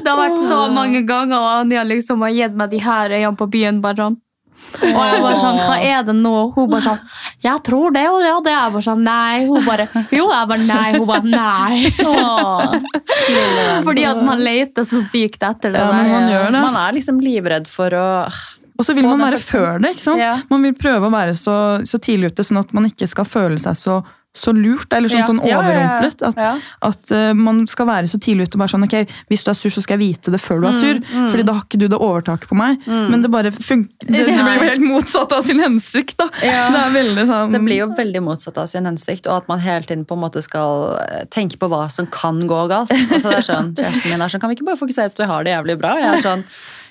Det 0.05 0.09
har 0.09 0.17
vært 0.19 0.39
så 0.49 0.59
mange 0.73 1.03
ganger, 1.07 1.37
og 1.37 1.49
Anja 1.65 1.83
liksom 1.85 2.23
har 2.25 2.33
gitt 2.33 2.55
meg 2.57 2.71
de 2.73 2.79
her 2.81 3.11
øynene 3.13 3.37
på 3.37 3.49
byen. 3.51 3.81
bare 3.85 3.99
sånn. 3.99 4.17
Og 4.74 4.98
jeg 5.07 5.20
bare 5.22 5.37
sånn, 5.38 5.59
hva 5.62 5.77
er 5.87 6.00
det 6.09 6.14
nå? 6.18 6.33
Hun 6.57 6.66
bare 6.72 6.83
sånn, 6.83 7.03
jeg 7.44 7.61
tror 7.66 7.92
det 7.94 8.03
og 8.11 8.18
det 8.24 8.33
og 8.35 8.40
det. 8.46 8.55
Jeg 8.57 8.72
bare 8.74 8.87
sånn, 8.88 9.05
nei. 9.07 9.44
Hun 9.46 9.64
bare, 9.68 9.87
jo. 10.11 10.24
Jeg 10.33 10.48
bare, 10.50 10.66
nei. 10.66 10.88
Hun 10.96 11.07
bare, 11.07 11.27
nei. 11.31 12.85
Fordi 13.85 14.05
at 14.09 14.20
man 14.24 14.42
leter 14.44 14.87
så 14.88 15.00
sykt 15.05 15.42
etter 15.46 15.74
det 15.74 15.81
Ja, 15.83 15.90
der. 15.92 16.11
man 16.11 16.29
gjør 16.31 16.44
det. 16.50 16.61
Man 16.64 16.79
er 16.81 16.96
liksom 16.98 17.20
livredd 17.22 17.68
for 17.70 17.94
å 17.94 18.07
Og 18.79 18.83
så 18.87 18.94
vil 18.96 19.07
man 19.07 19.20
være 19.22 19.38
før 19.38 19.79
det. 19.85 19.94
ikke 19.94 20.03
sant? 20.09 20.18
Ja. 20.22 20.35
Man 20.50 20.62
vil 20.66 20.74
prøve 20.74 21.07
å 21.07 21.12
være 21.14 21.35
så, 21.38 21.57
så 21.87 22.00
tidlig 22.03 22.33
ute, 22.35 22.42
sånn 22.46 22.59
at 22.64 22.72
man 22.74 22.88
ikke 22.90 23.07
skal 23.11 23.24
føle 23.29 23.61
seg 23.62 23.79
så, 23.79 24.00
så 24.35 24.51
lurt, 24.51 24.90
eller 24.92 25.09
sånn, 25.09 25.20
Ja. 25.23 25.27
sånn 25.29 25.40
overrumplet. 25.47 26.23
At, 26.27 26.37
Ja. 26.37 26.59
at 26.83 27.11
uh, 27.14 27.33
man 27.38 27.66
skal 27.70 27.87
være 27.87 28.09
så 28.11 28.18
tidlig 28.18 28.49
ute 28.49 28.57
og 28.57 28.64
bare 28.64 28.73
sånn 28.75 28.83
ok, 28.83 28.97
hvis 29.31 29.44
du 29.44 29.51
er 29.53 29.55
sur, 29.55 29.70
så 29.70 29.83
skal 29.85 29.99
jeg 29.99 30.16
vite 30.18 30.33
det 30.35 30.40
før 30.42 30.61
du 30.61 30.66
er 30.68 30.73
sur. 30.75 31.01
fordi 31.31 31.44
da 31.47 31.53
har 31.55 31.62
ikke 31.62 31.79
du 31.79 31.87
det 31.88 31.99
overtaket 31.99 32.49
på 32.51 32.57
meg. 32.59 32.79
Men 32.87 33.23
det 33.23 33.31
bare 33.31 33.53
funker. 33.55 33.94
Det, 34.03 34.27
det 34.27 34.35
blir 34.35 34.59
jo 34.59 34.68
helt 34.68 34.83
motsatt 34.88 35.33
av 35.33 35.44
sin 35.47 35.61
hensikt, 35.62 36.16
da. 36.18 36.27
Ja. 36.42 36.66
Det 36.75 36.81
er 36.83 36.90
veldig 36.99 37.27
sånn 37.31 37.53
Det 37.55 37.61
blir 37.62 37.79
jo 37.79 37.88
veldig 37.94 38.23
motsatt 38.27 38.59
av 38.59 38.66
sin 38.66 38.85
hensikt, 38.90 39.27
og 39.31 39.37
at 39.44 39.49
man 39.49 39.61
hele 39.61 39.85
tiden 39.87 40.05
på 40.05 40.18
en 40.18 40.25
måte 40.27 40.42
skal 40.42 40.99
eh, 41.09 41.25
tenke 41.31 41.57
på 41.57 41.68
hva 41.70 41.87
som 41.90 42.06
kan 42.11 42.40
gå 42.48 42.67
galt. 42.69 42.90
Altså 42.90 43.31
det 43.31 43.38
er 43.38 43.46
sånn, 43.46 43.75
Kjæresten 43.79 44.11
min 44.11 44.21
er 44.21 44.29
sånn 44.29 44.40
Kan 44.42 44.50
vi 44.50 44.56
ikke 44.59 44.67
bare 44.67 44.81
fokusere 44.83 45.11
på 45.15 45.23
at 45.23 45.23
vi 45.25 45.31
har 45.31 45.44
det 45.46 45.54
jævlig 45.54 45.79
bra? 45.79 45.94
Jeg 46.02 46.11
er 46.19 46.23
sånn 46.27 46.44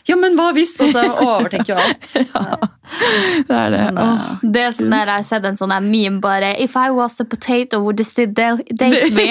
Ja, 0.06 0.18
men 0.20 0.34
hva 0.36 0.50
hvis? 0.56 0.74
Og 0.84 0.90
så 0.92 1.04
overtenker 1.24 1.74
jo 1.74 1.80
alt. 1.80 2.14
Det 3.48 3.56
er 3.56 3.70
det. 3.72 3.84
Åh. 3.98 4.42
Det 4.44 4.60
er 4.60 4.74
sånn 4.76 4.92
der 4.92 5.08
Jeg 5.08 5.16
har 5.16 5.24
sett 5.26 5.46
en 5.48 5.56
sånn 5.58 5.72
meme 5.86 6.20
bare 6.22 6.50
If 6.62 6.76
I 6.78 6.92
was 6.94 7.16
a 7.24 7.26
potato, 7.26 7.80
would 7.82 8.02
you 8.02 8.06
still 8.06 8.28
date 8.36 8.60
me? 9.18 9.30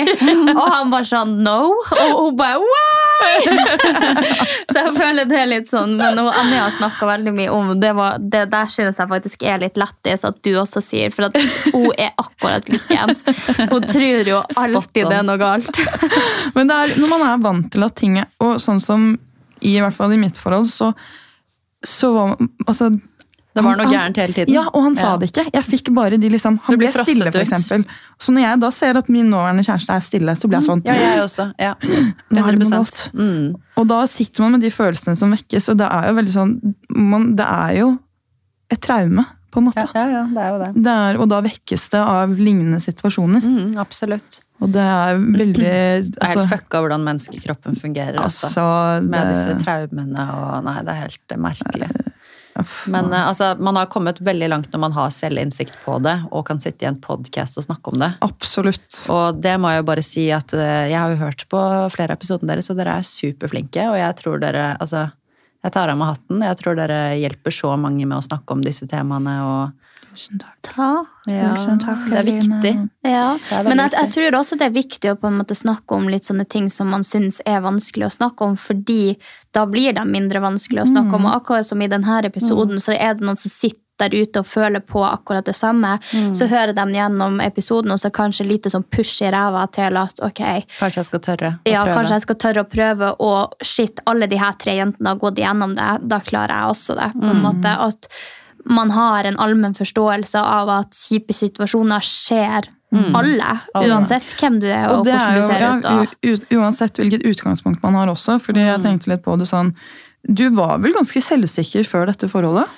og 0.54 0.62
han 0.72 0.90
bare 0.90 1.04
sånn 1.06 1.34
No. 1.44 1.68
Og 1.92 2.14
hun 2.16 2.38
bare 2.40 2.56
Why? 2.62 3.58
så 4.72 4.78
jeg 4.80 4.94
føler 4.96 5.28
det 5.30 5.38
er 5.42 5.50
litt 5.50 5.68
sånn 5.70 5.92
Men 6.00 6.18
hun 6.18 6.30
Anja 6.32 6.64
har 6.64 6.74
snakka 6.78 7.06
veldig 7.12 7.34
mye 7.36 7.52
om 7.54 7.74
det, 7.80 7.92
var, 7.98 8.16
det 8.18 8.46
der 8.54 8.72
synes 8.72 8.98
jeg 8.98 9.10
faktisk 9.12 9.44
er 9.46 9.60
litt 9.62 9.78
lættis 9.78 10.24
at 10.26 10.40
du 10.42 10.54
også 10.58 10.80
sier, 10.82 11.12
for 11.14 11.28
at 11.28 11.36
hun 11.74 11.90
er 12.00 12.14
akkurat 12.18 12.66
likeens. 12.72 13.20
Hun 13.68 13.84
tror 13.84 14.28
jo 14.32 14.40
alltid 14.58 15.10
det 15.12 15.18
er 15.20 15.26
noe 15.28 15.38
galt. 15.40 15.82
Men 16.56 16.72
det 16.72 16.78
er, 16.80 16.96
når 17.02 17.12
man 17.12 17.26
er 17.28 17.44
vant 17.44 17.68
til 17.74 17.84
at 17.86 17.94
ting 18.00 18.16
er 18.22 18.28
Og 18.42 18.56
sånn 18.62 18.80
som 18.82 19.12
i, 19.62 19.78
hvert 19.80 19.94
fall 19.96 20.12
i 20.12 20.20
mitt 20.20 20.38
forhold, 20.38 20.68
så, 20.72 20.92
så 21.86 22.12
var 22.14 22.36
altså, 22.66 22.90
Det 23.54 23.60
var 23.64 23.76
noe 23.76 23.90
gærent 23.92 24.16
hele 24.16 24.32
tiden. 24.36 24.54
Ja, 24.54 24.62
og 24.72 24.82
han 24.86 24.94
sa 24.96 25.10
Ja. 25.12 25.16
det 25.20 25.28
ikke. 25.30 25.44
Jeg 25.52 25.64
fikk 25.68 25.90
bare 25.94 26.16
de 26.18 26.28
liksom 26.32 26.58
Han 26.64 26.78
ble 26.80 26.88
stille, 26.92 27.30
for 27.32 27.42
eksempel. 27.42 27.84
Så 28.18 28.32
når 28.32 28.46
jeg 28.46 28.60
da 28.62 28.70
ser 28.72 28.96
at 28.96 29.08
min 29.12 29.28
nåværende 29.28 29.64
kjæreste 29.66 29.92
er 29.92 30.00
stille, 30.06 30.34
så 30.40 30.48
blir 30.48 30.60
jeg 30.62 30.68
sånn 30.70 30.82
Ja, 30.88 30.94
jeg 30.94 31.20
også. 31.24 31.48
Ja. 31.60 31.74
Nå 32.32 32.40
er 32.46 32.56
det 32.56 32.62
noe 32.62 32.70
100 32.70 32.70
galt. 32.78 33.02
mm. 33.12 33.54
Og 33.76 33.86
da 33.92 34.00
sitter 34.06 34.42
man 34.46 34.52
med 34.56 34.64
de 34.64 34.70
følelsene 34.72 35.16
som 35.20 35.30
vekkes, 35.36 35.68
og 35.68 35.78
det 35.82 35.88
er 35.90 36.08
jo 36.08 36.16
veldig 36.22 36.34
sånn 36.38 36.54
man, 36.96 37.30
Det 37.36 37.44
er 37.46 37.76
jo 37.82 37.90
et 38.72 38.80
traume, 38.80 39.26
på 39.52 39.60
en 39.60 39.66
måte. 39.68 39.84
Ja, 39.94 40.06
ja, 40.08 40.22
ja, 40.22 40.22
det 40.32 40.42
er 40.42 40.54
jo 40.54 40.60
det. 40.62 40.70
Det 40.86 40.94
er, 41.06 41.18
og 41.20 41.28
da 41.32 41.40
vekkes 41.44 41.84
det 41.92 42.00
av 42.00 42.32
lignende 42.38 42.80
situasjoner. 42.82 43.44
Mm, 43.44 43.74
absolutt. 43.82 44.40
Og 44.62 44.70
det 44.72 44.86
er 44.86 45.18
veldig 45.20 45.58
Det 45.62 45.74
er 45.74 46.06
altså, 46.24 46.40
helt 46.46 46.52
fucka 46.54 46.80
hvordan 46.84 47.04
menneskekroppen 47.08 47.76
fungerer. 47.76 48.16
Altså. 48.22 48.48
altså, 48.48 48.66
Med 49.04 49.20
det- 49.28 49.36
disse 49.36 49.58
traumene 49.64 50.26
og 50.38 50.64
Nei, 50.66 50.78
det 50.86 50.94
er 50.96 51.04
helt 51.04 51.36
eh, 51.36 51.42
merkelig. 51.48 51.90
Uff, 52.60 52.82
Men 52.92 53.06
eh, 53.12 53.26
altså, 53.30 53.54
man 53.64 53.76
har 53.80 53.86
kommet 53.92 54.18
veldig 54.20 54.48
langt 54.52 54.72
når 54.74 54.80
man 54.82 54.92
har 54.92 55.08
selvinnsikt 55.14 55.72
på 55.86 55.96
det 56.04 56.18
og 56.30 56.44
kan 56.50 56.60
sitte 56.60 56.84
i 56.84 56.88
en 56.90 56.98
podkast 57.00 57.56
og 57.60 57.64
snakke 57.64 57.92
om 57.94 58.00
det. 58.02 58.10
Absolutt. 58.24 58.88
Og 59.12 59.40
det 59.40 59.54
må 59.60 59.70
jeg 59.72 59.80
jo 59.82 59.86
bare 59.88 60.04
si 60.04 60.26
at 60.36 60.52
eh, 60.56 60.90
jeg 60.92 60.98
har 61.00 61.14
jo 61.14 61.20
hørt 61.22 61.46
på 61.52 61.62
flere 61.94 62.16
episoder 62.18 62.52
deres, 62.52 62.68
og 62.72 62.76
dere 62.80 62.98
er 63.00 63.08
superflinke. 63.08 63.86
Og 63.88 63.96
jeg 64.00 64.18
tror 64.20 64.40
dere 64.44 64.66
Altså, 64.82 65.06
jeg 65.62 65.74
tar 65.74 65.92
av 65.92 65.98
meg 65.98 66.16
hatten. 66.16 66.42
Jeg 66.42 66.58
tror 66.58 66.78
dere 66.78 67.00
hjelper 67.20 67.54
så 67.54 67.76
mange 67.78 68.06
med 68.06 68.18
å 68.18 68.24
snakke 68.24 68.56
om 68.56 68.62
disse 68.64 68.88
temaene. 68.90 69.36
og 69.46 69.92
Tusen 70.12 70.40
takk. 70.42 70.56
Ta. 70.66 70.88
ja, 71.30 71.52
Tusen 71.56 71.78
takk, 71.80 72.02
Det 72.10 72.18
er 72.18 72.26
viktig. 72.26 72.72
Ja, 73.06 73.38
Det 73.38 73.60
er 73.60 73.68
men 73.70 73.80
jeg, 73.80 73.92
jeg 73.96 74.10
tror 74.16 74.36
også 74.40 74.58
det 74.60 74.66
er 74.66 74.74
viktig 74.74 75.12
å 75.12 75.16
på 75.16 75.30
en 75.30 75.38
måte 75.40 75.56
snakke 75.56 75.96
om 75.96 76.10
litt 76.12 76.28
sånne 76.28 76.44
ting 76.44 76.68
som 76.68 76.90
man 76.92 77.06
syns 77.06 77.40
er 77.46 77.62
vanskelig 77.64 78.10
å 78.10 78.12
snakke 78.12 78.44
om, 78.44 78.58
fordi 78.60 79.16
da 79.56 79.64
blir 79.70 79.94
de 79.96 80.04
mindre 80.04 80.42
vanskelig 80.44 80.84
å 80.84 80.90
snakke 80.90 81.16
om. 81.16 81.30
Og 81.30 81.38
akkurat 81.38 81.68
som 81.68 81.80
i 81.80 81.88
denne 81.88 82.18
episoden, 82.28 82.76
så 82.82 82.92
er 82.92 83.14
det 83.16 83.24
noen 83.24 83.40
som 83.40 83.52
sitter 83.52 83.81
der 83.98 84.08
ute 84.14 84.40
og 84.40 84.46
føler 84.46 84.80
på 84.80 85.02
akkurat 85.04 85.44
det 85.44 85.54
samme. 85.56 85.98
Så 86.34 86.48
hører 86.50 86.72
de 86.74 86.84
gjennom 86.96 87.40
episoden, 87.44 87.90
og 87.92 87.98
så 88.00 88.10
kanskje 88.10 88.46
lite 88.48 88.70
sånn 88.72 88.84
push 88.90 89.22
i 89.22 89.30
ræva 89.30 89.66
til 89.70 89.96
at 89.96 90.18
ok, 90.22 90.42
Kanskje 90.80 90.96
jeg 91.02 91.04
skal 91.10 91.20
tørre 91.20 91.50
å 91.64 91.70
ja, 91.70 91.84
prøve. 91.84 91.94
kanskje 91.94 92.16
jeg 92.18 92.22
skal 92.22 92.36
tørre 92.36 92.64
å 92.64 92.70
prøve, 92.72 93.14
og 93.20 93.54
shit, 93.62 94.00
alle 94.06 94.26
de 94.26 94.36
her 94.40 94.52
tre 94.58 94.76
jentene 94.78 95.08
har 95.12 95.16
gått 95.22 95.38
igjennom 95.38 95.74
det, 95.76 96.08
da 96.08 96.20
klarer 96.20 96.48
jeg 96.62 96.70
også 96.76 96.94
det. 96.98 97.10
på 97.20 97.24
en 97.30 97.36
Mm. 97.36 97.42
måte, 97.42 97.76
At 97.82 98.08
man 98.64 98.90
har 98.90 99.24
en 99.24 99.36
allmenn 99.36 99.74
forståelse 99.74 100.38
av 100.38 100.68
at 100.68 100.90
kjipe 100.90 101.34
situasjoner 101.34 102.00
skjer 102.00 102.68
alle, 102.92 103.60
uansett 103.74 104.34
hvem 104.38 104.60
du 104.60 104.66
er 104.66 104.88
og, 104.90 104.92
Mm. 104.92 105.00
Og 105.00 105.06
hvordan 105.06 105.28
du 105.28 105.34
du 105.34 105.40
jo, 105.40 105.46
ser 105.48 105.60
ja, 105.60 105.72
ut. 106.02 106.16
Og, 106.22 106.58
uansett 106.58 106.92
hvilket 107.00 107.22
utgangspunkt 107.24 107.82
man 107.82 107.94
har 107.94 108.06
også, 108.08 108.38
fordi 108.40 108.60
Mm. 108.60 108.66
jeg 108.72 108.80
tenkte 108.82 109.08
litt 109.08 109.22
på 109.22 109.38
det 109.38 109.46
sånn 109.48 109.74
Du 110.24 110.50
var 110.50 110.78
vel 110.78 110.92
ganske 110.92 111.18
selvsikker 111.20 111.82
før 111.84 112.06
dette 112.06 112.28
forholdet? 112.30 112.68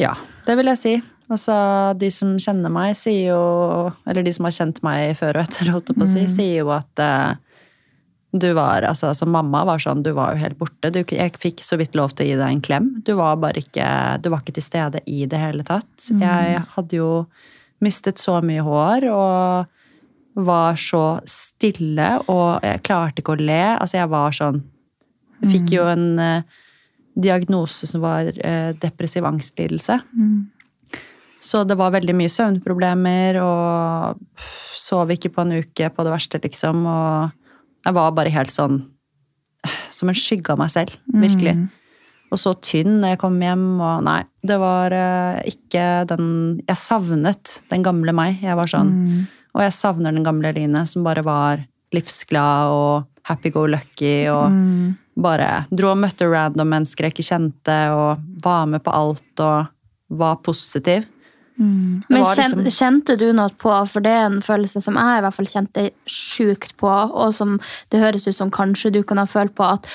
Ja, 0.00 0.14
det 0.46 0.56
vil 0.58 0.70
jeg 0.72 0.80
si. 0.80 0.94
Altså, 1.32 1.54
de 1.96 2.10
som 2.12 2.34
kjenner 2.42 2.72
meg, 2.72 2.92
sier 3.00 3.30
jo 3.30 3.44
Eller 4.04 4.26
de 4.26 4.32
som 4.36 4.44
har 4.44 4.52
kjent 4.52 4.82
meg 4.84 5.14
før 5.16 5.38
og 5.38 5.46
etter, 5.46 5.70
holdt 5.72 5.88
jeg 5.88 5.96
på 5.96 6.04
å 6.04 6.10
si, 6.10 6.24
sier 6.28 6.58
jo 6.58 6.72
at 6.74 7.00
uh, 7.00 7.38
du 8.34 8.50
var 8.58 8.84
Altså, 8.84 9.14
som 9.16 9.32
mamma 9.32 9.62
var 9.64 9.80
sånn, 9.80 10.02
du 10.04 10.12
var 10.16 10.34
jo 10.34 10.42
helt 10.42 10.58
borte. 10.60 10.90
Du, 10.92 11.00
jeg 11.00 11.38
fikk 11.40 11.62
så 11.64 11.78
vidt 11.80 11.96
lov 11.96 12.12
til 12.12 12.26
å 12.26 12.28
gi 12.28 12.36
deg 12.42 12.50
en 12.50 12.64
klem. 12.64 12.90
Du 13.06 13.14
var 13.20 13.40
bare 13.40 13.62
ikke 13.62 13.86
Du 14.20 14.28
var 14.34 14.44
ikke 14.44 14.58
til 14.58 14.66
stede 14.66 15.00
i 15.06 15.24
det 15.30 15.40
hele 15.40 15.64
tatt. 15.66 16.10
Jeg 16.10 16.60
hadde 16.74 17.00
jo 17.00 17.24
mistet 17.84 18.20
så 18.20 18.38
mye 18.44 18.64
hår 18.64 19.08
og 19.12 19.72
var 20.44 20.78
så 20.80 21.20
stille, 21.30 22.08
og 22.26 22.64
jeg 22.64 22.82
klarte 22.86 23.22
ikke 23.22 23.36
å 23.36 23.40
le. 23.40 23.64
Altså, 23.78 24.00
jeg 24.00 24.10
var 24.10 24.34
sånn 24.34 24.62
fikk 25.50 25.74
jo 25.76 25.84
en 25.90 26.06
eh, 26.22 26.60
diagnose 27.14 27.86
som 27.86 28.02
var 28.04 28.30
eh, 28.38 28.74
depressiv 28.80 29.24
angstlidelse. 29.28 30.00
Så 31.44 31.60
det 31.68 31.76
var 31.76 31.92
veldig 31.92 32.14
mye 32.16 32.32
søvnproblemer, 32.32 33.36
og 33.44 34.44
sov 34.80 35.12
ikke 35.12 35.30
på 35.34 35.44
en 35.44 35.58
uke 35.60 35.90
på 35.92 36.06
det 36.06 36.12
verste, 36.14 36.40
liksom. 36.40 36.86
Og 36.88 37.84
jeg 37.84 37.96
var 37.98 38.14
bare 38.16 38.32
helt 38.32 38.54
sånn 38.54 38.80
som 39.92 40.10
en 40.10 40.16
skygge 40.16 40.52
av 40.52 40.60
meg 40.60 40.72
selv, 40.72 40.96
virkelig. 41.08 41.54
Og 42.32 42.40
så 42.40 42.54
tynn 42.64 42.98
når 43.02 43.14
jeg 43.14 43.20
kom 43.22 43.36
hjem, 43.44 43.66
og 43.78 44.04
nei, 44.08 44.22
det 44.42 44.56
var 44.58 44.94
eh, 44.96 45.52
ikke 45.52 45.84
den 46.10 46.26
Jeg 46.66 46.80
savnet 46.80 47.58
den 47.70 47.84
gamle 47.86 48.14
meg. 48.16 48.40
Jeg 48.42 48.56
var 48.58 48.70
sånn. 48.70 48.90
Og 49.54 49.62
jeg 49.62 49.76
savner 49.76 50.16
den 50.16 50.24
gamle 50.26 50.50
Line, 50.56 50.82
som 50.90 51.04
bare 51.06 51.22
var 51.22 51.62
livsglad 51.94 52.72
og 52.74 53.04
happy-go-lucky 53.28 54.28
og 54.32 54.52
bare 55.14 55.64
dro 55.70 55.92
og 55.94 56.00
møtte 56.02 56.28
random 56.28 56.70
mennesker 56.74 57.06
jeg 57.06 57.14
ikke 57.14 57.28
kjente, 57.30 57.78
og 57.94 58.24
var 58.44 58.66
med 58.70 58.84
på 58.84 58.94
alt 58.94 59.44
og 59.44 59.70
var 60.14 60.40
positiv. 60.44 61.06
Mm. 61.56 62.02
men 62.08 62.24
kjente, 62.24 62.56
liksom- 62.56 62.66
kjente 62.66 63.16
du 63.16 63.32
noe 63.32 63.48
på, 63.48 63.70
for 63.86 64.00
det 64.00 64.10
er 64.10 64.26
en 64.26 64.40
følelse 64.42 64.82
som 64.82 64.96
jeg 64.98 65.18
i 65.18 65.22
hvert 65.22 65.34
fall 65.34 65.46
kjente 65.46 65.90
sjukt 66.04 66.76
på, 66.76 66.90
og 66.90 67.32
som 67.34 67.60
det 67.90 68.00
høres 68.00 68.26
ut 68.26 68.34
som 68.34 68.50
kanskje 68.50 68.90
du 68.92 69.02
kan 69.04 69.18
ha 69.18 69.24
følt 69.24 69.54
på, 69.54 69.62
at 69.62 69.86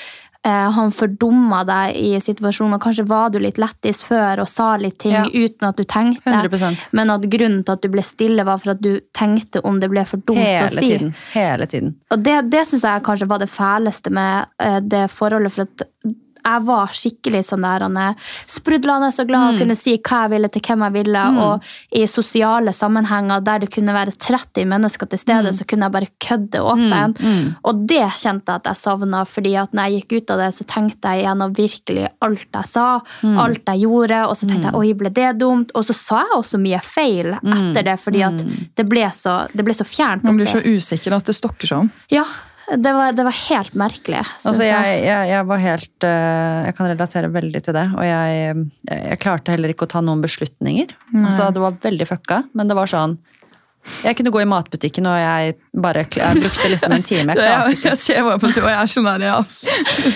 han 0.48 0.92
fordumma 0.96 1.64
deg 1.68 1.96
i 2.00 2.12
situasjonen, 2.24 2.74
og 2.78 2.82
kanskje 2.82 3.06
var 3.10 3.30
du 3.30 3.40
litt 3.40 3.58
lettis 3.60 4.04
før 4.08 4.40
og 4.46 4.48
sa 4.50 4.76
litt 4.78 4.98
ting 5.00 5.12
Ja. 5.12 5.26
uten 5.26 5.68
at 5.68 5.76
du 5.76 5.84
tenkte. 5.84 6.32
100%. 6.32 6.90
Men 6.94 7.10
at 7.12 7.22
grunnen 7.30 7.64
til 7.66 7.72
at 7.76 7.82
du 7.82 7.90
ble 7.90 8.02
stille, 8.08 8.46
var 8.46 8.58
for 8.58 8.72
at 8.72 8.82
du 8.82 9.00
tenkte 9.14 9.60
om 9.68 9.80
det 9.80 9.90
ble 9.92 10.06
for 10.06 10.18
dumt 10.18 10.38
Hele 10.40 10.66
å 10.66 10.70
si. 10.70 10.86
tiden. 10.88 11.14
Hele 11.34 11.66
tiden. 11.68 11.96
Og 12.12 12.24
det, 12.24 12.38
det 12.50 12.66
syns 12.68 12.84
jeg 12.88 13.04
kanskje 13.04 13.28
var 13.28 13.40
det 13.44 13.50
fæleste 13.52 14.10
med 14.16 14.48
eh, 14.60 14.80
det 14.80 15.10
forholdet. 15.12 15.52
For 15.52 15.62
at 15.68 15.84
jeg 16.50 16.66
var 16.68 16.94
skikkelig 16.96 17.44
sånn 17.48 17.66
der 17.66 17.86
er 17.88 18.34
sprudlende 18.50 19.10
og 19.10 19.30
glad 19.30 19.54
og 19.54 19.62
kunne 19.62 19.78
si 19.78 19.96
hva 19.98 20.24
jeg 20.24 20.34
ville 20.34 20.50
til 20.54 20.64
hvem 20.66 20.86
jeg 20.88 20.96
ville. 20.98 21.24
Og 21.46 21.70
i 21.96 22.06
sosiale 22.10 22.74
sammenhenger 22.76 23.44
der 23.46 23.64
det 23.64 23.72
kunne 23.74 23.96
være 23.96 24.16
30 24.18 24.68
mennesker 24.70 25.10
til 25.12 25.22
stede, 25.22 25.54
så 25.56 25.68
kunne 25.70 25.88
jeg 25.88 25.96
bare 25.96 26.12
kødde 26.26 26.64
åpent. 26.64 27.22
Og 27.68 27.86
det 27.90 28.06
kjente 28.20 28.52
jeg 28.52 28.64
at 28.64 28.70
jeg 28.72 28.82
savna, 28.82 29.24
fordi 29.30 29.56
at 29.62 29.76
når 29.76 29.90
jeg 29.90 30.04
gikk 30.04 30.18
ut 30.18 30.36
av 30.36 30.44
det, 30.44 30.50
så 30.58 30.68
tenkte 30.70 31.14
jeg 31.14 31.26
gjennom 31.28 31.56
virkelig 31.58 32.08
alt 32.26 32.60
jeg 32.60 32.72
sa, 32.72 32.88
alt 33.46 33.74
jeg 33.74 33.86
gjorde, 33.86 34.22
og 34.28 34.38
så 34.40 34.50
tenkte 34.50 34.72
jeg 34.72 34.80
oi, 34.80 34.94
ble 35.00 35.14
det 35.14 35.32
dumt? 35.40 35.74
Og 35.78 35.86
så 35.88 35.96
sa 35.98 36.24
jeg 36.26 36.38
også 36.40 36.62
mye 36.62 36.82
feil 36.84 37.34
etter 37.40 37.86
det, 37.92 37.98
fordi 38.02 38.26
at 38.26 38.44
det 38.80 38.86
ble 38.90 39.08
så, 39.16 39.42
det 39.54 39.66
ble 39.66 39.76
så 39.76 39.88
fjernt. 39.88 40.26
Man 40.28 40.40
blir 40.40 40.50
så 40.50 40.62
usikker 40.64 41.16
at 41.16 41.28
det 41.30 41.38
stokker 41.38 41.70
seg 41.70 41.86
om. 41.86 41.92
Ja, 42.14 42.26
det 42.78 42.92
var, 42.94 43.14
det 43.18 43.26
var 43.26 43.36
helt 43.36 43.74
merkelig. 43.78 44.22
Altså, 44.46 44.64
jeg, 44.68 45.00
jeg, 45.06 45.30
jeg 45.32 45.46
var 45.50 45.62
helt 45.64 46.06
eh, 46.06 46.60
Jeg 46.68 46.76
kan 46.78 46.90
relatere 46.92 47.32
veldig 47.34 47.62
til 47.66 47.76
det. 47.78 47.86
Og 47.96 48.06
jeg, 48.06 48.38
jeg, 48.38 49.00
jeg 49.00 49.20
klarte 49.24 49.56
heller 49.56 49.74
ikke 49.74 49.88
å 49.88 49.94
ta 49.96 50.04
noen 50.06 50.22
beslutninger. 50.22 50.94
Altså, 51.24 51.50
det 51.56 51.64
var 51.64 51.80
veldig 51.82 52.10
fucka, 52.10 52.44
men 52.54 52.70
det 52.70 52.78
var 52.78 52.92
sånn 52.92 53.18
Jeg 54.04 54.16
kunne 54.20 54.32
gå 54.32 54.42
i 54.44 54.46
matbutikken, 54.46 55.08
og 55.08 55.16
jeg 55.18 55.56
bare 55.82 56.04
jeg 56.12 56.42
brukte 56.44 56.70
liksom 56.70 56.92
en 56.94 57.04
time. 57.04 57.34
Jeg 57.34 57.40
klarte 57.42 57.72
Jeg, 57.72 57.80
jeg 57.86 57.98
ser 57.98 58.24
bare 58.28 58.40
på 58.44 58.50
det, 58.52 58.62
og 58.64 58.70
jeg 58.70 58.80
er 58.84 58.92
sånn 58.92 59.08
der, 59.08 59.24
ja. 59.26 59.38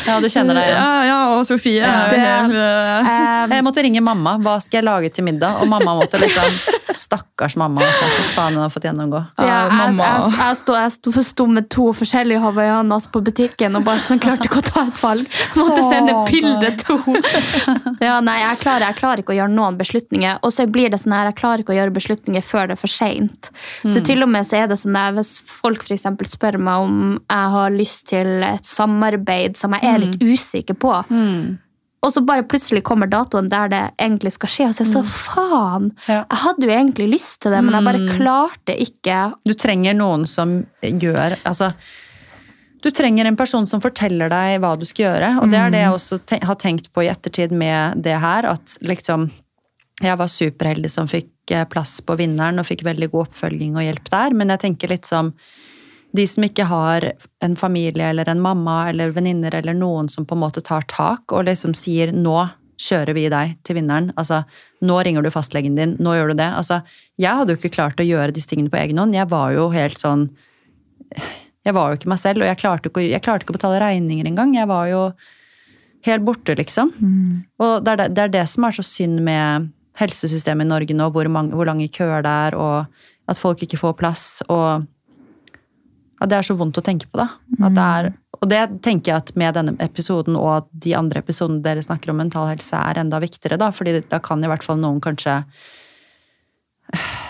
Ja, 0.07 0.17
du 0.21 0.27
kjenner 0.29 0.57
deg 0.59 0.67
igjen. 0.67 0.77
Ja, 0.77 1.03
ja, 1.07 1.19
og 1.37 1.45
Sofie 1.47 1.79
er 1.81 2.03
jo 2.03 2.11
Det- 2.11 2.23
helt 2.27 2.53
eh, 2.53 3.11
Eh, 3.43 3.55
Jeg 3.57 3.63
måtte 3.65 3.81
ringe 3.83 3.99
mamma. 4.03 4.37
Hva 4.39 4.57
skal 4.63 4.79
jeg 4.81 4.85
lage 4.87 5.09
til 5.13 5.25
middag? 5.25 5.57
Og 5.61 5.67
mamma 5.67 5.95
måtte 5.97 6.19
liksom 6.21 6.45
Stakkars 6.93 7.55
mamma. 7.59 7.81
Altså, 7.87 8.05
for 8.13 8.29
faen, 8.35 8.53
hun 8.55 8.61
har 8.63 8.69
fått 8.71 8.85
gjennomgå. 8.87 9.19
ja, 9.39 9.43
Ja, 9.47 9.57
jeg, 9.63 9.73
mamma. 9.79 10.03
jeg, 10.03 10.37
jeg, 10.39 10.57
sto, 10.61 10.75
jeg 10.77 10.91
sto, 10.95 11.11
sto 11.25 11.45
med 11.47 11.67
to 11.73 11.87
forskjellige 11.97 12.39
hawaiianas 12.43 13.07
på 13.11 13.21
butikken 13.25 13.75
og 13.79 13.83
bare 13.87 13.99
sånn, 14.05 14.21
klarte 14.23 14.47
ikke 14.47 14.61
å 14.61 14.67
ta 14.69 14.85
et 14.87 15.01
valg. 15.01 15.27
Måtte 15.57 15.81
sende 15.89 16.13
bilde 16.29 16.71
to. 16.83 16.99
Ja, 18.03 18.19
nei, 18.23 18.37
jeg 18.43 18.59
klarer, 18.63 18.87
jeg 18.91 18.97
klarer 18.99 19.23
ikke 19.23 19.33
å 19.33 19.37
gjøre 19.41 19.53
noen 19.55 19.77
beslutninger. 19.79 20.39
Og 20.43 20.53
så 20.55 20.67
blir 20.69 20.91
det 20.93 21.01
sånn 21.03 21.15
her, 21.15 21.31
jeg 21.31 21.39
klarer 21.41 21.63
ikke 21.63 21.73
å 21.75 21.79
gjøre 21.79 21.95
beslutninger 21.95 22.43
før 22.45 22.69
det 22.71 22.77
er 22.77 22.81
for 22.83 22.91
seint. 22.93 23.49
Så 23.85 23.99
Mm. 23.99 24.05
til 24.05 24.23
og 24.23 24.29
med 24.29 24.45
så 24.45 24.63
er 24.63 24.67
det 24.67 24.77
sånn 24.79 24.95
at 24.95 25.13
hvis 25.15 25.39
folk 25.39 25.83
eksempel 25.89 26.27
spør 26.27 26.59
meg 26.59 26.75
om 26.87 27.19
jeg 27.29 27.49
har 27.57 27.69
lyst 27.71 28.07
til 28.07 28.43
et 28.43 28.63
samarbeid 28.65 29.55
som 29.57 29.71
jeg 29.73 29.83
er 29.83 29.97
litt 29.99 30.19
Mm. 30.19 30.33
usikker 30.33 30.73
på, 30.75 30.93
og 32.03 32.11
så 32.11 32.25
bare 32.25 32.43
plutselig 32.43 32.83
kommer 32.83 33.07
datoen 33.07 33.47
der 33.49 33.69
det 33.69 33.91
egentlig 33.97 34.33
skal 34.33 34.49
skje. 34.49 34.65
Og 34.67 34.73
så 34.75 34.81
er 34.81 34.85
jeg 34.85 34.93
så 34.93 35.03
faen! 35.05 35.91
Jeg 36.07 36.25
hadde 36.29 36.65
jo 36.67 36.69
egentlig 36.69 37.09
lyst 37.13 37.39
til 37.41 37.51
det, 37.51 37.63
men 37.63 37.73
jeg 37.73 37.83
bare 37.85 38.17
klarte 38.17 38.75
ikke. 38.77 39.33
Du 39.45 39.53
trenger 39.53 39.93
noen 39.95 40.27
som 40.27 40.65
gjør 40.81 41.37
Altså 41.45 41.71
du 42.83 42.89
trenger 42.91 43.25
en 43.25 43.37
person 43.37 43.65
som 43.65 43.79
forteller 43.79 44.27
deg 44.27 44.59
hva 44.59 44.77
du 44.77 44.83
skal 44.83 45.05
gjøre. 45.05 45.41
Og 45.41 45.49
det 45.49 45.57
er 45.57 45.69
det 45.71 45.79
jeg 45.85 45.93
også 45.93 46.17
te 46.25 46.39
har 46.43 46.55
tenkt 46.59 46.91
på 46.91 47.05
i 47.05 47.07
ettertid 47.07 47.51
med 47.55 48.01
det 48.03 48.19
her. 48.19 48.43
At 48.43 48.77
liksom 48.81 49.31
jeg 50.01 50.17
var 50.17 50.27
superheldig 50.27 50.89
som 50.91 51.07
fikk 51.07 51.29
eh, 51.51 51.65
plass 51.67 51.99
på 52.05 52.15
vinneren 52.19 52.61
og 52.61 52.67
fikk 52.69 52.85
veldig 52.87 53.11
god 53.11 53.27
oppfølging 53.27 53.75
og 53.75 53.85
hjelp 53.85 54.09
der, 54.13 54.33
men 54.37 54.53
jeg 54.53 54.63
tenker 54.67 54.93
litt 54.93 55.09
som 55.09 55.33
de 56.13 56.25
som 56.29 56.45
ikke 56.45 56.67
har 56.69 57.07
en 57.41 57.55
familie 57.57 58.11
eller 58.13 58.29
en 58.29 58.41
mamma 58.41 58.89
eller 58.91 59.15
venninner 59.15 59.55
eller 59.57 59.73
noen 59.73 60.09
som 60.09 60.27
på 60.29 60.37
en 60.37 60.43
måte 60.43 60.61
tar 60.61 60.85
tak 60.87 61.33
og 61.33 61.47
liksom 61.47 61.73
sier 61.73 62.13
'nå 62.13 62.49
kjører 62.77 63.13
vi 63.13 63.29
deg 63.29 63.57
til 63.63 63.77
vinneren', 63.77 64.13
altså 64.17 64.43
'nå 64.81 65.03
ringer 65.05 65.23
du 65.23 65.31
fastlegen 65.31 65.75
din', 65.75 65.97
'nå 65.97 66.13
gjør 66.13 66.33
du 66.33 66.35
det'. 66.41 66.53
Altså, 66.57 66.81
jeg 67.17 67.35
hadde 67.35 67.53
jo 67.53 67.57
ikke 67.57 67.75
klart 67.75 67.99
å 67.99 68.05
gjøre 68.05 68.33
disse 68.33 68.49
tingene 68.49 68.69
på 68.69 68.77
egen 68.77 68.97
hånd. 68.97 69.15
Jeg 69.15 69.29
var 69.29 69.53
jo 69.53 69.69
helt 69.69 69.97
sånn 69.97 70.29
Jeg 71.65 71.73
var 71.73 71.91
jo 71.91 71.95
ikke 71.95 72.09
meg 72.09 72.19
selv, 72.19 72.41
og 72.41 72.47
jeg 72.47 72.57
klarte 72.57 72.89
ikke, 72.89 73.09
jeg 73.09 73.21
klarte 73.21 73.45
ikke 73.45 73.53
å 73.53 73.55
betale 73.55 73.79
regninger 73.79 74.25
engang. 74.27 74.53
Jeg 74.53 74.67
var 74.67 74.87
jo 74.87 75.13
helt 76.03 76.25
borte, 76.25 76.55
liksom. 76.57 76.91
Og 77.59 77.85
det 77.85 77.91
er 77.91 77.95
det, 77.95 78.15
det 78.15 78.23
er 78.23 78.27
det 78.27 78.49
som 78.49 78.65
er 78.65 78.71
så 78.71 78.83
synd 78.83 79.21
med 79.23 79.69
helsesystemet 79.99 80.65
i 80.65 80.71
Norge 80.71 80.97
nå, 80.97 81.09
hvor, 81.13 81.29
mange, 81.31 81.53
hvor 81.53 81.69
lange 81.69 81.89
køer 81.93 82.25
det 82.25 82.33
er, 82.47 82.57
og 82.57 83.29
at 83.29 83.39
folk 83.39 83.61
ikke 83.63 83.79
får 83.79 83.95
plass, 83.99 84.25
og 84.51 84.85
at 86.23 86.31
det 86.31 86.37
er 86.39 86.47
så 86.47 86.55
vondt 86.57 86.79
å 86.79 86.85
tenke 86.85 87.09
på, 87.11 87.19
da. 87.19 87.27
Det 87.67 87.83
er, 87.83 88.09
og 88.39 88.49
det 88.51 88.61
tenker 88.85 89.11
jeg 89.11 89.21
at 89.21 89.31
med 89.39 89.55
denne 89.57 89.75
episoden 89.83 90.37
og 90.39 90.69
de 90.71 90.95
andre 90.97 91.23
episodene 91.23 91.63
dere 91.65 91.83
snakker 91.83 92.13
om 92.13 92.19
mental 92.21 92.49
helse, 92.51 92.79
er 92.79 93.01
enda 93.03 93.19
viktigere, 93.23 93.59
da, 93.59 93.71
fordi 93.75 93.99
da 94.09 94.21
kan 94.23 94.43
i 94.43 94.51
hvert 94.51 94.65
fall 94.65 94.79
noen 94.81 95.01
kanskje 95.03 95.41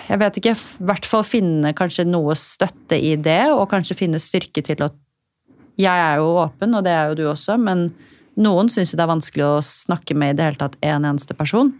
jeg 0.09 0.19
vet 0.19 0.37
ikke, 0.39 0.53
i 0.53 0.87
hvert 0.89 1.05
fall 1.07 1.23
finne 1.23 1.71
kanskje 1.77 2.03
noe 2.07 2.35
støtte 2.37 2.97
i 2.99 3.13
det, 3.15 3.45
og 3.53 3.69
kanskje 3.71 3.97
finne 3.97 4.21
styrke 4.21 4.63
til 4.65 4.83
å 4.83 4.91
Jeg 5.73 5.89
er 5.89 6.19
jo 6.21 6.35
åpen, 6.37 6.75
og 6.77 6.83
det 6.85 6.91
er 6.93 7.07
jo 7.09 7.15
du 7.17 7.23
også, 7.31 7.55
men 7.57 7.87
noen 8.39 8.69
syns 8.71 8.93
jo 8.93 8.97
det 8.97 9.05
er 9.05 9.11
vanskelig 9.11 9.45
å 9.45 9.63
snakke 9.65 10.15
med 10.17 10.33
i 10.33 10.37
det 10.39 10.47
hele 10.47 10.61
tatt 10.61 10.77
en 10.81 11.05
eneste 11.05 11.35
person. 11.37 11.73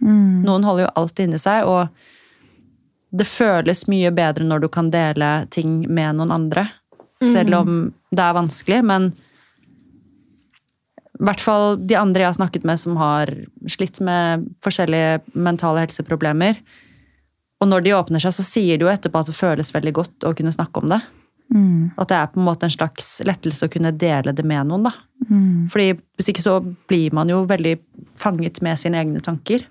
Noen 0.46 0.66
holder 0.66 0.86
jo 0.86 0.92
alt 1.00 1.22
inni 1.24 1.40
seg, 1.40 1.66
og 1.66 1.88
det 3.14 3.26
føles 3.30 3.86
mye 3.90 4.10
bedre 4.14 4.46
når 4.46 4.64
du 4.64 4.68
kan 4.68 4.90
dele 4.90 5.46
ting 5.54 5.84
med 5.86 6.18
noen 6.18 6.34
andre. 6.34 6.68
Selv 7.24 7.54
om 7.56 7.76
det 8.12 8.22
er 8.22 8.36
vanskelig, 8.36 8.82
men 8.84 9.12
i 11.14 11.24
hvert 11.24 11.40
fall 11.40 11.78
de 11.78 11.94
andre 11.96 12.24
jeg 12.24 12.32
har 12.32 12.38
snakket 12.40 12.64
med 12.66 12.80
som 12.82 12.96
har 12.98 13.30
slitt 13.70 14.00
med 14.04 14.48
forskjellige 14.66 15.22
mentale 15.32 15.84
helseproblemer. 15.86 16.58
Og 17.62 17.70
når 17.70 17.84
de 17.84 17.94
åpner 17.96 18.22
seg, 18.22 18.34
så 18.34 18.44
sier 18.44 18.78
de 18.78 18.84
jo 18.84 18.90
etterpå 18.90 19.22
at 19.22 19.30
det 19.30 19.36
føles 19.38 19.70
veldig 19.72 19.94
godt 19.94 20.26
å 20.26 20.34
kunne 20.36 20.52
snakke 20.52 20.82
om 20.82 20.90
det. 20.90 21.00
At 21.98 22.08
det 22.08 22.16
er 22.16 22.30
på 22.32 22.40
en 22.40 22.46
måte 22.48 22.66
en 22.66 22.72
slags 22.72 23.20
lettelse 23.24 23.66
å 23.66 23.70
kunne 23.70 23.92
dele 23.92 24.32
det 24.32 24.44
med 24.44 24.66
noen. 24.66 24.88
da. 24.88 24.94
Fordi 25.70 25.92
Hvis 26.16 26.28
ikke 26.32 26.42
så 26.42 26.60
blir 26.88 27.12
man 27.12 27.28
jo 27.28 27.44
veldig 27.46 27.78
fanget 28.16 28.62
med 28.62 28.78
sine 28.78 28.98
egne 29.02 29.20
tanker. 29.20 29.66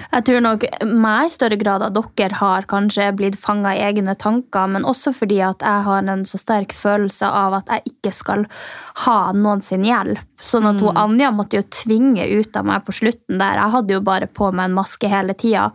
Jeg 0.00 0.24
tror 0.24 0.40
nok 0.40 0.64
meg 0.88 1.26
i 1.28 1.32
større 1.34 1.58
grad 1.60 1.82
at 1.84 1.96
dere 2.16 2.38
har 2.40 2.66
kanskje 2.70 3.10
blitt 3.16 3.36
fanga 3.38 3.74
i 3.76 3.82
egne 3.84 4.14
tanker, 4.18 4.66
men 4.66 4.86
også 4.88 5.12
fordi 5.14 5.40
at 5.44 5.60
jeg 5.60 5.84
har 5.86 6.08
en 6.08 6.24
så 6.24 6.40
sterk 6.40 6.72
følelse 6.72 7.26
av 7.26 7.58
at 7.60 7.68
jeg 7.68 7.92
ikke 7.92 8.12
skal 8.16 8.46
ha 9.04 9.18
noen 9.36 9.60
sin 9.62 9.84
hjelp. 9.84 10.22
Sånn 10.40 10.64
at 10.64 10.80
hun 10.80 10.96
Anja 10.96 11.30
måtte 11.30 11.60
jo 11.60 11.66
tvinge 11.68 12.24
ut 12.40 12.56
av 12.56 12.64
meg 12.64 12.86
på 12.86 12.96
slutten 12.96 13.38
der. 13.38 13.60
Jeg 13.60 13.74
hadde 13.76 13.92
jo 13.92 14.00
bare 14.00 14.26
på 14.26 14.48
meg 14.52 14.70
en 14.70 14.78
maske 14.78 15.10
hele 15.10 15.36
tida. 15.36 15.68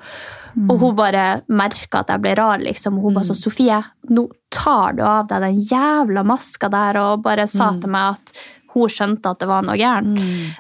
Og 0.56 0.76
hun 0.80 0.98
bare 0.98 1.24
merka 1.52 2.02
at 2.02 2.12
jeg 2.14 2.24
ble 2.24 2.36
rar, 2.40 2.62
liksom. 2.64 3.00
Hun 3.04 3.16
bare 3.18 3.28
sa, 3.28 3.36
Sofie, 3.38 3.80
nå 4.10 4.28
tar 4.54 4.96
du 4.96 5.04
av 5.04 5.28
deg 5.30 5.44
den 5.44 5.64
jævla 5.68 6.24
maska 6.28 6.70
der, 6.72 7.00
og 7.02 7.26
bare 7.26 7.48
sa 7.52 7.74
til 7.82 7.92
meg 7.92 8.16
at 8.16 8.46
hun 8.76 8.92
skjønte 8.92 9.32
at 9.32 9.40
det 9.40 9.48
var 9.48 9.64
noe 9.64 9.78
gærent. 9.80 10.18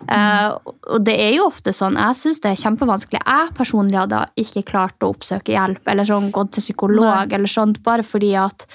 Eh, 0.08 0.50
og 0.96 1.04
det 1.04 1.16
er 1.20 1.34
jo 1.36 1.50
ofte 1.50 1.74
sånn, 1.76 1.98
jeg 2.00 2.20
syns 2.20 2.41
det 2.43 2.54
er 2.54 2.62
kjempevanskelig. 2.64 3.20
Jeg 3.24 3.56
personlig 3.58 4.00
hadde 4.00 4.22
ikke 4.39 4.64
klart 4.72 5.04
å 5.04 5.12
oppsøke 5.12 5.56
hjelp 5.56 5.91
eller 5.91 6.08
sånn, 6.08 6.32
gått 6.36 6.56
til 6.56 6.64
psykolog 6.64 7.36
eller 7.36 7.52
sånt, 7.52 7.82
bare 7.84 8.08
fordi 8.08 8.32
at 8.39 8.68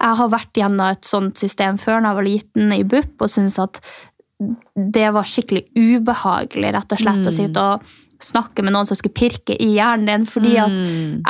jeg 0.00 0.16
har 0.16 0.30
vært 0.32 0.56
gjennom 0.56 0.86
et 0.88 1.04
sånt 1.04 1.38
system 1.38 1.78
før 1.78 2.00
da 2.00 2.10
jeg 2.10 2.18
var 2.18 2.26
liten 2.26 2.72
i 2.72 2.84
BUP 2.88 3.20
og 3.20 3.30
syns 3.30 3.58
at 3.60 3.82
det 4.74 5.10
var 5.12 5.28
skikkelig 5.28 5.66
ubehagelig 5.76 6.70
rett 6.72 6.94
og 6.96 7.02
slett 7.02 7.28
å 7.28 7.34
sitte 7.34 7.64
og 7.74 7.90
snakke 8.20 8.62
med 8.62 8.72
noen 8.74 8.86
som 8.86 8.96
skulle 8.96 9.14
pirke 9.16 9.56
i 9.60 9.74
hjernen 9.76 10.06
din, 10.06 10.26
fordi 10.26 10.56
at 10.60 10.70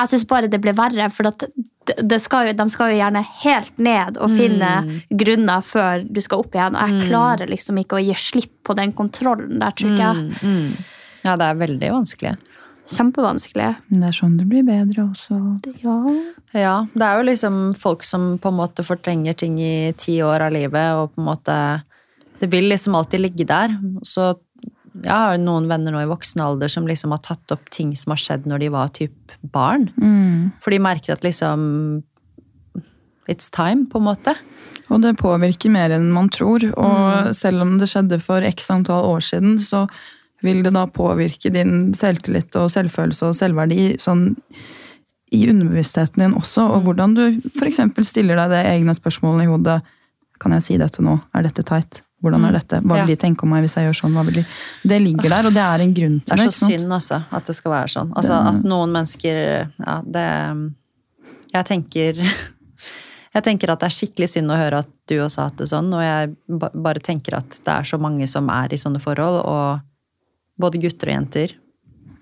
jeg 0.03 0.09
syns 0.15 0.27
bare 0.29 0.49
det 0.51 0.61
ble 0.61 0.73
verre. 0.75 1.11
For 1.13 1.27
at 1.29 1.45
det- 2.09 2.21
skal 2.21 2.47
jo, 2.47 2.53
de 2.53 2.69
skal 2.69 2.93
jo 2.93 2.99
gjerne 3.01 3.25
helt 3.43 3.79
ned 3.79 4.17
og 4.19 4.31
finne 4.31 5.01
grunner 5.11 5.63
før 5.63 6.05
du 6.13 6.21
skal 6.21 6.39
opp 6.45 6.53
igjen. 6.55 6.77
Og 6.77 6.89
jeg 6.89 7.09
klarer 7.09 7.49
liksom 7.49 7.79
ikke 7.79 7.99
å 7.99 8.05
gi 8.05 8.15
slipp 8.15 8.53
på 8.65 8.75
den 8.77 8.93
kontrollen 8.93 9.59
der, 9.59 9.71
tror 9.73 9.97
jeg. 9.97 10.77
Ja, 11.25 11.37
det 11.37 11.47
er 11.47 11.55
veldig 11.67 11.91
vanskelig. 11.91 12.37
Kjempevanskelig. 12.91 13.77
Men 13.91 14.01
Det 14.01 14.09
er 14.09 14.17
sånn 14.19 14.37
det 14.39 14.49
blir 14.51 14.65
bedre 14.67 15.05
også. 15.11 15.39
Ja. 15.85 15.97
Ja, 16.53 16.87
det 16.95 17.03
er 17.07 17.19
jo 17.21 17.27
liksom 17.29 17.59
folk 17.79 18.03
som 18.03 18.39
på 18.39 18.49
en 18.51 18.59
måte 18.59 18.83
fortrenger 18.87 19.37
ting 19.37 19.59
i 19.61 19.93
ti 19.97 20.19
år 20.23 20.41
av 20.49 20.53
livet, 20.53 20.95
og 20.99 21.15
på 21.15 21.21
en 21.23 21.29
måte 21.31 21.83
Det 22.41 22.49
vil 22.51 22.71
liksom 22.71 22.95
alltid 22.97 23.21
ligge 23.21 23.45
der. 23.47 23.69
Så 24.03 24.35
jeg 24.99 25.15
har 25.15 25.39
noen 25.39 25.69
venner 25.71 25.95
nå 25.95 26.03
i 26.03 26.11
voksen 26.11 26.43
alder 26.43 26.71
som 26.73 26.87
liksom 26.89 27.13
har 27.15 27.23
tatt 27.23 27.55
opp 27.55 27.69
ting 27.71 27.93
som 27.99 28.15
har 28.15 28.21
skjedd 28.21 28.49
når 28.51 28.65
de 28.65 28.71
var 28.75 28.91
typ 28.97 29.35
barn. 29.55 29.89
For 30.65 30.75
de 30.75 30.81
merker 30.83 31.17
at 31.17 31.27
liksom 31.27 32.03
It's 33.31 33.47
time, 33.55 33.85
på 33.87 34.01
en 34.01 34.09
måte. 34.09 34.33
Og 34.91 35.05
det 35.05 35.13
påvirker 35.21 35.71
mer 35.71 35.93
enn 35.95 36.09
man 36.11 36.27
tror. 36.35 36.65
Og 36.75 37.31
selv 37.37 37.63
om 37.63 37.77
det 37.79 37.87
skjedde 37.93 38.19
for 38.19 38.43
x 38.43 38.67
antall 38.75 39.07
år 39.07 39.23
siden, 39.23 39.55
så 39.63 39.85
vil 40.43 40.65
det 40.65 40.73
da 40.75 40.87
påvirke 40.91 41.53
din 41.55 41.93
selvtillit 41.95 42.57
og 42.59 42.73
selvfølelse 42.73 43.29
og 43.29 43.37
selvverdi 43.39 43.93
sånn 44.03 44.33
i 45.31 45.45
underbevisstheten 45.53 46.25
din 46.25 46.35
også. 46.35 46.67
Og 46.75 46.89
hvordan 46.89 47.15
du 47.15 47.25
f.eks. 47.55 47.85
stiller 48.09 48.41
deg 48.41 48.51
det 48.57 48.65
egne 48.73 48.97
spørsmålet 48.99 49.47
i 49.47 49.53
hodet. 49.53 49.81
Kan 50.41 50.57
jeg 50.57 50.67
si 50.67 50.81
dette 50.81 51.05
nå? 51.05 51.21
Er 51.37 51.47
dette 51.47 51.63
teit? 51.69 52.01
Hvordan 52.21 52.45
er 52.45 52.57
dette? 52.59 52.81
Hva 52.85 53.01
vil 53.01 53.15
de 53.15 53.17
tenke 53.21 53.47
om 53.47 53.53
meg 53.55 53.65
hvis 53.65 53.79
jeg 53.79 53.89
gjør 53.89 53.99
sånn? 54.03 54.17
De... 54.29 54.45
Det 54.93 55.01
ligger 55.01 55.33
der, 55.33 55.49
og 55.49 55.57
det 55.57 55.65
er 55.65 55.85
en 55.85 55.95
grunn 55.97 56.19
til 56.21 56.29
Det 56.29 56.37
Det 56.37 56.47
er 56.47 56.53
så 56.53 56.69
synd, 56.69 56.93
altså, 56.93 57.21
at 57.33 57.49
det 57.49 57.57
skal 57.57 57.73
være 57.73 57.93
sånn. 57.95 58.11
Altså, 58.21 58.41
At 58.51 58.65
noen 58.67 58.97
mennesker 58.97 59.43
Ja, 59.81 60.01
det 60.05 60.27
Jeg 61.55 61.69
tenker 61.71 62.21
Jeg 63.37 63.47
tenker 63.47 63.73
at 63.73 63.81
det 63.81 63.89
er 63.89 63.95
skikkelig 63.95 64.29
synd 64.33 64.53
å 64.53 64.59
høre 64.59 64.83
at 64.83 64.91
du 65.09 65.17
også 65.23 65.41
har 65.41 65.51
hatt 65.53 65.61
det 65.63 65.69
sånn, 65.71 65.91
og 65.95 66.01
jeg 66.03 66.33
bare 66.59 67.03
tenker 67.03 67.37
at 67.39 67.61
det 67.63 67.75
er 67.77 67.87
så 67.87 67.99
mange 68.03 68.27
som 68.31 68.49
er 68.51 68.75
i 68.75 68.79
sånne 68.81 68.99
forhold, 69.03 69.37
og 69.47 69.85
både 70.59 70.81
gutter 70.83 71.13
og 71.13 71.15
jenter. 71.15 71.55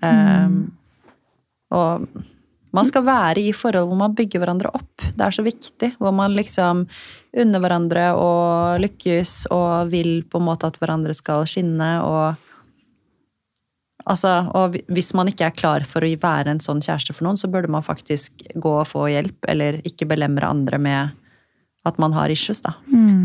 Um, 0.05 0.59
og 1.73 2.05
man 2.75 2.85
skal 2.85 3.05
være 3.07 3.41
i 3.41 3.53
forhold 3.55 3.89
hvor 3.89 3.97
man 3.97 4.13
bygger 4.17 4.43
hverandre 4.43 4.71
opp. 4.77 5.01
Det 5.01 5.25
er 5.25 5.33
så 5.33 5.45
viktig. 5.45 5.93
Hvor 5.97 6.13
man 6.15 6.35
liksom 6.37 6.85
unner 7.39 7.63
hverandre 7.63 8.11
og 8.17 8.83
lykkes 8.83 9.47
og 9.53 9.89
vil 9.93 10.21
på 10.29 10.41
en 10.41 10.47
måte 10.49 10.69
at 10.69 10.77
hverandre 10.81 11.15
skal 11.17 11.47
skinne. 11.49 11.89
og 12.05 12.45
Altså, 14.09 14.49
og 14.57 14.77
Hvis 14.89 15.13
man 15.13 15.27
ikke 15.29 15.45
er 15.45 15.53
klar 15.53 15.83
for 15.85 16.01
å 16.01 16.09
være 16.09 16.49
en 16.49 16.63
sånn 16.63 16.81
kjæreste 16.81 17.13
for 17.13 17.27
noen, 17.27 17.37
så 17.37 17.49
burde 17.51 17.69
man 17.69 17.85
faktisk 17.85 18.41
gå 18.55 18.71
og 18.79 18.87
få 18.89 19.05
hjelp, 19.11 19.37
eller 19.51 19.81
ikke 19.85 20.07
belemre 20.09 20.49
andre 20.49 20.79
med 20.81 21.18
at 21.89 21.99
man 22.01 22.15
har 22.15 22.31
issues, 22.31 22.61
da. 22.65 22.75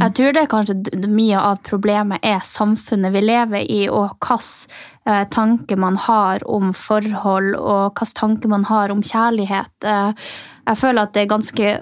Jeg 0.04 0.16
tror 0.18 0.34
det 0.34 0.42
er 0.42 0.50
kanskje 0.50 1.08
mye 1.12 1.38
av 1.38 1.62
problemet 1.66 2.24
er 2.24 2.42
samfunnet 2.44 3.14
vi 3.14 3.22
lever 3.24 3.64
i, 3.70 3.80
og 3.88 4.16
hvilke 4.18 4.68
eh, 5.06 5.24
tanker 5.30 5.80
man 5.80 5.96
har 5.96 6.44
om 6.48 6.72
forhold, 6.76 7.54
og 7.60 7.94
hvilke 7.94 8.18
tanker 8.18 8.52
man 8.52 8.68
har 8.68 8.94
om 8.94 9.02
kjærlighet. 9.04 9.74
Eh, 9.84 10.30
jeg 10.66 10.80
føler 10.80 11.04
at 11.04 11.14
det 11.14 11.24
er 11.24 11.34
ganske 11.34 11.74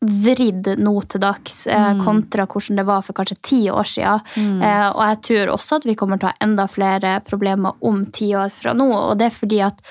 vridd 0.00 0.68
nå 0.80 0.94
til 1.12 1.20
dags, 1.20 1.66
eh, 1.66 1.90
kontra 2.00 2.46
hvordan 2.48 2.80
det 2.80 2.86
var 2.88 3.02
for 3.04 3.12
kanskje 3.12 3.36
ti 3.42 3.60
år 3.70 3.84
siden. 3.84 4.62
Eh, 4.62 4.88
og 4.88 5.02
jeg 5.04 5.20
tror 5.28 5.52
også 5.56 5.76
at 5.76 5.84
vi 5.84 5.94
kommer 5.94 6.18
til 6.18 6.28
å 6.28 6.32
ha 6.32 6.40
enda 6.40 6.66
flere 6.66 7.20
problemer 7.20 7.76
om 7.82 8.06
ti 8.06 8.32
år 8.34 8.48
fra 8.50 8.72
nå, 8.72 8.88
og 8.88 9.18
det 9.18 9.28
er 9.28 9.36
fordi 9.36 9.60
at 9.60 9.82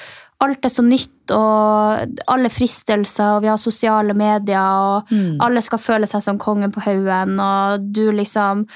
alt 0.41 0.66
er 0.66 0.70
så 0.70 0.84
nytt, 0.86 1.12
og 1.36 2.22
alle 2.32 2.52
fristelser, 2.54 3.36
og 3.36 3.44
vi 3.44 3.52
har 3.52 3.60
sosiale 3.62 4.16
medier, 4.18 4.60
og 4.60 5.12
alle 5.44 5.64
skal 5.66 5.82
føle 5.82 6.10
seg 6.10 6.24
som 6.26 6.40
kongen 6.42 6.74
på 6.76 6.84
haugen, 6.88 7.38
og 7.40 7.92
du 7.94 8.10
liksom 8.12 8.68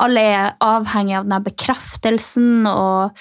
Alle 0.00 0.20
er 0.24 0.52
avhengig 0.64 1.12
av 1.18 1.26
den 1.28 1.42
bekreftelsen, 1.44 2.64
og 2.66 3.18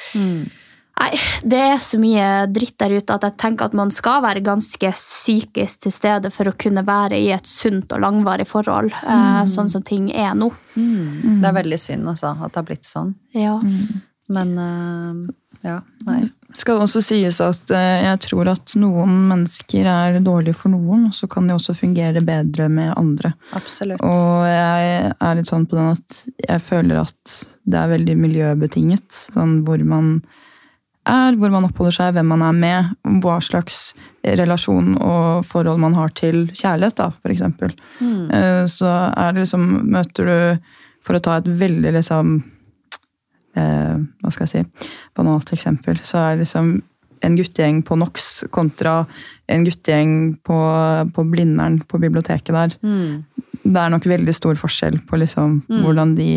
Nei, 1.00 1.14
det 1.48 1.60
er 1.64 1.78
så 1.84 1.96
mye 2.00 2.26
dritt 2.52 2.76
der 2.82 2.98
ute 2.98 3.16
at 3.16 3.24
jeg 3.24 3.38
tenker 3.40 3.70
at 3.70 3.76
man 3.78 3.92
skal 3.94 4.20
være 4.26 4.44
ganske 4.44 4.90
psykisk 4.98 5.86
til 5.86 5.94
stede 5.96 6.32
for 6.36 6.52
å 6.52 6.56
kunne 6.60 6.84
være 6.88 7.16
i 7.24 7.30
et 7.32 7.48
sunt 7.48 7.94
og 7.96 8.04
langvarig 8.04 8.48
forhold, 8.50 8.92
eh, 8.92 9.44
sånn 9.48 9.72
som 9.72 9.86
ting 9.86 10.10
er 10.12 10.34
nå. 10.36 10.50
Det 11.40 11.48
er 11.48 11.56
veldig 11.56 11.80
synd, 11.80 12.10
altså, 12.12 12.34
at 12.36 12.52
det 12.52 12.60
har 12.60 12.68
blitt 12.68 12.90
sånn. 12.90 13.14
Ja. 13.32 13.56
Men 14.30 14.52
uh, 14.60 15.32
ja, 15.64 15.80
nei. 16.08 16.26
Skal 16.58 16.82
også 16.82 17.02
sies 17.06 17.38
at 17.46 17.72
eh, 17.76 18.04
jeg 18.08 18.20
tror 18.26 18.50
at 18.56 18.74
noen 18.82 19.12
mennesker 19.30 19.86
er 19.90 20.20
dårlige 20.26 20.58
for 20.58 20.74
noen, 20.74 21.08
og 21.10 21.14
så 21.14 21.30
kan 21.30 21.48
de 21.48 21.54
også 21.54 21.76
fungere 21.78 22.24
bedre 22.26 22.70
med 22.74 22.94
andre. 22.98 23.34
Absolutt. 23.58 24.02
Og 24.02 24.48
jeg 24.50 25.14
er 25.14 25.38
litt 25.38 25.50
sånn 25.50 25.68
på 25.70 25.78
den 25.78 25.92
at 25.94 26.22
jeg 26.48 26.66
føler 26.66 27.04
at 27.04 27.36
det 27.70 27.78
er 27.80 27.94
veldig 27.94 28.18
miljøbetinget. 28.18 29.26
Sånn 29.36 29.60
hvor 29.68 29.82
man 29.86 30.16
er, 31.10 31.38
hvor 31.40 31.54
man 31.54 31.66
oppholder 31.70 31.96
seg, 31.96 32.14
hvem 32.18 32.34
man 32.34 32.44
er 32.46 32.58
med, 32.58 32.94
hva 33.24 33.40
slags 33.42 33.94
relasjon 34.26 34.96
og 34.98 35.46
forhold 35.48 35.82
man 35.82 35.96
har 35.98 36.12
til 36.18 36.48
kjærlighet, 36.52 36.98
da, 37.00 37.10
for 37.14 37.34
eksempel. 37.34 37.74
Eh, 38.02 38.66
Så 38.70 38.90
er 38.90 39.34
det 39.34 39.46
liksom 39.46 39.68
Møter 39.90 40.26
du, 40.30 40.72
for 41.06 41.18
å 41.18 41.24
ta 41.24 41.38
et 41.40 41.48
veldig 41.48 41.94
liksom 41.96 42.40
eh, 43.56 43.98
Hva 44.22 44.32
skal 44.32 44.48
jeg 44.48 44.52
si 44.54 44.90
banalt 45.18 45.54
eksempel, 45.56 46.00
så 46.04 46.18
er 46.18 46.42
liksom 46.44 46.78
en 47.26 47.36
guttegjeng 47.36 47.82
på 47.84 47.98
NOx 48.00 48.46
kontra 48.54 49.02
en 49.52 49.66
guttegjeng 49.68 50.38
på, 50.46 50.60
på 51.16 51.26
Blindern 51.28 51.82
på 51.84 52.00
biblioteket 52.00 52.56
der. 52.56 52.78
Det 53.60 53.82
er 53.82 53.92
nok 53.92 54.06
veldig 54.08 54.36
stor 54.36 54.56
forskjell 54.56 55.02
på 55.10 55.20
liksom 55.20 55.60
hvordan 55.84 56.16
de 56.16 56.30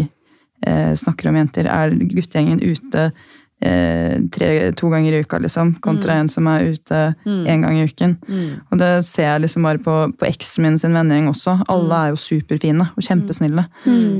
eh, 0.66 0.94
snakker 0.98 1.30
om 1.30 1.38
jenter. 1.38 1.68
Er 1.70 1.94
guttegjengen 1.94 2.58
ute 2.64 3.12
tre, 4.32 4.48
to 4.74 4.88
ganger 4.90 5.12
i 5.14 5.20
uka, 5.22 5.38
liksom, 5.38 5.74
kontra 5.84 6.16
en 6.18 6.28
som 6.28 6.46
er 6.50 6.72
ute 6.74 7.00
én 7.26 7.62
gang 7.62 7.76
i 7.78 7.84
uken? 7.86 8.16
Og 8.72 8.78
det 8.80 9.04
ser 9.06 9.28
jeg 9.28 9.44
liksom 9.44 9.62
bare 9.68 9.78
på, 9.78 9.94
på 10.18 10.26
eksen 10.26 10.64
min 10.66 10.78
sin 10.78 10.92
vennegjeng 10.96 11.28
også. 11.30 11.54
Alle 11.70 12.00
er 12.06 12.12
jo 12.12 12.20
superfine 12.20 12.88
og 12.96 13.02
kjempesnille. 13.06 13.64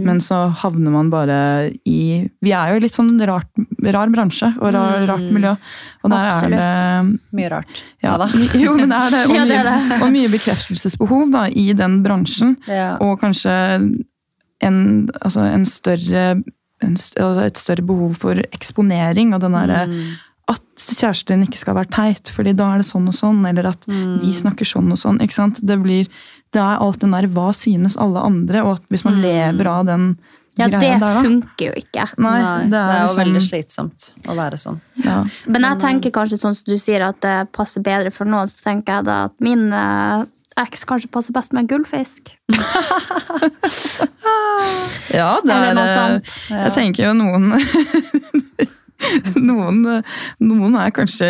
Men 0.06 0.20
så 0.22 0.44
havner 0.62 0.90
man 0.94 1.10
bare 1.10 1.72
i 1.88 2.28
Vi 2.42 2.52
er 2.54 2.74
jo 2.74 2.80
litt 2.84 2.94
sånn 2.94 3.16
rart, 3.26 3.50
rar 3.82 4.08
bransje 4.14 4.52
og 4.60 4.72
rar, 4.74 5.02
rart 5.10 5.26
miljø. 5.34 5.56
Og 6.04 6.10
der 6.10 6.30
er 6.30 6.48
det 6.52 7.18
Mye 7.32 7.48
rart. 7.50 7.82
ja, 8.02 8.16
Jo, 8.64 8.74
men 8.78 8.88
det 8.90 8.98
er 8.98 9.10
det. 9.10 9.24
Og, 9.30 9.36
Ja, 9.36 9.44
det 9.48 9.56
er 9.58 9.68
mye, 9.70 10.00
og 10.04 10.10
mye 10.12 10.28
bekreftelsesbehov 10.32 11.30
da, 11.32 11.46
i 11.48 11.72
den 11.76 12.02
bransjen. 12.04 12.56
Ja. 12.68 12.96
Og 13.02 13.18
kanskje 13.22 13.52
en, 14.62 15.08
altså 15.22 15.40
en 15.48 15.64
større, 15.66 16.42
et 16.82 17.60
større 17.60 17.84
behov 17.86 18.18
for 18.24 18.42
eksponering. 18.52 19.34
Og 19.36 19.42
den 19.44 19.56
derre 19.56 19.86
at 20.50 20.62
kjæresten 20.82 21.36
din 21.36 21.46
ikke 21.46 21.60
skal 21.60 21.76
være 21.78 21.92
teit, 21.94 22.30
fordi 22.34 22.54
da 22.58 22.72
er 22.72 22.82
det 22.82 22.88
sånn 22.88 23.08
og 23.08 23.16
sånn. 23.16 23.40
Eller 23.48 23.70
at 23.70 23.86
de 23.88 24.34
snakker 24.36 24.68
sånn 24.68 24.92
og 24.92 25.00
sånn. 25.00 25.20
ikke 25.24 25.38
sant? 25.38 25.62
Det, 25.62 25.78
blir, 25.82 26.10
det 26.54 26.62
er 26.62 26.82
alt 26.82 27.00
den 27.02 27.14
der 27.14 27.28
hva 27.32 27.50
synes 27.56 27.98
alle 28.00 28.22
andre, 28.26 28.64
og 28.66 28.78
at 28.78 28.86
hvis 28.92 29.06
man 29.08 29.20
lever 29.22 29.70
av 29.70 29.88
den 29.90 30.14
Ja, 30.58 30.66
det 30.68 30.82
greia 30.82 30.98
der, 30.98 31.00
da 31.00 31.22
funker 31.24 31.70
jo 31.70 31.72
ikke. 31.80 32.08
Nei, 32.20 32.34
Nei, 32.42 32.66
det 32.74 32.80
er, 32.82 32.98
jo 32.98 33.06
liksom, 33.06 33.22
veldig 33.22 33.44
slitsomt 33.46 34.10
å 34.28 34.36
være 34.36 34.58
sånn. 34.60 34.82
Ja. 35.00 35.22
Men 35.46 35.68
jeg 35.68 35.80
tenker 35.86 36.12
kanskje 36.18 36.42
sånn 36.42 36.58
som 36.58 36.68
du 36.68 36.76
sier 36.76 37.06
at 37.06 37.22
det 37.24 37.38
passer 37.56 37.84
bedre 37.84 38.12
for 38.12 38.28
noen, 38.28 38.50
så 38.50 38.66
tenker 38.66 39.00
jeg 39.00 39.08
da 39.08 39.22
at 39.30 39.38
min 39.40 39.70
eks 40.60 40.84
kanskje 40.88 41.10
passer 41.12 41.32
best 41.36 41.52
med 41.52 41.64
en 41.64 41.72
gullfisk. 41.74 42.34
Ja, 45.12 45.36
det 45.44 45.52
er, 45.52 45.64
er 45.66 45.74
noe 45.76 45.88
eh. 45.92 46.36
Jeg 46.48 46.72
tenker 46.76 47.10
jo 47.10 47.12
noen 47.18 47.50
Noen, 49.48 49.82
noen 50.42 50.76
er 50.78 50.92
kanskje 50.94 51.28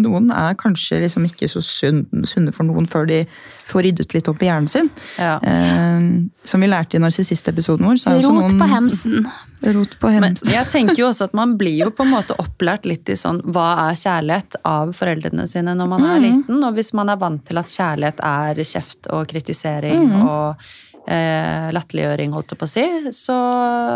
Noen 0.00 0.30
er 0.34 0.54
kanskje 0.58 1.00
liksom 1.02 1.26
ikke 1.28 1.48
så 1.50 1.62
sunne 1.64 2.52
for 2.54 2.68
noen 2.68 2.86
før 2.88 3.08
de 3.08 3.22
får 3.68 3.84
ryddet 3.84 4.14
litt 4.16 4.28
opp 4.30 4.40
i 4.42 4.48
hjernen 4.48 4.70
sin. 4.70 4.88
Ja. 5.20 5.36
Eh, 5.44 6.06
som 6.48 6.62
vi 6.64 6.70
lærte 6.70 6.96
i 6.96 7.02
narsissist-episoden 7.02 7.84
vår. 7.88 7.98
Så 8.00 8.14
er 8.14 8.22
Rot 8.24 8.38
noen, 8.38 8.56
på 8.60 8.68
hemsen. 8.70 9.28
Rot 9.74 9.96
på 10.00 10.12
Men 10.14 10.30
hemsen. 10.30 10.52
jeg 10.54 10.70
tenker 10.72 10.96
jo 11.02 11.10
også 11.10 11.28
at 11.28 11.36
man 11.36 11.56
blir 11.60 11.76
jo 11.82 11.90
på 11.92 12.06
en 12.06 12.14
måte 12.14 12.36
opplært 12.44 12.88
litt 12.88 13.10
i 13.12 13.16
sånn 13.18 13.42
hva 13.44 13.68
er 13.88 13.98
kjærlighet 13.98 14.60
av 14.68 14.94
foreldrene 14.96 15.48
sine 15.50 15.74
når 15.76 15.92
man 15.92 16.06
er 16.08 16.22
liten. 16.24 16.62
Og 16.64 16.78
hvis 16.78 16.94
man 16.96 17.12
er 17.12 17.20
vant 17.20 17.44
til 17.48 17.60
at 17.60 17.72
kjærlighet 17.72 18.24
er 18.24 18.62
kjeft 18.64 19.10
og 19.12 19.28
kritisering 19.30 20.14
og 20.22 20.70
eh, 21.08 21.68
latterliggjøring, 21.74 22.32
holdt 22.36 22.54
jeg 22.54 22.60
på 22.60 22.68
å 22.68 22.72
si, 22.72 22.86
så 23.16 23.36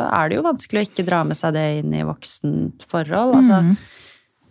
er 0.08 0.30
det 0.30 0.38
jo 0.38 0.46
vanskelig 0.46 0.82
å 0.82 0.88
ikke 0.90 1.08
dra 1.08 1.22
med 1.28 1.38
seg 1.38 1.56
det 1.56 1.66
inn 1.80 1.96
i 1.96 2.06
voksenforhold. 2.08 3.36
Altså, 3.40 3.60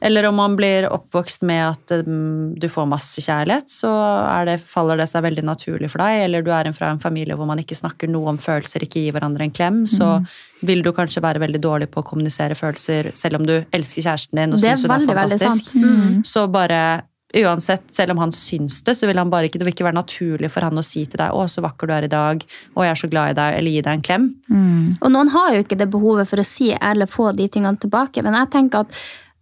Eller 0.01 0.25
om 0.25 0.37
man 0.39 0.55
blir 0.57 0.87
oppvokst 0.89 1.43
med 1.45 1.61
at 1.61 1.93
um, 2.07 2.55
du 2.57 2.65
får 2.73 2.87
masse 2.89 3.21
kjærlighet, 3.21 3.69
så 3.69 3.91
det, 4.49 4.57
faller 4.65 4.97
det 4.97 5.05
seg 5.11 5.21
veldig 5.27 5.43
naturlig 5.45 5.91
for 5.93 6.01
deg. 6.01 6.23
Eller 6.25 6.45
du 6.45 6.49
er 6.53 6.71
fra 6.73 6.89
en 6.89 7.01
familie 7.01 7.37
hvor 7.37 7.49
man 7.49 7.61
ikke 7.61 7.77
snakker 7.77 8.09
noe 8.09 8.33
om 8.33 8.41
følelser, 8.41 8.87
ikke 8.87 9.03
gir 9.03 9.13
hverandre 9.13 9.45
en 9.45 9.53
klem, 9.53 9.83
så 9.85 10.17
vil 10.65 10.81
du 10.85 10.89
kanskje 10.97 11.21
være 11.21 11.43
veldig 11.43 11.61
dårlig 11.61 11.91
på 11.93 12.01
å 12.01 12.07
kommunisere 12.07 12.57
følelser, 12.57 13.13
selv 13.17 13.41
om 13.41 13.45
du 13.45 13.59
elsker 13.69 14.07
kjæresten 14.07 14.41
din 14.41 14.57
og 14.57 14.63
syns 14.63 14.85
hun 14.87 14.97
er 14.97 15.07
fantastisk. 15.13 15.75
Mm. 15.77 16.21
Så 16.25 16.47
bare 16.49 16.81
Uansett, 17.31 17.85
selv 17.95 18.11
om 18.11 18.17
han 18.17 18.33
syns 18.35 18.81
det, 18.83 18.97
så 18.97 19.07
vil 19.07 19.19
han 19.21 19.29
bare 19.31 19.47
ikke, 19.47 19.61
det 19.61 19.67
vil 19.67 19.75
ikke 19.75 19.87
være 19.87 19.99
naturlig 20.01 20.49
for 20.51 20.67
han 20.67 20.77
å 20.77 20.83
si 20.83 21.05
til 21.05 21.21
deg 21.21 21.31
'Å, 21.31 21.47
så 21.47 21.63
vakker 21.63 21.87
du 21.87 21.93
er 21.93 22.03
i 22.03 22.11
dag', 22.11 22.43
'Å, 22.75 22.83
jeg 22.83 22.91
er 22.91 22.99
så 22.99 23.09
glad 23.09 23.31
i 23.31 23.39
deg', 23.39 23.57
eller 23.57 23.71
gi 23.71 23.81
deg 23.81 23.93
en 23.93 24.01
klem. 24.01 24.25
Og 25.01 25.11
noen 25.11 25.31
har 25.31 25.53
jo 25.55 25.63
ikke 25.63 25.77
det 25.79 25.89
behovet 25.91 26.27
for 26.27 26.43
å 26.43 26.45
si 26.45 26.71
eller 26.73 27.07
få 27.07 27.31
de 27.35 27.47
tingene 27.47 27.79
tilbake. 27.79 28.23
Men 28.23 28.33
jeg 28.33 28.51
tenker 28.51 28.79
at 28.79 28.91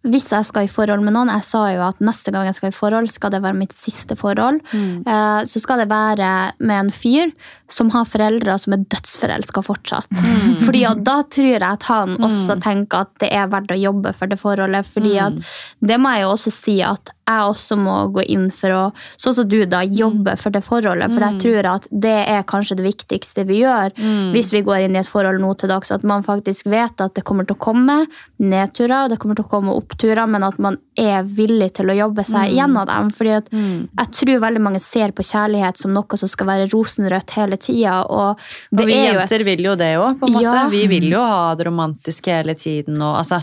hvis 0.07 0.29
jeg 0.31 0.47
skal 0.47 0.63
i 0.63 0.71
forhold 0.71 1.03
med 1.03 1.11
noen 1.11 1.27
Jeg 1.33 1.43
sa 1.43 1.65
jo 1.73 1.81
at 1.83 1.97
neste 1.99 2.31
gang 2.31 2.45
jeg 2.47 2.55
skal 2.55 2.71
i 2.71 2.75
forhold, 2.75 3.09
skal 3.11 3.33
det 3.33 3.41
være 3.43 3.57
mitt 3.57 3.75
siste 3.75 4.15
forhold. 4.15 4.61
Mm. 4.71 5.03
Så 5.49 5.59
skal 5.59 5.83
det 5.83 5.89
være 5.91 6.29
med 6.59 6.75
en 6.85 6.91
fyr 6.95 7.33
som 7.69 7.91
har 7.93 8.07
foreldre 8.09 8.55
som 8.61 8.73
er 8.73 8.85
dødsforelska 8.89 9.61
fortsatt. 9.65 10.09
Fordi 10.65 10.85
at 10.87 11.03
da 11.05 11.19
tror 11.27 11.51
jeg 11.51 11.65
at 11.65 11.85
han 11.89 12.15
også 12.15 12.57
tenker 12.63 13.05
at 13.05 13.11
det 13.21 13.29
er 13.35 13.51
verdt 13.51 13.75
å 13.75 13.79
jobbe 13.79 14.15
for 14.17 14.31
det 14.31 14.39
forholdet. 14.41 14.87
Fordi 14.87 15.17
at 15.21 15.39
det 15.85 15.99
må 16.01 16.15
jeg 16.15 16.25
jo 16.25 16.33
også 16.33 16.53
si 16.53 16.79
at 16.85 17.13
jeg 17.29 17.49
også 17.51 17.75
må 17.77 17.95
gå 18.15 18.23
inn 18.33 18.47
for 18.55 18.73
å, 18.73 18.83
sånn 19.21 19.35
som 19.37 19.49
du 19.49 19.59
da, 19.69 19.83
jobbe 19.83 20.33
for 20.41 20.55
det 20.55 20.63
forholdet. 20.65 21.13
For 21.13 21.25
jeg 21.27 21.41
tror 21.43 21.69
at 21.75 21.85
det 21.91 22.15
er 22.23 22.47
kanskje 22.49 22.79
det 22.79 22.87
viktigste 22.87 23.45
vi 23.49 23.61
gjør 23.61 23.93
hvis 24.33 24.49
vi 24.55 24.63
går 24.65 24.87
inn 24.87 24.97
i 24.97 25.01
et 25.03 25.09
forhold 25.09 25.41
nå 25.43 25.53
til 25.59 25.69
dags. 25.69 25.93
At 25.93 26.07
man 26.07 26.25
faktisk 26.25 26.71
vet 26.71 27.03
at 27.03 27.13
det 27.17 27.25
kommer 27.27 27.45
til 27.45 27.57
å 27.57 27.61
komme 27.61 27.99
nedturer, 28.41 29.11
det 29.11 29.19
kommer 29.21 29.37
til 29.37 29.45
å 29.45 29.51
komme 29.51 29.77
oppturer, 29.89 30.21
men 30.29 30.45
at 30.45 30.59
man 30.61 30.77
er 30.99 31.25
villig 31.25 31.71
til 31.79 31.89
å 31.89 31.97
jobbe 31.97 32.25
seg 32.27 32.53
gjennom 32.53 32.85
dem. 32.89 33.09
Fordi 33.15 33.33
at 33.39 33.49
jeg 33.53 34.13
tror 34.19 34.43
veldig 34.45 34.63
mange 34.69 34.83
ser 34.83 35.13
på 35.15 35.25
kjærlighet 35.25 35.81
som 35.81 35.95
noe 35.95 36.21
som 36.21 36.31
skal 36.31 36.49
være 36.51 36.69
rosenrødt 36.73 37.35
hele 37.39 37.59
tida. 37.61 37.99
Og 38.05 38.39
og 38.39 38.85
vi 38.85 38.95
er 38.95 39.13
jenter 39.17 39.41
et 39.41 39.47
vil 39.47 39.67
jo 39.71 39.75
det 39.79 39.91
òg, 39.97 40.21
på 40.21 40.29
en 40.29 40.37
måte. 40.37 40.55
Ja. 40.61 40.63
Vi 40.71 40.85
vil 40.91 41.09
jo 41.11 41.25
ha 41.25 41.53
det 41.57 41.67
romantiske 41.67 42.39
hele 42.39 42.55
tiden. 42.59 43.01
Og, 43.01 43.19
altså, 43.23 43.41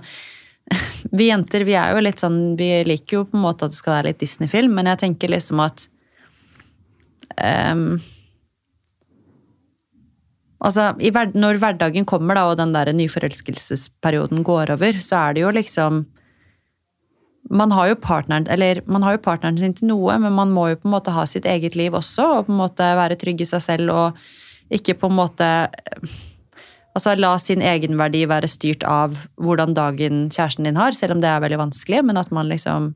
vi 1.19 1.31
jenter 1.31 1.67
vi 1.67 1.77
er 1.79 1.95
jo 1.95 2.03
litt 2.03 2.23
sånn 2.23 2.41
Vi 2.59 2.71
liker 2.89 3.21
jo 3.21 3.27
på 3.31 3.39
en 3.39 3.45
måte 3.45 3.69
at 3.69 3.75
det 3.75 3.79
skal 3.79 3.99
være 3.99 4.11
litt 4.11 4.23
Disney-film, 4.23 4.75
men 4.79 4.91
jeg 4.91 5.03
tenker 5.05 5.33
liksom 5.33 5.63
at 5.65 5.89
um, 7.39 7.89
Altså, 10.67 10.95
Når 11.37 11.61
hverdagen 11.61 12.07
kommer, 12.09 12.35
da, 12.35 12.47
og 12.49 12.57
den 12.59 12.73
der 12.73 12.89
nyforelskelsesperioden 12.97 14.43
går 14.43 14.73
over, 14.73 14.97
så 15.05 15.29
er 15.29 15.37
det 15.37 15.43
jo 15.45 15.51
liksom 15.53 16.07
man 17.51 17.73
har, 17.73 17.95
partneren, 17.95 18.47
man 18.87 19.05
har 19.07 19.17
jo 19.17 19.23
partneren 19.23 19.59
sin 19.59 19.75
til 19.77 19.91
noe, 19.93 20.17
men 20.19 20.35
man 20.35 20.53
må 20.55 20.69
jo 20.73 20.81
på 20.81 20.89
en 20.89 20.97
måte 20.97 21.15
ha 21.15 21.27
sitt 21.31 21.47
eget 21.47 21.77
liv 21.79 21.95
også, 21.95 22.25
og 22.39 22.49
på 22.49 22.55
en 22.55 22.63
måte 22.63 22.89
være 22.99 23.19
trygg 23.21 23.45
i 23.45 23.49
seg 23.49 23.63
selv 23.63 23.93
og 23.95 24.25
ikke 24.75 24.97
på 24.99 25.11
en 25.11 25.21
måte 25.21 25.51
Altså 26.97 27.13
la 27.13 27.35
sin 27.37 27.61
egenverdi 27.61 28.23
være 28.25 28.49
styrt 28.49 28.85
av 28.89 29.19
hvordan 29.37 29.75
dagen 29.77 30.31
kjæresten 30.33 30.65
din 30.65 30.79
har, 30.81 30.95
selv 30.97 31.13
om 31.13 31.21
det 31.21 31.29
er 31.29 31.43
veldig 31.45 31.59
vanskelig, 31.61 31.99
men 32.09 32.17
at 32.17 32.31
man 32.33 32.49
liksom 32.49 32.95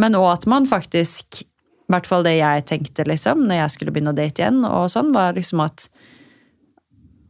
Men 0.00 0.16
òg 0.16 0.30
at 0.32 0.46
man 0.48 0.64
faktisk 0.64 1.42
I 1.42 1.92
hvert 1.92 2.06
fall 2.08 2.24
det 2.24 2.38
jeg 2.38 2.64
tenkte 2.64 3.04
liksom, 3.04 3.44
når 3.44 3.60
jeg 3.60 3.74
skulle 3.74 3.92
begynne 3.92 4.14
å 4.14 4.16
date 4.16 4.40
igjen, 4.40 4.64
og 4.64 4.88
sånn, 4.88 5.12
var 5.12 5.36
liksom 5.36 5.60
at 5.60 5.90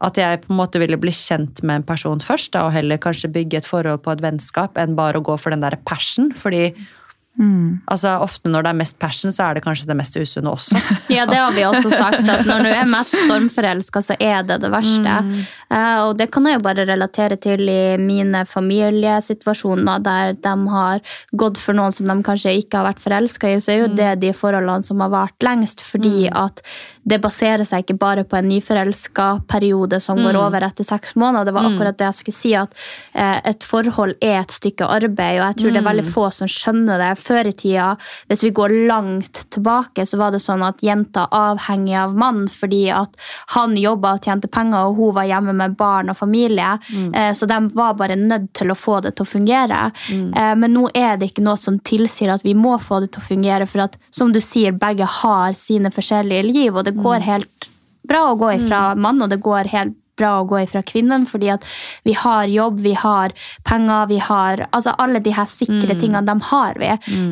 at 0.01 0.21
jeg 0.21 0.41
på 0.45 0.53
en 0.55 0.61
måte 0.61 0.81
ville 0.81 0.99
bli 1.01 1.13
kjent 1.15 1.63
med 1.63 1.81
en 1.83 1.89
person 1.89 2.23
først, 2.25 2.53
da, 2.55 2.67
og 2.67 2.75
heller 2.77 3.01
kanskje 3.01 3.33
bygge 3.33 3.61
et 3.61 3.69
forhold 3.69 4.01
på 4.05 4.15
et 4.15 4.25
vennskap 4.25 4.81
enn 4.81 4.97
bare 4.99 5.21
å 5.21 5.27
gå 5.27 5.37
for 5.41 5.53
den 5.53 5.65
der 5.65 5.77
passion. 5.89 6.33
Fordi 6.37 6.71
altså, 7.89 8.17
ofte 8.21 8.51
når 8.53 8.65
det 8.65 8.71
er 8.71 8.79
mest 8.81 8.97
passion, 9.01 9.33
så 9.33 9.47
er 9.47 9.57
det 9.57 9.63
kanskje 9.65 9.87
det 9.89 9.97
mest 9.97 10.17
usunne 10.19 10.53
også. 10.53 10.81
Ja, 11.15 11.25
det 11.29 11.39
har 11.41 11.55
vi 11.55 11.65
også 11.67 11.91
sagt, 11.93 12.23
at 12.29 12.47
når 12.47 12.67
du 12.67 12.71
er 12.71 12.89
mest 12.89 13.15
stormforelska, 13.17 14.03
så 14.05 14.17
er 14.21 14.45
det 14.47 14.61
det 14.63 14.71
verste. 14.73 15.17
Eh, 15.71 15.99
og 16.05 16.15
det 16.19 16.29
kan 16.35 16.47
jeg 16.47 16.59
jo 16.59 16.65
bare 16.65 16.87
relatere 16.89 17.39
til 17.41 17.65
i 17.71 17.97
mine 18.01 18.45
familiesituasjoner, 18.49 20.05
der 20.05 20.37
de 20.37 20.55
har 20.75 21.03
gått 21.33 21.61
for 21.61 21.77
noen 21.77 21.95
som 21.95 22.11
de 22.11 22.19
kanskje 22.27 22.55
ikke 22.61 22.81
har 22.81 22.91
vært 22.91 23.05
forelska 23.05 23.51
i, 23.51 23.61
så 23.63 23.75
er 23.75 23.83
jo 23.85 23.93
det 23.97 24.13
de 24.25 24.33
forholdene 24.37 24.87
som 24.87 25.03
har 25.05 25.13
vart 25.13 25.47
lengst, 25.47 25.85
fordi 25.87 26.29
at 26.29 26.63
det 27.03 27.19
baserer 27.23 27.65
seg 27.65 27.85
ikke 27.85 27.99
bare 28.01 28.25
på 28.29 28.37
en 28.37 28.49
nyforelska 28.51 29.29
periode 29.49 30.01
som 30.05 30.19
går 30.21 30.37
over 30.37 30.65
etter 30.67 30.85
seks 30.85 31.15
måneder. 31.19 31.49
Det 31.49 31.55
var 31.57 31.69
akkurat 31.71 31.99
det 31.99 32.09
jeg 32.11 32.19
skulle 32.19 32.37
si, 32.37 32.53
at 32.59 32.75
eh, 33.15 33.39
et 33.51 33.65
forhold 33.67 34.17
er 34.21 34.41
et 34.43 34.53
stykke 34.53 34.87
arbeid, 34.87 35.41
og 35.41 35.47
jeg 35.47 35.59
tror 35.61 35.75
det 35.75 35.81
er 35.81 35.89
veldig 35.89 36.07
få 36.13 36.27
som 36.35 36.51
skjønner 36.51 37.01
det. 37.01 37.11
Før 37.21 37.51
i 37.51 37.55
tida, 37.57 37.89
hvis 38.29 38.45
vi 38.45 38.53
går 38.57 38.77
langt 38.91 39.45
tilbake, 39.55 40.05
så 40.07 40.21
var 40.21 40.35
det 40.35 40.43
sånn 40.45 40.65
at 40.67 40.85
jenta 40.85 41.27
avhengig 41.35 41.97
av 42.03 42.17
mann 42.19 42.45
fordi 42.51 42.83
at 42.95 43.17
han 43.57 43.77
jobba 43.79 44.15
og 44.19 44.29
tjente 44.29 44.51
penger, 44.53 44.91
og 44.91 45.01
hun 45.01 45.17
var 45.17 45.29
hjemme 45.31 45.57
med 45.57 45.77
barn 45.81 46.13
og 46.13 46.19
familie. 46.19 46.77
Eh, 47.17 47.33
så 47.37 47.49
de 47.49 47.61
var 47.75 47.97
bare 47.99 48.19
nødt 48.21 48.53
til 48.61 48.73
å 48.73 48.79
få 48.79 49.01
det 49.05 49.15
til 49.17 49.27
å 49.27 49.31
fungere. 49.31 49.81
Eh, 50.37 50.55
men 50.61 50.75
nå 50.77 50.89
er 50.95 51.17
det 51.17 51.31
ikke 51.31 51.45
noe 51.47 51.57
som 51.61 51.79
tilsier 51.81 52.33
at 52.35 52.45
vi 52.47 52.55
må 52.59 52.77
få 52.83 53.01
det 53.05 53.13
til 53.15 53.25
å 53.25 53.29
fungere, 53.31 53.69
for 53.71 53.87
at 53.87 53.97
som 54.15 54.35
du 54.35 54.41
sier, 54.45 54.77
begge 54.77 55.09
har 55.21 55.57
sine 55.59 55.93
forskjellige 55.95 56.47
liv, 56.51 56.77
og 56.77 56.85
det 56.87 56.90
går 56.99 57.27
helt 57.27 57.71
bra 58.09 58.31
å 58.31 58.39
gå 58.39 58.53
ifra 58.57 58.95
mann, 58.99 59.23
og 59.23 59.31
det 59.31 59.41
går 59.45 59.71
helt 59.73 59.97
bra 60.21 60.35
å 60.41 60.47
gå 60.49 60.61
ifra 60.65 60.83
kvinnen, 60.85 61.27
fordi 61.29 61.51
at 61.55 61.65
vi 62.05 62.15
har 62.19 62.51
jobb, 62.51 62.81
vi 62.85 62.95
har 62.99 63.33
penger, 63.69 64.09
vi 64.11 64.19
har 64.21 64.67
altså 64.71 64.95
Alle 65.01 65.23
de 65.25 65.33
her 65.37 65.49
sikre 65.49 65.97
tingene, 65.97 66.27
de 66.27 66.37
har 66.51 66.81
vi. 66.81 66.91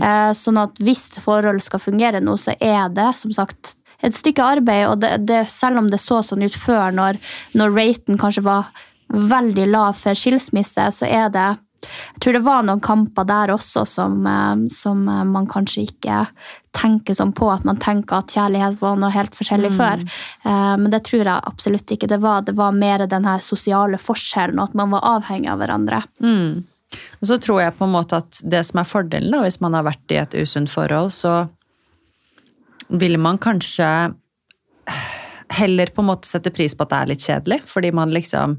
Eh, 0.09 0.33
sånn 0.33 0.63
at 0.63 0.81
hvis 0.81 1.09
forhold 1.25 1.63
skal 1.65 1.83
fungere 1.85 2.23
nå, 2.25 2.39
så 2.41 2.57
er 2.61 2.89
det 2.95 3.11
som 3.19 3.35
sagt 3.35 3.75
et 4.01 4.15
stykke 4.15 4.45
arbeid, 4.57 4.87
og 4.89 5.01
det, 5.03 5.17
det, 5.27 5.45
selv 5.51 5.83
om 5.83 5.91
det 5.91 6.01
så 6.01 6.23
sånn 6.23 6.47
ut 6.47 6.55
før, 6.55 6.95
når, 6.95 7.19
når 7.59 7.75
raten 7.75 8.21
kanskje 8.21 8.47
var 8.47 8.71
veldig 9.09 9.67
lav 9.73 9.97
for 9.99 10.19
skilsmisse, 10.19 10.91
så 10.95 11.09
er 11.09 11.33
det 11.35 11.49
jeg 11.79 12.23
tror 12.25 12.35
det 12.35 12.43
var 12.43 12.65
noen 12.67 12.81
kamper 12.83 13.27
der 13.29 13.53
også 13.55 13.85
som, 13.87 14.17
eh, 14.27 14.67
som 14.73 15.05
eh, 15.09 15.25
man 15.29 15.47
kanskje 15.51 15.87
ikke 15.87 16.25
tenker 16.79 17.17
sånn 17.19 17.35
på. 17.37 17.51
At 17.53 17.67
man 17.69 17.81
tenker 17.83 18.21
at 18.21 18.33
kjærlighet 18.35 18.79
var 18.81 18.97
noe 19.01 19.13
helt 19.15 19.37
forskjellig 19.37 19.75
før. 19.77 20.07
Eh, 20.45 20.75
Men 20.79 20.91
det 20.95 21.03
tror 21.09 21.25
jeg 21.25 21.51
absolutt 21.51 21.91
ikke 21.95 22.11
det 22.11 22.21
var. 22.23 22.47
Det 22.47 22.55
var 22.59 22.73
mer 22.77 23.07
den 23.07 23.29
her 23.29 23.43
sosiale 23.45 23.99
forskjellen, 23.99 24.59
og 24.59 24.71
at 24.71 24.79
man 24.79 24.95
var 24.95 25.07
avhengig 25.17 25.51
av 25.51 25.63
hverandre. 25.63 26.03
Mm. 26.23 26.65
Og 27.21 27.29
så 27.29 27.37
tror 27.43 27.63
jeg 27.63 27.77
på 27.77 27.85
en 27.85 27.93
måte 27.93 28.23
at 28.23 28.41
det 28.45 28.63
som 28.65 28.81
er 28.81 28.89
fordelen 28.89 29.35
da, 29.35 29.43
hvis 29.45 29.61
man 29.61 29.77
har 29.77 29.85
vært 29.89 30.15
i 30.15 30.21
et 30.23 30.39
usunt 30.39 30.73
forhold, 30.73 31.13
så 31.13 31.49
vil 32.89 33.19
man 33.21 33.39
kanskje 33.39 34.15
heller 35.59 35.93
på 35.93 36.03
en 36.03 36.09
måte 36.09 36.29
sette 36.29 36.53
pris 36.55 36.75
på 36.77 36.85
at 36.85 36.93
det 36.93 36.99
er 36.99 37.11
litt 37.13 37.25
kjedelig, 37.27 37.61
fordi 37.69 37.93
man 37.93 38.13
liksom 38.15 38.57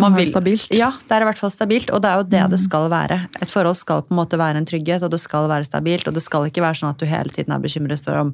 Man 0.00 0.14
vil, 0.16 0.28
stabilt. 0.30 0.70
Ja, 0.72 0.92
det 1.04 1.16
er 1.16 1.24
i 1.24 1.28
hvert 1.28 1.40
fall 1.40 1.52
stabilt, 1.52 1.90
og 1.92 2.00
det 2.00 2.10
er 2.10 2.20
jo 2.20 2.28
det 2.32 2.44
det 2.54 2.60
skal 2.62 2.86
være. 2.92 3.18
Et 3.44 3.50
forhold 3.52 3.76
skal 3.76 4.04
på 4.06 4.14
en 4.14 4.20
måte 4.22 4.38
være 4.40 4.62
en 4.62 4.68
trygghet, 4.68 5.04
og 5.04 5.12
det 5.12 5.20
skal 5.20 5.50
være 5.50 5.68
stabilt, 5.68 6.08
og 6.08 6.16
det 6.16 6.22
skal 6.24 6.48
ikke 6.48 6.64
være 6.64 6.80
sånn 6.80 6.94
at 6.94 7.02
du 7.02 7.04
hele 7.10 7.34
tiden 7.34 7.52
er 7.52 7.60
bekymret 7.60 8.00
for 8.04 8.16
om 8.16 8.32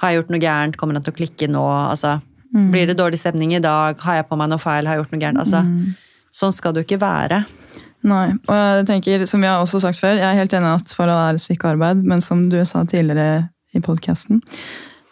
har 0.00 0.12
jeg 0.12 0.20
gjort 0.20 0.32
noe 0.32 0.40
gærent, 0.40 0.76
kommer 0.80 0.96
han 0.96 1.04
til 1.04 1.14
å 1.14 1.16
klikke 1.16 1.48
nå, 1.52 1.64
altså 1.64 2.18
blir 2.56 2.88
det 2.88 2.96
dårlig 2.96 3.18
stemning 3.20 3.54
i 3.56 3.60
dag, 3.60 3.98
har 4.00 4.20
jeg 4.20 4.26
på 4.28 4.36
meg 4.40 4.48
noe 4.48 4.60
feil, 4.60 4.86
har 4.88 4.96
jeg 4.96 5.04
gjort 5.04 5.14
noe 5.14 5.22
gærent, 5.22 5.40
altså 5.42 5.62
sånn 6.36 6.54
skal 6.54 6.72
det 6.72 6.82
jo 6.82 6.88
ikke 6.88 7.02
være. 7.02 7.42
Nei, 8.06 8.26
og 8.46 8.54
jeg 8.54 8.86
tenker, 8.88 9.24
som 9.28 9.42
jeg 9.42 9.50
har 9.50 9.64
også 9.64 9.80
sagt 9.82 10.00
før, 10.00 10.20
jeg 10.20 10.26
er 10.28 10.38
helt 10.38 10.54
enig 10.56 10.68
i 10.68 10.78
at 10.78 10.92
forhold 10.94 11.18
er 11.18 11.38
et 11.38 11.42
stykke 11.42 11.72
arbeid, 11.74 12.04
men 12.06 12.22
som 12.24 12.46
du 12.52 12.58
sa 12.68 12.84
tidligere 12.88 13.48
i 13.74 13.82
podcasten, 13.84 14.40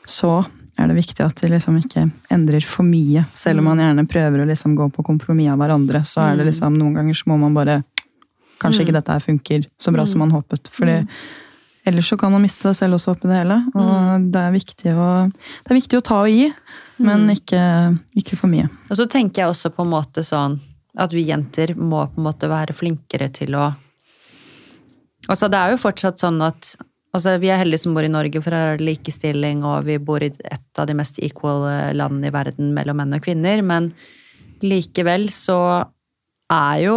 så 0.08 0.44
er 0.78 0.90
det 0.90 0.96
viktig 0.96 1.22
at 1.22 1.38
de 1.40 1.50
liksom 1.52 1.78
ikke 1.78 2.08
endrer 2.34 2.64
for 2.66 2.86
mye. 2.86 3.24
Selv 3.38 3.62
om 3.62 3.70
man 3.70 3.82
gjerne 3.82 4.06
prøver 4.10 4.42
å 4.42 4.48
liksom 4.48 4.74
gå 4.78 4.88
på 4.94 5.04
kompromiss 5.06 5.52
av 5.52 5.60
hverandre, 5.62 6.02
så 6.08 6.24
er 6.26 6.40
det 6.40 6.48
liksom 6.50 6.76
noen 6.78 6.98
ganger 6.98 7.18
så 7.18 7.30
må 7.32 7.40
man 7.46 7.56
bare 7.56 7.82
Kanskje 8.62 8.84
ikke 8.84 8.94
dette 8.94 9.12
her 9.12 9.20
funker 9.20 9.64
så 9.82 9.92
bra 9.92 10.04
som 10.08 10.22
man 10.22 10.30
håpet. 10.32 10.70
fordi 10.72 11.02
ellers 11.84 12.08
så 12.08 12.16
kan 12.16 12.32
man 12.32 12.40
miste 12.40 12.62
seg 12.64 12.76
selv 12.78 12.96
også 12.96 13.12
oppi 13.12 13.28
det 13.28 13.40
hele. 13.42 13.58
Og 13.76 14.28
det, 14.32 14.40
er 14.40 14.54
viktig 14.54 14.94
å, 14.94 15.08
det 15.28 15.72
er 15.74 15.76
viktig 15.76 15.98
å 15.98 16.04
ta 16.06 16.20
og 16.22 16.30
gi, 16.32 16.46
men 17.04 17.26
ikke, 17.34 17.60
ikke 18.16 18.38
for 18.40 18.48
mye. 18.48 18.70
Og 18.88 18.96
så 18.96 19.04
tenker 19.10 19.42
jeg 19.42 19.52
også 19.52 19.72
på 19.74 19.84
en 19.84 19.92
måte 19.92 20.24
sånn 20.24 20.56
at 20.96 21.12
vi 21.12 21.26
jenter 21.28 21.74
må 21.76 22.06
på 22.06 22.22
en 22.22 22.28
måte 22.30 22.48
være 22.48 22.76
flinkere 22.76 23.28
til 23.34 23.58
å 23.58 23.72
Altså 25.24 25.48
det 25.48 25.56
er 25.56 25.70
jo 25.72 25.80
fortsatt 25.80 26.20
sånn 26.20 26.42
at 26.44 26.74
altså 27.14 27.36
Vi 27.42 27.50
er 27.52 27.60
heldige 27.62 27.84
som 27.84 27.94
bor 27.96 28.06
i 28.06 28.12
Norge, 28.12 28.42
for 28.42 28.54
her 28.54 28.74
er 28.74 28.80
det 28.80 28.88
likestilling, 28.88 29.64
og 29.66 29.86
vi 29.88 29.98
bor 30.02 30.24
i 30.24 30.32
et 30.32 30.80
av 30.80 30.88
de 30.90 30.96
mest 30.98 31.20
equal 31.22 31.66
eh, 31.70 31.94
landene 31.96 32.30
i 32.30 32.34
verden 32.34 32.72
mellom 32.76 33.00
menn 33.00 33.16
og 33.16 33.24
kvinner, 33.24 33.62
men 33.62 33.92
likevel 34.64 35.28
så 35.34 35.58
er 36.52 36.84
jo 36.84 36.96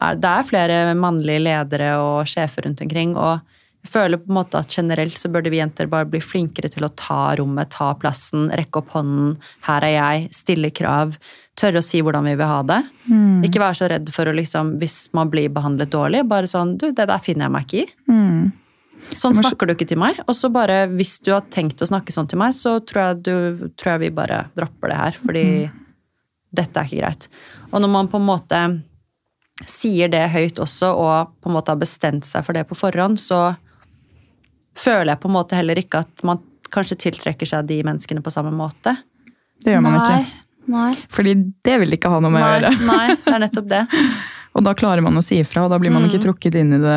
er, 0.00 0.16
Det 0.16 0.28
er 0.28 0.46
flere 0.48 0.78
mannlige 0.96 1.42
ledere 1.44 1.96
og 2.00 2.28
sjefer 2.30 2.64
rundt 2.66 2.80
omkring, 2.80 3.16
og 3.16 3.42
jeg 3.82 3.90
føler 3.90 4.20
på 4.22 4.30
en 4.30 4.36
måte 4.36 4.60
at 4.62 4.70
generelt 4.70 5.18
så 5.18 5.28
burde 5.32 5.50
vi 5.50 5.58
jenter 5.58 5.88
bare 5.90 6.06
bli 6.06 6.20
flinkere 6.22 6.70
til 6.70 6.86
å 6.86 6.92
ta 6.94 7.34
rommet, 7.40 7.72
ta 7.74 7.90
plassen, 7.98 8.46
rekke 8.54 8.78
opp 8.78 8.92
hånden. 8.94 9.32
Her 9.66 9.82
er 9.82 9.94
jeg, 9.96 10.28
stille 10.38 10.70
krav. 10.70 11.16
Tørre 11.58 11.82
å 11.82 11.84
si 11.84 11.98
hvordan 12.00 12.28
vi 12.30 12.36
vil 12.38 12.46
ha 12.46 12.60
det. 12.62 12.78
Ikke 13.48 13.60
være 13.60 13.74
så 13.80 13.90
redd 13.90 14.12
for 14.14 14.30
å 14.30 14.36
liksom, 14.38 14.76
hvis 14.78 15.10
man 15.18 15.32
blir 15.34 15.50
behandlet 15.52 15.90
dårlig, 15.90 16.22
bare 16.30 16.46
sånn 16.46 16.76
Du, 16.78 16.92
det 16.94 17.08
der 17.10 17.18
finner 17.26 17.48
jeg 17.48 17.54
meg 17.56 17.66
ikke 17.66 17.82
i. 17.82 17.90
Sånn 19.10 19.34
snakker 19.36 19.68
du 19.68 19.74
ikke 19.74 19.88
til 19.90 20.00
meg. 20.00 20.20
Og 20.28 20.36
så 20.38 20.48
bare, 20.52 20.84
hvis 20.94 21.18
du 21.24 21.32
har 21.34 21.44
tenkt 21.52 21.82
å 21.82 21.88
snakke 21.88 22.14
sånn 22.14 22.30
til 22.30 22.40
meg, 22.40 22.54
så 22.56 22.78
tror 22.86 23.02
jeg, 23.02 23.18
du, 23.26 23.66
tror 23.76 23.94
jeg 23.94 24.04
vi 24.06 24.14
bare 24.14 24.44
dropper 24.56 24.92
det 24.92 25.00
her, 25.00 25.18
fordi 25.24 25.46
dette 26.52 26.80
er 26.80 26.88
ikke 26.88 27.02
greit. 27.02 27.28
Og 27.72 27.82
når 27.82 27.92
man 27.92 28.10
på 28.12 28.20
en 28.20 28.28
måte 28.28 28.62
sier 29.68 30.10
det 30.12 30.24
høyt 30.32 30.60
også, 30.62 30.92
og 30.96 31.34
på 31.42 31.50
en 31.50 31.56
måte 31.56 31.74
har 31.74 31.80
bestemt 31.80 32.28
seg 32.28 32.44
for 32.46 32.56
det 32.56 32.64
på 32.68 32.78
forhånd, 32.78 33.20
så 33.20 33.52
føler 34.78 35.12
jeg 35.12 35.22
på 35.22 35.30
en 35.30 35.36
måte 35.36 35.58
heller 35.58 35.80
ikke 35.80 36.02
at 36.06 36.24
man 36.26 36.40
kanskje 36.72 36.98
tiltrekker 37.08 37.48
seg 37.48 37.66
de 37.68 37.82
menneskene 37.84 38.24
på 38.24 38.32
samme 38.32 38.52
måte. 38.56 38.96
Det 39.62 39.74
gjør 39.74 39.84
man 39.84 39.98
Nei. 39.98 40.06
ikke. 40.06 40.38
Nei. 40.72 40.92
Fordi 41.12 41.34
det 41.66 41.74
vil 41.82 41.96
ikke 41.98 42.10
ha 42.12 42.20
noe 42.22 42.32
med 42.32 42.44
å 42.44 42.50
gjøre. 42.54 42.72
nei, 42.88 43.06
det 43.18 43.34
er 43.34 43.44
nettopp 43.44 43.68
det. 43.70 43.82
Og 44.56 44.64
da 44.66 44.74
klarer 44.76 45.04
man 45.04 45.16
å 45.16 45.24
si 45.24 45.38
ifra, 45.40 45.64
og 45.64 45.72
da 45.72 45.78
blir 45.80 45.92
man 45.94 46.04
ikke 46.04 46.20
trukket 46.26 46.58
inn 46.60 46.74
i 46.76 46.80
det. 46.82 46.96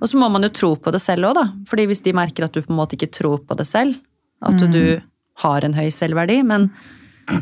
Og 0.00 0.08
så 0.08 0.16
må 0.20 0.28
man 0.32 0.46
jo 0.46 0.50
tro 0.54 0.70
på 0.80 0.92
det 0.94 1.00
selv 1.02 1.30
òg, 1.30 1.34
da. 1.36 1.46
Fordi 1.68 1.86
hvis 1.90 2.02
de 2.04 2.16
merker 2.16 2.46
at 2.46 2.54
du 2.56 2.62
på 2.62 2.72
en 2.72 2.78
måte 2.80 2.96
ikke 2.96 3.12
tror 3.20 3.38
på 3.44 3.56
det 3.58 3.66
selv, 3.68 3.98
at 4.40 4.56
du 4.72 5.00
har 5.44 5.64
en 5.64 5.76
høy 5.76 5.90
selvverdi, 5.92 6.40
men 6.48 6.70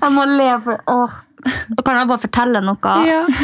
Jeg 0.00 0.10
må 0.14 0.24
le 0.30 0.50
for 0.64 0.80
Åh. 0.88 1.16
Kan 1.84 1.98
jeg 1.98 2.08
bare 2.08 2.22
fortelle 2.22 2.62
noe? 2.64 2.94
Ja. 3.10 3.22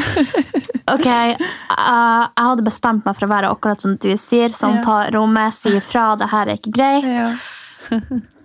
Ok, 0.92 1.06
uh, 1.06 2.24
Jeg 2.26 2.42
hadde 2.42 2.64
bestemt 2.66 3.04
meg 3.06 3.14
for 3.14 3.24
å 3.24 3.30
være 3.30 3.50
akkurat 3.54 3.80
som 3.84 3.94
du 4.02 4.10
sier. 4.18 4.50
Som 4.50 4.80
tar 4.82 5.12
rommet, 5.14 5.54
sier 5.54 5.80
fra. 5.84 6.16
Det 6.18 6.26
her 6.32 6.50
er 6.50 6.58
ikke 6.58 6.72
greit. 6.74 7.06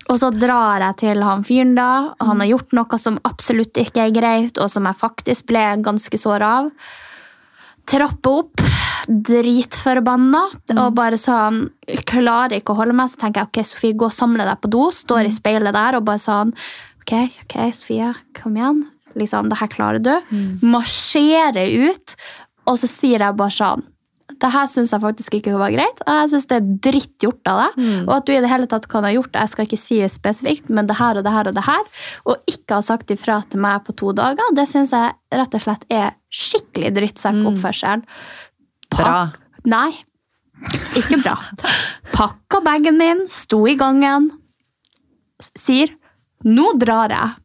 Og 0.08 0.20
så 0.22 0.30
drar 0.32 0.86
jeg 0.86 1.00
til 1.02 1.24
han 1.26 1.42
fyren 1.48 1.74
da. 1.76 2.14
og 2.14 2.30
Han 2.30 2.44
har 2.44 2.52
gjort 2.54 2.76
noe 2.78 3.00
som 3.02 3.18
absolutt 3.28 3.82
ikke 3.82 4.06
er 4.06 4.14
greit, 4.16 4.62
og 4.62 4.70
som 4.72 4.86
jeg 4.88 5.02
faktisk 5.02 5.50
ble 5.50 5.66
ganske 5.84 6.22
sår 6.22 6.46
av. 6.46 6.70
Trappe 7.88 8.32
opp, 8.42 8.64
dritforbanna, 9.08 10.42
og 10.76 10.96
bare 10.98 11.20
sånn 11.22 11.70
Klarer 12.10 12.58
ikke 12.60 12.74
å 12.74 12.82
holde 12.82 12.96
meg. 12.98 13.08
Så 13.14 13.22
tenker 13.22 13.46
jeg 13.46 13.48
ok, 13.52 13.60
Sofie, 13.70 13.96
gå 13.96 14.10
og 14.10 14.16
samle 14.16 14.44
deg 14.48 14.60
på 14.60 14.72
do. 14.74 14.88
Står 14.92 15.30
i 15.30 15.32
speilet 15.36 15.76
der 15.76 15.96
og 16.00 16.04
bare 16.10 16.20
sånn 16.20 16.52
Ok, 17.02 17.14
ok, 17.46 17.56
Sofie, 17.78 18.10
kom 18.36 18.58
igjen. 18.60 18.82
Liksom, 19.18 19.48
det 19.50 19.58
her 19.62 19.72
klarer 19.72 20.04
du. 20.04 20.12
Marsjerer 20.62 21.72
ut, 21.88 22.18
og 22.68 22.76
så 22.82 22.90
sier 22.92 23.24
jeg 23.24 23.38
bare 23.40 23.56
sånn 23.56 23.86
det 24.42 24.50
her 24.54 24.68
syns 24.72 24.92
jeg 24.94 25.04
faktisk 25.04 25.38
ikke 25.38 25.54
var 25.60 25.72
greit. 25.74 26.02
og 26.06 26.14
Jeg 26.22 26.32
syns 26.34 26.48
det 26.50 26.58
er 26.58 26.68
dritt 26.88 27.16
gjort 27.24 27.50
av 27.52 27.62
deg. 27.62 27.78
Og 28.08 28.12
at 28.18 28.26
du 28.28 28.34
i 28.34 28.42
det 28.44 28.52
hele 28.52 28.68
tatt 28.72 28.88
kan 28.92 29.04
ha 29.04 29.12
gjort 29.14 29.32
det, 29.34 29.44
jeg 29.44 29.54
skal 29.54 29.68
ikke 29.68 29.80
si 29.82 30.00
spesifikt, 30.14 30.70
men 30.70 30.88
det 30.90 30.98
her 31.00 31.18
og 31.20 31.24
det 31.26 31.34
her 31.34 31.50
og 31.52 31.56
det 31.58 31.66
her, 31.68 31.86
og 32.26 32.52
ikke 32.54 32.80
ha 32.80 32.82
sagt 32.86 33.12
ifra 33.14 33.40
til 33.50 33.64
meg 33.64 33.84
på 33.88 33.96
to 33.98 34.14
dager, 34.18 34.54
det 34.58 34.68
syns 34.70 34.94
jeg 34.96 35.16
rett 35.34 35.58
og 35.58 35.64
slett 35.64 35.88
er 35.90 36.14
skikkelig 36.30 36.94
drittsekkoppførsel. 36.98 38.06
Bra. 38.96 39.16
Nei, 39.68 39.92
ikke 40.98 41.20
bra. 41.22 41.36
Pakka 42.14 42.62
bagen 42.66 42.98
min, 42.98 43.26
sto 43.30 43.66
i 43.68 43.76
gangen, 43.76 44.32
sier 45.40 45.92
'nå 46.46 46.78
drar 46.78 47.10
jeg'. 47.10 47.36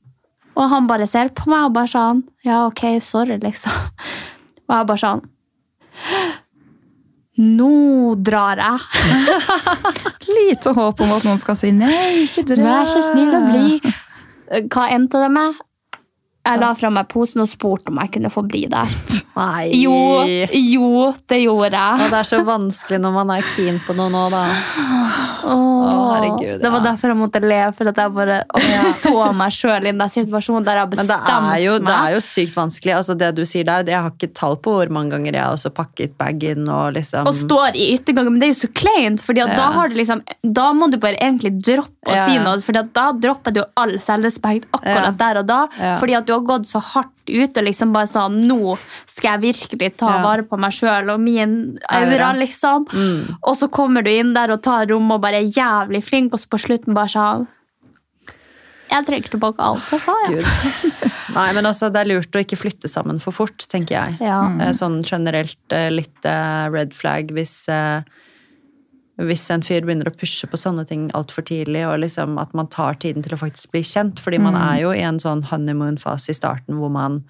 Og 0.57 0.69
han 0.69 0.87
bare 0.87 1.07
ser 1.09 1.29
på 1.33 1.49
meg 1.49 1.67
og 1.67 1.73
bare 1.73 1.89
sånn 1.89 2.23
'ja, 2.45 2.67
ok, 2.67 3.01
sorry', 3.01 3.41
liksom. 3.41 3.73
Og 4.69 4.77
jeg 4.77 4.87
bare 4.87 4.99
sånn 4.99 5.23
nå 7.41 8.15
drar 8.21 8.61
jeg. 8.61 8.79
Lite 10.37 10.73
håp 10.77 11.01
om 11.01 11.13
at 11.17 11.27
noen 11.27 11.41
skal 11.41 11.59
si 11.59 11.73
nei, 11.75 12.25
ikke 12.27 12.45
dra. 12.53 12.63
Vær 12.63 12.91
så 12.93 13.05
snill 13.07 13.33
å 13.37 13.43
bli. 13.49 13.93
Hva 14.69 14.89
endte 14.93 15.23
det 15.23 15.31
med? 15.33 15.61
Jeg 16.43 16.59
la 16.59 16.73
fra 16.75 16.89
meg 16.91 17.07
posen 17.07 17.41
og 17.45 17.47
spurte 17.47 17.93
om 17.93 18.01
jeg 18.03 18.11
kunne 18.17 18.31
få 18.35 18.43
bli 18.43 18.65
der. 18.67 18.91
Nei! 19.37 19.69
Jo, 19.79 19.93
jo, 20.27 21.13
det 21.31 21.39
gjorde 21.45 21.79
Og 21.79 22.01
jeg. 22.03 22.11
det 22.11 22.19
er 22.19 22.27
så 22.29 22.41
vanskelig 22.45 22.99
når 23.01 23.13
man 23.15 23.31
er 23.31 23.47
keen 23.55 23.79
på 23.87 23.95
noe 23.97 24.11
nå, 24.13 24.25
da. 24.35 24.43
Åh, 25.45 26.15
herregud, 26.15 26.61
Det 26.63 26.71
var 26.75 26.83
derfor 26.85 27.13
jeg 27.13 27.19
måtte 27.19 27.41
le, 27.43 27.61
for 27.77 27.91
at 27.91 28.01
jeg 28.03 28.13
bare 28.15 28.41
så 29.03 29.13
meg 29.39 29.55
sjøl 29.55 29.87
i 29.89 29.93
den 29.95 30.13
situasjonen 30.13 30.67
der 30.67 30.79
jeg 30.81 30.85
har 30.85 30.91
Men 30.93 30.99
det 31.01 31.07
bestemt 31.07 31.49
er, 31.53 31.63
jo, 31.65 31.77
det 31.87 31.95
er 31.97 32.17
jo 32.17 32.21
sykt 32.27 32.59
vanskelig. 32.59 32.95
Altså 32.99 33.17
det 33.23 33.31
du 33.39 33.43
sier 33.49 33.67
der, 33.69 33.87
Jeg 33.95 34.03
har 34.07 34.13
ikke 34.15 34.31
tall 34.39 34.59
på 34.63 34.75
hvor 34.77 34.93
mange 34.95 35.15
ganger 35.17 35.39
jeg 35.39 35.43
har 35.47 35.57
også 35.57 35.73
pakket 35.75 36.15
bagen 36.21 36.67
og 36.71 36.93
liksom 36.99 37.27
og 37.29 37.35
står 37.39 37.79
i 37.79 37.89
yttergangen, 37.97 38.35
men 38.35 38.43
det 38.43 38.51
er 38.51 38.53
jo 38.55 38.61
så 38.65 38.71
kleint, 38.83 39.23
fordi 39.25 39.43
at 39.47 39.55
da, 39.59 39.87
liksom, 39.95 40.23
da 40.43 40.69
må 40.77 40.91
du 40.93 40.99
bare 41.03 41.19
egentlig 41.23 41.55
droppe 41.63 42.11
å 42.11 42.17
Ja. 42.17 42.27
si 42.27 42.37
noe, 42.43 42.61
for 42.61 42.75
da 42.77 43.09
dropper 43.15 43.55
du 43.55 43.63
all 43.79 43.95
selvrespekt 44.03 44.67
akkurat 44.75 45.13
Ja. 45.13 45.17
der 45.25 45.39
og 45.43 45.47
da, 45.47 45.61
Ja. 45.79 45.97
fordi 46.03 46.17
at 46.19 46.27
du 46.27 46.32
har 46.35 46.45
gått 46.49 46.67
så 46.69 46.81
hardt 46.83 47.31
ut 47.31 47.57
og 47.57 47.65
liksom 47.65 47.93
bare 47.95 48.09
sånn, 48.11 48.41
nå 48.49 48.77
skal 49.07 49.37
jeg 49.41 49.55
virkelig 49.55 49.93
ta 50.03 50.11
Ja. 50.17 50.23
vare 50.25 50.43
på 50.49 50.59
meg 50.59 50.73
selv 50.77 51.15
og 51.15 51.21
min 51.21 51.79
aura, 51.89 52.33
liksom. 52.37 52.87
Mm. 52.93 53.37
Og 53.43 53.57
så 53.57 53.69
kommer 53.71 54.03
du 54.05 54.11
inn 54.11 54.33
der 54.35 54.51
og 54.53 54.63
tar 54.63 54.87
rom 54.91 55.11
og 55.13 55.21
bare 55.23 55.41
er 55.43 55.51
jævlig 55.51 56.03
flink, 56.05 56.33
og 56.35 56.41
så 56.41 56.49
på 56.49 56.59
slutten 56.61 56.95
bare 56.95 57.09
sånn, 57.15 57.47
jeg 58.93 59.07
trekker 59.09 59.31
tilbake 59.33 59.57
alt 59.65 59.89
jeg 59.91 60.01
sa, 60.05 60.13
Ja. 60.29 61.09
Nei, 61.33 61.47
men 61.57 61.65
altså, 61.65 61.89
det 61.91 62.03
er 62.03 62.11
lurt 62.11 62.37
å 62.37 62.43
ikke 62.45 62.59
flytte 62.61 62.91
sammen 62.93 63.19
for 63.23 63.33
fort, 63.33 63.65
tenker 63.73 63.95
jeg. 63.97 64.19
Ja. 64.21 64.43
Eh, 64.61 64.73
Sånn 64.77 64.99
generelt 65.09 65.57
eh, 65.73 65.89
litt 65.89 66.27
eh, 66.29 66.67
red 66.69 66.93
flag 66.93 67.31
hvis, 67.33 67.55
hvis 69.29 69.45
en 69.55 69.65
fyr 69.67 69.85
begynner 69.87 70.11
å 70.11 70.15
pushe 70.15 70.49
på 70.51 70.59
sånne 70.61 70.85
ting 70.89 71.09
altfor 71.17 71.45
tidlig, 71.49 71.85
og 71.89 72.01
liksom 72.05 72.39
at 72.43 72.55
man 72.59 72.71
tar 72.73 72.99
tiden 73.03 73.25
til 73.25 73.37
å 73.37 73.41
faktisk 73.41 73.75
bli 73.75 73.85
kjent. 73.87 74.23
Fordi 74.23 74.41
man 74.43 74.57
er 74.59 74.83
jo 74.85 74.95
i 74.95 75.05
en 75.07 75.21
sånn 75.23 75.45
honeymoon-fase 75.51 76.33
i 76.33 76.39
starten 76.39 76.81
hvor 76.81 76.93
man 76.93 77.21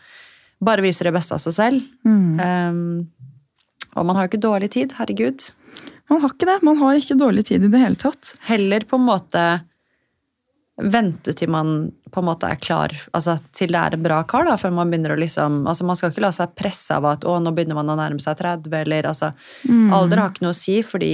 bare 0.62 0.84
viser 0.84 1.08
det 1.08 1.16
beste 1.16 1.36
av 1.36 1.42
seg 1.42 1.56
selv. 1.56 1.90
Um, 2.38 3.10
og 3.98 4.06
man 4.08 4.16
har 4.16 4.26
jo 4.26 4.32
ikke 4.32 4.46
dårlig 4.46 4.70
tid, 4.76 4.94
herregud. 4.96 5.50
Man 6.10 6.22
har 6.22 6.32
ikke 6.32 6.48
det. 6.48 6.60
Man 6.64 6.80
har 6.80 6.98
ikke 6.98 7.18
dårlig 7.18 7.46
tid 7.50 7.66
i 7.66 7.72
det 7.72 7.82
hele 7.82 7.98
tatt. 8.00 8.34
Heller 8.48 8.86
på 8.88 9.00
en 9.00 9.08
måte 9.08 9.44
vente 10.82 11.34
til 11.36 11.50
man 11.52 11.92
på 12.12 12.20
en 12.20 12.26
måte 12.26 12.48
er 12.48 12.60
klar, 12.60 12.92
altså 13.16 13.36
til 13.56 13.72
det 13.72 13.80
er 13.80 13.94
en 13.96 14.04
bra 14.04 14.18
kar, 14.28 14.46
da, 14.48 14.56
før 14.60 14.72
man 14.76 14.90
begynner 14.90 15.14
å 15.14 15.20
liksom 15.20 15.62
altså 15.68 15.84
Man 15.88 15.98
skal 15.98 16.12
ikke 16.12 16.24
la 16.24 16.32
seg 16.34 16.54
presse 16.56 16.96
av 16.96 17.06
at 17.08 17.26
å, 17.28 17.38
nå 17.40 17.52
begynner 17.54 17.78
man 17.78 17.92
å 17.92 17.96
nærme 17.96 18.20
seg 18.24 18.38
30, 18.40 18.72
eller 18.80 19.08
altså 19.08 19.32
Alder 19.68 20.20
har 20.20 20.32
ikke 20.32 20.46
noe 20.46 20.56
å 20.56 20.58
si, 20.58 20.80
fordi 20.84 21.12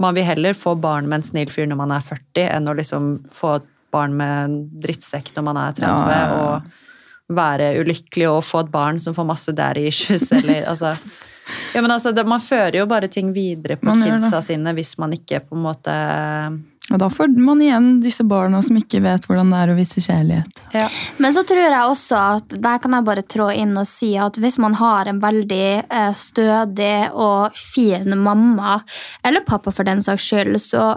man 0.00 0.16
vil 0.16 0.26
heller 0.26 0.56
få 0.58 0.74
barn 0.80 1.08
med 1.08 1.20
en 1.20 1.26
snill 1.26 1.50
fyr 1.52 1.68
når 1.70 1.78
man 1.78 1.92
er 1.94 2.04
40, 2.04 2.48
enn 2.56 2.70
å 2.70 2.74
liksom 2.78 3.12
få 3.32 3.58
et 3.60 3.68
barn 3.94 4.16
med 4.18 4.32
en 4.46 4.56
drittsekk 4.82 5.30
når 5.36 5.46
man 5.50 5.60
er 5.60 5.76
30, 5.76 5.86
Ja, 5.86 6.00
ja, 6.10 6.24
ja. 6.24 6.40
og 6.40 7.34
være 7.34 7.70
ulykkelig 7.80 8.26
og 8.28 8.42
få 8.44 8.64
et 8.64 8.72
barn 8.72 8.98
som 9.00 9.14
får 9.16 9.28
masse 9.28 9.54
daddy 9.56 9.86
issues, 9.88 10.26
eller 10.34 10.66
altså 10.72 10.92
ja, 11.74 11.82
men 11.82 11.90
altså, 11.90 12.12
det, 12.12 12.24
Man 12.24 12.40
fører 12.40 12.78
jo 12.78 12.86
bare 12.88 13.08
ting 13.12 13.32
videre 13.36 13.76
på 13.76 13.90
Man 13.90 14.00
kidsa 14.04 14.40
sine 14.44 14.72
hvis 14.76 14.94
man 15.00 15.12
ikke 15.12 15.42
på 15.44 15.58
en 15.58 15.64
måte 15.66 15.96
Og 16.92 16.98
da 17.00 17.08
får 17.08 17.30
man 17.40 17.62
igjen 17.64 17.86
disse 18.04 18.26
barna 18.28 18.60
som 18.62 18.76
ikke 18.76 19.00
vet 19.04 19.24
hvordan 19.24 19.52
det 19.54 19.60
er 19.62 19.72
å 19.72 19.76
vise 19.78 20.02
kjærlighet. 20.04 20.60
ja. 20.76 20.88
Men 21.16 21.32
så 21.32 21.44
tror 21.48 21.62
jeg 21.62 21.88
også 21.88 22.18
at 22.36 22.56
der 22.60 22.82
kan 22.82 22.96
jeg 22.96 23.06
bare 23.06 23.24
trå 23.24 23.48
inn 23.56 23.72
og 23.80 23.88
si 23.88 24.10
at 24.20 24.36
hvis 24.40 24.58
man 24.60 24.76
har 24.76 25.08
en 25.08 25.22
veldig 25.22 25.68
eh, 25.80 26.10
stødig 26.18 27.08
og 27.12 27.56
fin 27.56 28.12
mamma, 28.20 28.82
eller 29.24 29.46
pappa 29.48 29.72
for 29.72 29.88
den 29.88 30.04
saks 30.04 30.28
skyld, 30.28 30.60
så 30.60 30.92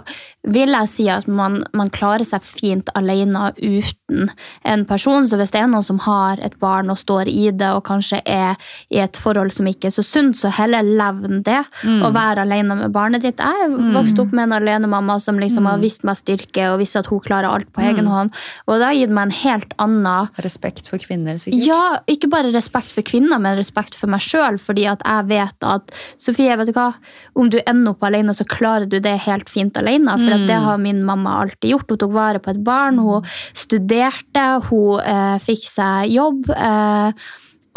vil 0.48 0.72
jeg 0.72 0.90
si 0.92 1.06
at 1.12 1.28
man, 1.28 1.60
man 1.76 1.90
klarer 1.94 2.24
seg 2.26 2.44
fint 2.44 2.88
alene 2.98 3.50
uten 3.58 4.30
en 4.64 4.84
person. 4.88 5.26
Så 5.28 5.38
hvis 5.40 5.52
det 5.54 5.60
er 5.62 5.70
noen 5.70 5.86
som 5.86 6.00
har 6.04 6.40
et 6.44 6.56
barn 6.62 6.90
og 6.92 6.98
står 7.00 7.28
i 7.30 7.50
det, 7.52 7.70
og 7.76 7.84
kanskje 7.88 8.20
er 8.24 8.56
i 8.92 9.00
et 9.02 9.18
forhold 9.20 9.52
som 9.54 9.68
ikke 9.68 9.90
er 9.90 9.94
så 9.94 10.04
sunt, 10.06 10.38
så 10.40 10.52
heller 10.54 10.86
levn 10.86 11.42
det. 11.46 11.60
Og 12.02 12.14
være 12.16 12.46
alene 12.46 12.78
med 12.78 12.94
barnet 12.94 13.24
ditt. 13.26 13.42
Jeg 13.42 13.70
vokste 13.94 14.24
opp 14.24 14.32
med 14.34 14.48
en 14.48 14.56
alenemamma 14.58 15.18
som 15.22 15.38
liksom 15.40 15.68
har 15.68 15.80
vist 15.82 16.06
meg 16.08 16.18
styrke 16.20 16.70
og 16.72 16.80
visst 16.82 16.98
at 16.98 17.10
hun 17.12 17.22
klarer 17.24 17.50
alt 17.52 17.70
på 17.74 17.84
egen 17.84 18.08
hånd. 18.10 18.32
Og 18.66 18.78
det 18.78 18.88
har 18.88 18.98
gitt 18.98 19.14
meg 19.14 19.28
en 19.28 19.36
helt 19.42 19.76
annen 19.78 20.28
Respekt 20.42 20.86
for 20.88 21.00
kvinner, 21.02 21.36
sikkert. 21.40 21.66
ja, 21.66 21.98
ikke 22.08 22.30
bare 22.32 22.52
respekt 22.54 22.92
for 22.94 23.04
kvinner, 23.06 23.40
men 23.42 23.58
respekt 23.58 23.96
for 23.98 24.10
meg 24.10 24.22
sjøl. 24.24 24.56
Fordi 24.62 24.86
at 24.90 25.02
jeg 25.04 25.28
vet 25.28 25.66
at 25.66 25.92
Sofie, 26.18 26.56
vet 26.56 26.70
du 26.70 26.74
hva? 26.76 26.92
om 27.38 27.50
du 27.50 27.58
ender 27.66 27.92
opp 27.92 28.02
alene, 28.06 28.34
så 28.34 28.44
klarer 28.48 28.88
du 28.90 28.98
det 29.02 29.14
helt 29.26 29.50
fint 29.52 29.76
alene. 29.78 30.14
For 30.18 30.32
at 30.38 30.48
det 30.50 30.58
har 30.64 30.80
min 30.82 31.04
mamma 31.06 31.36
alltid 31.42 31.74
gjort. 31.74 31.90
Hun 31.92 32.00
tok 32.00 32.16
vare 32.16 32.42
på 32.42 32.54
et 32.54 32.62
barn, 32.64 32.98
hun 33.02 33.26
studerte, 33.52 34.46
hun 34.68 35.04
eh, 35.04 35.36
fikk 35.42 35.64
seg 35.68 36.14
jobb. 36.14 36.50
Eh, 36.54 37.28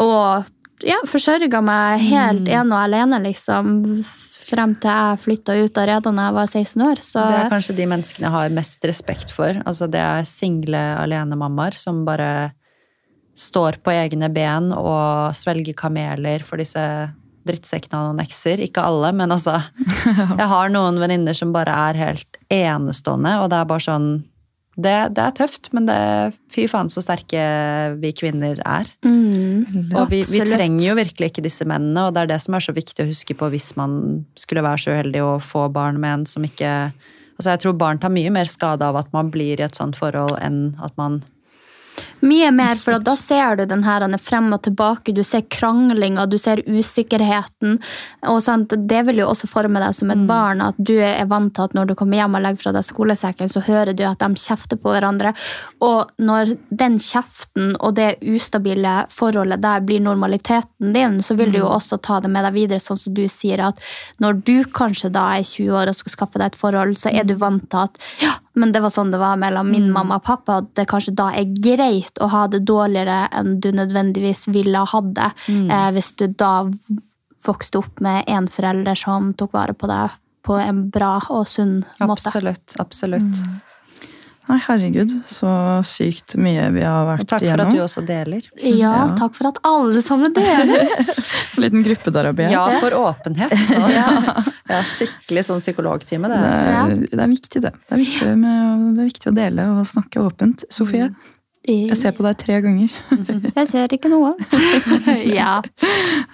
og 0.02 0.50
ja, 0.86 0.98
forsørga 1.06 1.62
meg 1.64 2.02
helt 2.08 2.48
ene 2.50 2.74
og 2.74 2.80
alene, 2.80 3.22
liksom. 3.26 3.76
Frem 4.42 4.74
til 4.82 4.90
jeg 4.90 5.20
flytta 5.22 5.54
ut 5.62 5.78
av 5.80 5.86
Reda 5.88 6.10
da 6.12 6.24
jeg 6.26 6.36
var 6.36 6.48
16 6.50 6.82
år. 6.84 7.04
Så 7.06 7.22
Det 7.24 7.38
er 7.38 7.52
kanskje 7.54 7.76
de 7.78 7.86
menneskene 7.88 8.26
jeg 8.26 8.34
har 8.34 8.56
mest 8.58 8.84
respekt 8.88 9.32
for. 9.32 9.62
Altså, 9.64 9.88
det 9.88 10.02
er 10.02 10.28
single 10.28 10.82
alenemammaer 11.00 11.78
som 11.78 12.02
bare 12.04 12.52
står 13.38 13.78
på 13.80 13.94
egne 13.94 14.28
ben 14.28 14.74
og 14.76 15.32
svelger 15.36 15.72
kameler 15.78 16.44
for 16.44 16.60
disse 16.60 16.82
drittsekkene 17.48 17.98
av 17.98 18.10
noen 18.10 18.24
ekser. 18.24 18.60
Ikke 18.64 18.84
alle, 18.86 19.12
men 19.16 19.34
altså 19.34 19.58
Jeg 20.40 20.50
har 20.54 20.72
noen 20.72 21.00
venninner 21.02 21.36
som 21.36 21.54
bare 21.54 21.74
er 21.90 22.00
helt 22.00 22.42
enestående, 22.52 23.38
og 23.42 23.50
det 23.52 23.60
er 23.60 23.72
bare 23.72 23.86
sånn 23.88 24.12
det, 24.72 25.12
det 25.12 25.20
er 25.20 25.34
tøft, 25.36 25.68
men 25.76 25.84
det, 25.84 25.96
fy 26.52 26.64
faen 26.70 26.88
så 26.88 27.02
sterke 27.04 27.40
vi 28.00 28.12
kvinner 28.16 28.56
er. 28.64 28.88
mm, 29.04 29.90
Og 30.00 30.06
vi, 30.08 30.22
vi 30.24 30.40
trenger 30.48 30.86
jo 30.86 30.94
virkelig 30.96 31.28
ikke 31.28 31.44
disse 31.44 31.66
mennene, 31.68 32.06
og 32.06 32.14
det 32.16 32.22
er 32.22 32.30
det 32.30 32.38
som 32.40 32.56
er 32.56 32.64
så 32.64 32.72
viktig 32.72 33.04
å 33.04 33.10
huske 33.10 33.36
på 33.36 33.50
hvis 33.52 33.74
man 33.76 34.22
skulle 34.40 34.64
være 34.64 34.80
så 34.80 34.94
uheldig 34.94 35.24
å 35.26 35.34
få 35.44 35.66
barn 35.74 36.00
med 36.00 36.22
en 36.22 36.30
som 36.30 36.46
ikke 36.46 36.72
Altså 37.32 37.54
Jeg 37.54 37.62
tror 37.62 37.72
barn 37.80 37.98
tar 37.98 38.12
mye 38.12 38.30
mer 38.30 38.46
skade 38.46 38.84
av 38.86 38.94
at 39.00 39.08
man 39.10 39.30
blir 39.32 39.58
i 39.58 39.64
et 39.64 39.74
sånt 39.74 39.96
forhold, 39.98 40.36
enn 40.44 40.76
at 40.84 40.92
man 41.00 41.22
Mye 42.22 42.52
mer, 42.54 42.76
for 42.78 43.02
da 43.02 43.16
ser 43.18 43.56
du 43.58 43.64
den 43.66 43.82
her 43.82 44.04
er 44.06 44.20
frem 44.22 44.52
og 44.54 44.62
tilbake, 44.62 45.10
du 45.14 45.24
ser 45.26 45.42
kranglinga, 45.50 46.26
du 46.30 46.38
ser 46.38 46.62
usikkerheten. 46.66 47.80
og 48.28 48.42
sant, 48.42 48.68
Det 48.68 49.06
vil 49.06 49.18
jo 49.18 49.26
også 49.26 49.48
forme 49.50 49.80
deg 49.80 49.94
som 49.94 50.10
et 50.10 50.26
barn, 50.26 50.60
at 50.62 50.74
du 50.78 50.94
er 50.94 51.26
vant 51.26 51.52
til 51.54 51.64
at 51.64 51.74
når 51.74 51.86
du 51.88 51.94
kommer 51.94 52.16
hjem 52.16 52.36
og 52.36 52.42
legger 52.42 52.62
fra 52.62 52.72
deg 52.72 52.84
skolesekken, 52.84 53.48
så 53.48 53.60
hører 53.60 53.92
du 53.92 54.04
at 54.04 54.18
de 54.18 54.38
kjefter 54.38 54.78
på 54.78 54.94
hverandre. 54.94 55.34
Og 55.80 56.10
når 56.18 56.56
den 56.70 56.98
kjeften 56.98 57.74
og 57.80 57.96
det 57.96 58.22
ustabile 58.22 59.06
forholdet 59.10 59.60
der 59.62 59.80
blir 59.80 60.00
normaliteten 60.00 60.92
din, 60.94 61.22
så 61.22 61.34
vil 61.34 61.50
du 61.52 61.58
jo 61.58 61.68
også 61.74 61.98
ta 62.00 62.20
det 62.20 62.30
med 62.30 62.44
deg 62.44 62.54
videre, 62.54 62.80
sånn 62.80 62.98
som 62.98 63.14
du 63.14 63.26
sier 63.28 63.60
at 63.66 63.82
når 64.20 64.44
du 64.46 64.62
kanskje 64.64 65.10
da 65.10 65.32
er 65.36 65.42
20 65.42 65.74
år 65.74 65.90
og 65.90 65.98
skal 65.98 66.16
skaffe 66.16 66.38
deg 66.38 66.52
et 66.52 66.62
forhold, 66.62 66.96
så 66.96 67.10
er 67.10 67.26
du 67.26 67.34
vant 67.34 67.66
til 67.68 67.82
at 67.82 67.98
ja, 68.22 68.36
men 68.54 68.72
det 68.72 68.82
var 68.84 68.92
sånn 68.92 69.10
det 69.12 69.20
var 69.20 69.38
mellom 69.40 69.70
min 69.70 69.90
mamma 69.92 70.18
og 70.20 70.26
pappa, 70.26 70.58
at 70.60 70.74
det 70.76 70.88
kanskje 70.90 71.14
da 71.16 71.30
er 71.32 71.54
greit 71.64 72.20
å 72.20 72.28
ha 72.32 72.46
det 72.52 72.64
dårligere 72.68 73.28
enn 73.32 73.60
du 73.64 73.70
nødvendigvis 73.72 74.48
ville 74.52 74.78
ha 74.78 74.88
hatt 74.92 75.14
det, 75.16 75.30
eh, 75.48 75.88
hvis 75.96 76.12
du 76.20 76.26
da 76.28 76.68
vokste 77.46 77.78
opp 77.78 78.00
med 78.00 78.24
en 78.28 78.48
forelder 78.48 78.94
som 78.94 79.32
tok 79.34 79.52
vare 79.52 79.74
på 79.74 79.88
deg 79.90 80.18
på 80.42 80.58
en 80.58 80.90
bra 80.90 81.20
og 81.30 81.46
sunn 81.46 81.84
måte. 82.02 82.28
Absolutt. 82.28 82.74
Absolutt. 82.82 83.42
Nei, 84.48 84.56
herregud, 84.66 85.12
så 85.30 85.48
sykt 85.86 86.34
mye 86.42 86.64
vi 86.74 86.82
har 86.82 87.04
vært 87.06 87.22
Og 87.22 87.28
takk 87.30 87.44
for 87.46 87.62
at 87.62 87.70
du 87.72 87.78
også 87.84 88.02
deler. 88.06 88.42
Ja, 88.58 88.72
Ja. 88.80 88.94
takk 89.16 89.36
for 89.38 89.48
at 89.52 89.60
alle 89.64 90.02
sammen 90.02 90.34
deler. 90.34 90.88
Så 91.52 91.60
liten 91.62 91.84
gruppeterapi. 91.84 92.48
Ja, 92.50 92.64
for 92.82 92.90
åpenhet. 92.96 93.52
Ja, 94.72 94.80
skikkelig 94.88 95.42
sånn 95.46 95.60
psykologtime, 95.60 96.30
det. 96.32 96.38
Det 96.40 96.72
er, 96.80 96.94
det 97.12 97.20
er 97.20 97.28
viktig, 97.30 97.60
det. 97.62 97.72
Det 97.86 97.92
er 97.96 98.00
viktig, 98.00 98.30
med, 98.40 98.82
det 98.96 99.02
er 99.04 99.08
viktig 99.10 99.30
å 99.30 99.34
dele 99.36 99.66
og 99.74 99.82
snakke 99.86 100.22
åpent. 100.24 100.64
Sofie, 100.72 101.10
jeg 101.68 101.98
ser 102.00 102.14
på 102.16 102.24
deg 102.26 102.38
tre 102.40 102.56
ganger. 102.64 102.94
Jeg 103.60 103.68
ser 103.70 103.92
ikke 103.94 104.08
noe. 104.10 104.32
ja. 105.28 105.60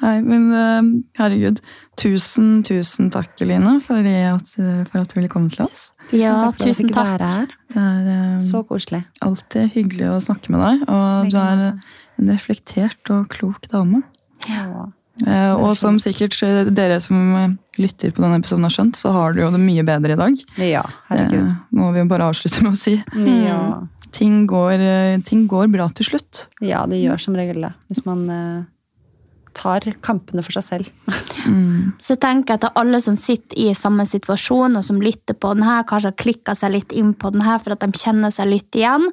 Nei, 0.00 0.14
men 0.24 0.46
eh, 0.56 0.88
herregud. 1.20 1.60
Tusen, 2.00 2.62
tusen 2.64 3.10
takk, 3.12 3.34
Eline, 3.44 3.74
for 3.84 4.00
at, 4.06 4.54
for 4.54 5.02
at 5.02 5.10
du 5.12 5.18
ville 5.18 5.28
komme 5.32 5.50
til 5.52 5.66
oss. 5.66 5.88
Ja, 6.16 6.38
takk 6.40 6.56
for 6.56 6.62
at 6.62 6.66
jeg 6.68 6.74
tusen 6.76 6.88
fikk 6.88 6.94
takk. 6.96 7.08
være 7.12 7.30
her. 7.34 7.46
Det 7.68 7.82
er 7.84 8.06
um, 8.08 8.40
Så 8.40 8.62
koselig. 8.68 9.02
alltid 9.20 9.72
hyggelig 9.74 10.08
å 10.14 10.20
snakke 10.24 10.54
med 10.54 10.64
deg, 10.64 10.86
og 10.88 11.32
du 11.32 11.36
er 11.42 11.64
en 12.18 12.30
reflektert 12.32 13.12
og 13.12 13.28
klok 13.28 13.68
dame. 13.72 14.02
Eh, 15.26 15.52
og 15.58 15.72
som 15.78 15.98
sikkert 15.98 16.36
eh, 16.46 16.68
dere 16.70 17.00
som 17.02 17.18
eh, 17.34 17.54
lytter 17.82 18.12
på 18.14 18.22
denne 18.22 18.38
episoden 18.38 18.66
har 18.66 18.74
skjønt, 18.74 18.98
så 18.98 19.10
har 19.16 19.34
du 19.34 19.42
jo 19.42 19.50
det 19.50 19.60
mye 19.60 19.82
bedre 19.86 20.14
i 20.14 20.18
dag. 20.20 20.42
Ja, 20.62 20.84
herregud. 21.10 21.50
Det 21.50 21.78
må 21.80 21.90
vi 21.94 22.04
jo 22.04 22.10
bare 22.10 22.28
avslutte 22.30 22.62
med 22.64 22.76
å 22.76 22.78
si. 22.78 22.96
Ja. 23.42 23.60
Ting 24.14 24.46
går, 24.48 24.80
ting 25.28 25.44
går 25.50 25.68
bra 25.70 25.88
til 25.92 26.06
slutt. 26.08 26.46
ja, 26.64 26.86
det 26.88 27.02
gjør 27.02 27.20
som 27.20 27.36
regel 27.36 27.66
det. 27.66 27.72
Hvis 27.90 28.06
man 28.06 28.24
tar 29.56 29.84
kampene 30.04 30.42
for 30.44 30.56
seg 30.58 30.66
selv. 30.66 30.92
Så 32.02 32.14
jeg 32.14 32.22
tenker 32.22 32.54
jeg 32.54 32.62
til 32.64 32.80
alle 32.80 33.00
som 33.02 33.16
sitter 33.18 33.58
i 33.58 33.68
samme 33.76 34.04
situasjon, 34.08 34.76
og 34.78 34.84
som 34.86 35.00
lytter 35.02 35.36
på 35.38 35.52
den 35.56 35.66
her, 35.66 35.86
kanskje 35.88 36.12
har 36.12 36.20
klikka 36.20 36.54
seg 36.58 36.74
litt 36.74 36.94
inn 36.96 37.14
på 37.18 37.32
den 37.34 37.44
her 37.46 37.60
for 37.62 37.74
at 37.74 37.84
de 37.84 37.98
kjenner 37.98 38.34
seg 38.34 38.50
litt 38.50 38.78
igjen, 38.78 39.08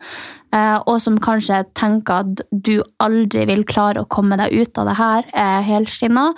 eh, 0.56 0.78
og 0.84 0.98
som 1.04 1.20
kanskje 1.22 1.64
tenker 1.78 2.24
at 2.24 2.46
du 2.52 2.80
aldri 3.04 3.46
vil 3.50 3.66
klare 3.68 4.04
å 4.04 4.10
komme 4.10 4.40
deg 4.42 4.56
ut 4.56 4.82
av 4.82 4.90
det 4.90 4.98
her 5.00 5.30
eh, 5.34 5.60
helskinna, 5.68 6.32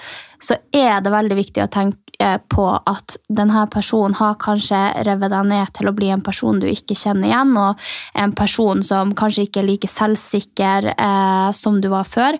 så 0.43 0.59
er 0.75 1.01
det 1.01 1.13
veldig 1.13 1.37
viktig 1.39 1.63
å 1.63 1.69
tenke 1.73 2.13
eh, 2.21 2.37
på 2.53 2.67
at 2.77 3.17
denne 3.39 3.65
personen 3.73 4.17
har 4.19 4.37
kanskje 4.43 4.81
revet 5.07 5.33
deg 5.33 5.49
ned 5.49 5.73
til 5.77 5.89
å 5.89 5.95
bli 5.97 6.11
en 6.13 6.25
person 6.25 6.61
du 6.61 6.67
ikke 6.69 6.97
kjenner 6.99 7.31
igjen, 7.31 7.55
og 7.57 7.87
en 8.17 8.35
person 8.37 8.83
som 8.85 9.15
kanskje 9.17 9.47
ikke 9.47 9.63
er 9.63 9.71
like 9.71 9.89
selvsikker 9.91 10.91
som 11.57 11.81
du 11.81 11.89
var 11.91 12.05
før. 12.07 12.37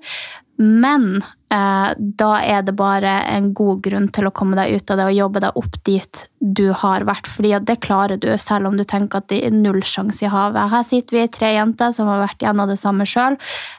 Men 0.58 1.22
da 1.50 2.30
er 2.44 2.62
det 2.68 2.74
bare 2.76 3.12
en 3.32 3.54
god 3.56 3.80
grunn 3.86 4.10
til 4.12 4.28
å 4.28 4.32
komme 4.36 4.58
deg 4.60 4.74
ut 4.76 4.92
av 4.92 4.98
det 5.00 5.06
og 5.08 5.16
jobbe 5.16 5.40
deg 5.46 5.56
opp 5.62 5.78
dit 5.88 6.24
du 6.40 6.74
har 6.76 7.06
vært. 7.08 7.28
fordi 7.32 7.54
det 7.64 7.78
klarer 7.80 8.20
du, 8.20 8.28
selv 8.38 8.68
om 8.68 8.76
du 8.78 8.84
tenker 8.84 9.22
at 9.22 9.30
det 9.32 9.40
er 9.48 9.56
null 9.56 9.80
sjanse 9.82 10.26
i 10.26 10.28
havet. 10.32 10.70
Her 10.70 10.84
sitter 10.84 11.16
vi 11.18 11.24
tre 11.32 11.54
jenter 11.56 11.94
som 11.96 12.08
har 12.12 12.20
vært 12.26 12.44
gjennom 12.44 12.68
det 12.68 12.76
samme 12.82 13.08
sjøl, 13.08 13.38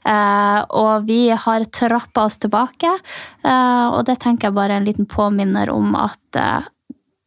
eh, 0.08 0.64
og 0.70 1.04
vi 1.06 1.28
har 1.30 1.64
trappa 1.64 2.24
oss 2.24 2.38
tilbake. 2.40 2.88
Eh, 3.44 3.86
og 3.92 4.00
det 4.08 4.18
tenker 4.24 4.48
jeg 4.48 4.56
bare 4.56 4.72
er 4.72 4.80
en 4.80 4.88
liten 4.88 5.06
påminner 5.06 5.68
om 5.70 5.92
at 5.94 6.40
eh, 6.40 6.62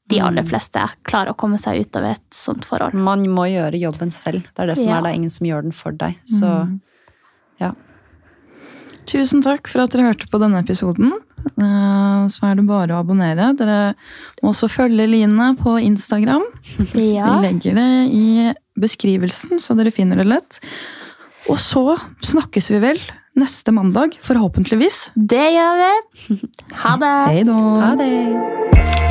de 0.09 0.19
aller 0.19 0.43
fleste 0.43 0.81
klarer 1.07 1.31
å 1.31 1.37
komme 1.39 1.61
seg 1.61 1.85
ut 1.85 1.95
av 1.95 2.09
et 2.09 2.25
sånt 2.35 2.65
forhold. 2.67 2.97
Man 2.97 3.23
må 3.29 3.45
gjøre 3.47 3.77
jobben 3.79 4.09
selv. 4.11 4.41
Det 4.55 4.65
er 4.65 4.73
det 4.73 4.77
som 4.81 4.89
Ja. 4.89 4.97
er 4.97 5.03
det. 5.03 5.13
ingen 5.15 5.29
som 5.29 5.45
gjør 5.47 5.61
den 5.69 5.71
for 5.71 5.91
deg. 5.91 6.17
Så 6.27 6.79
ja. 7.61 7.71
Tusen 9.09 9.41
takk 9.43 9.67
for 9.71 9.83
at 9.83 9.91
dere 9.93 10.09
hørte 10.11 10.27
på 10.31 10.39
denne 10.41 10.61
episoden. 10.63 11.13
Eh, 11.57 12.27
Så 12.29 12.45
er 12.45 12.55
det 12.59 12.65
bare 12.67 12.93
å 12.95 12.99
abonnere. 13.01 13.51
Dere 13.57 13.93
må 14.43 14.51
også 14.53 14.69
følge 14.69 15.07
Line 15.09 15.55
på 15.61 15.77
Instagram. 15.81 16.43
Ja. 16.95 17.25
Vi 17.39 17.47
legger 17.47 17.75
det 17.79 17.89
i 18.13 18.51
beskrivelsen, 18.81 19.59
så 19.61 19.75
dere 19.77 19.91
finner 19.91 20.17
det 20.21 20.27
lett. 20.29 20.59
Og 21.49 21.57
så 21.59 21.97
snakkes 22.21 22.69
vi 22.71 22.79
vel 22.83 22.99
neste 23.35 23.71
mandag, 23.73 24.17
forhåpentligvis. 24.27 25.09
Det 25.15 25.45
gjør 25.55 25.79
vi. 25.81 26.39
Ha 26.83 26.95
det. 27.01 27.13
Hei 27.31 27.43
da. 27.47 27.59
Ha 27.87 27.95
det. 27.99 29.10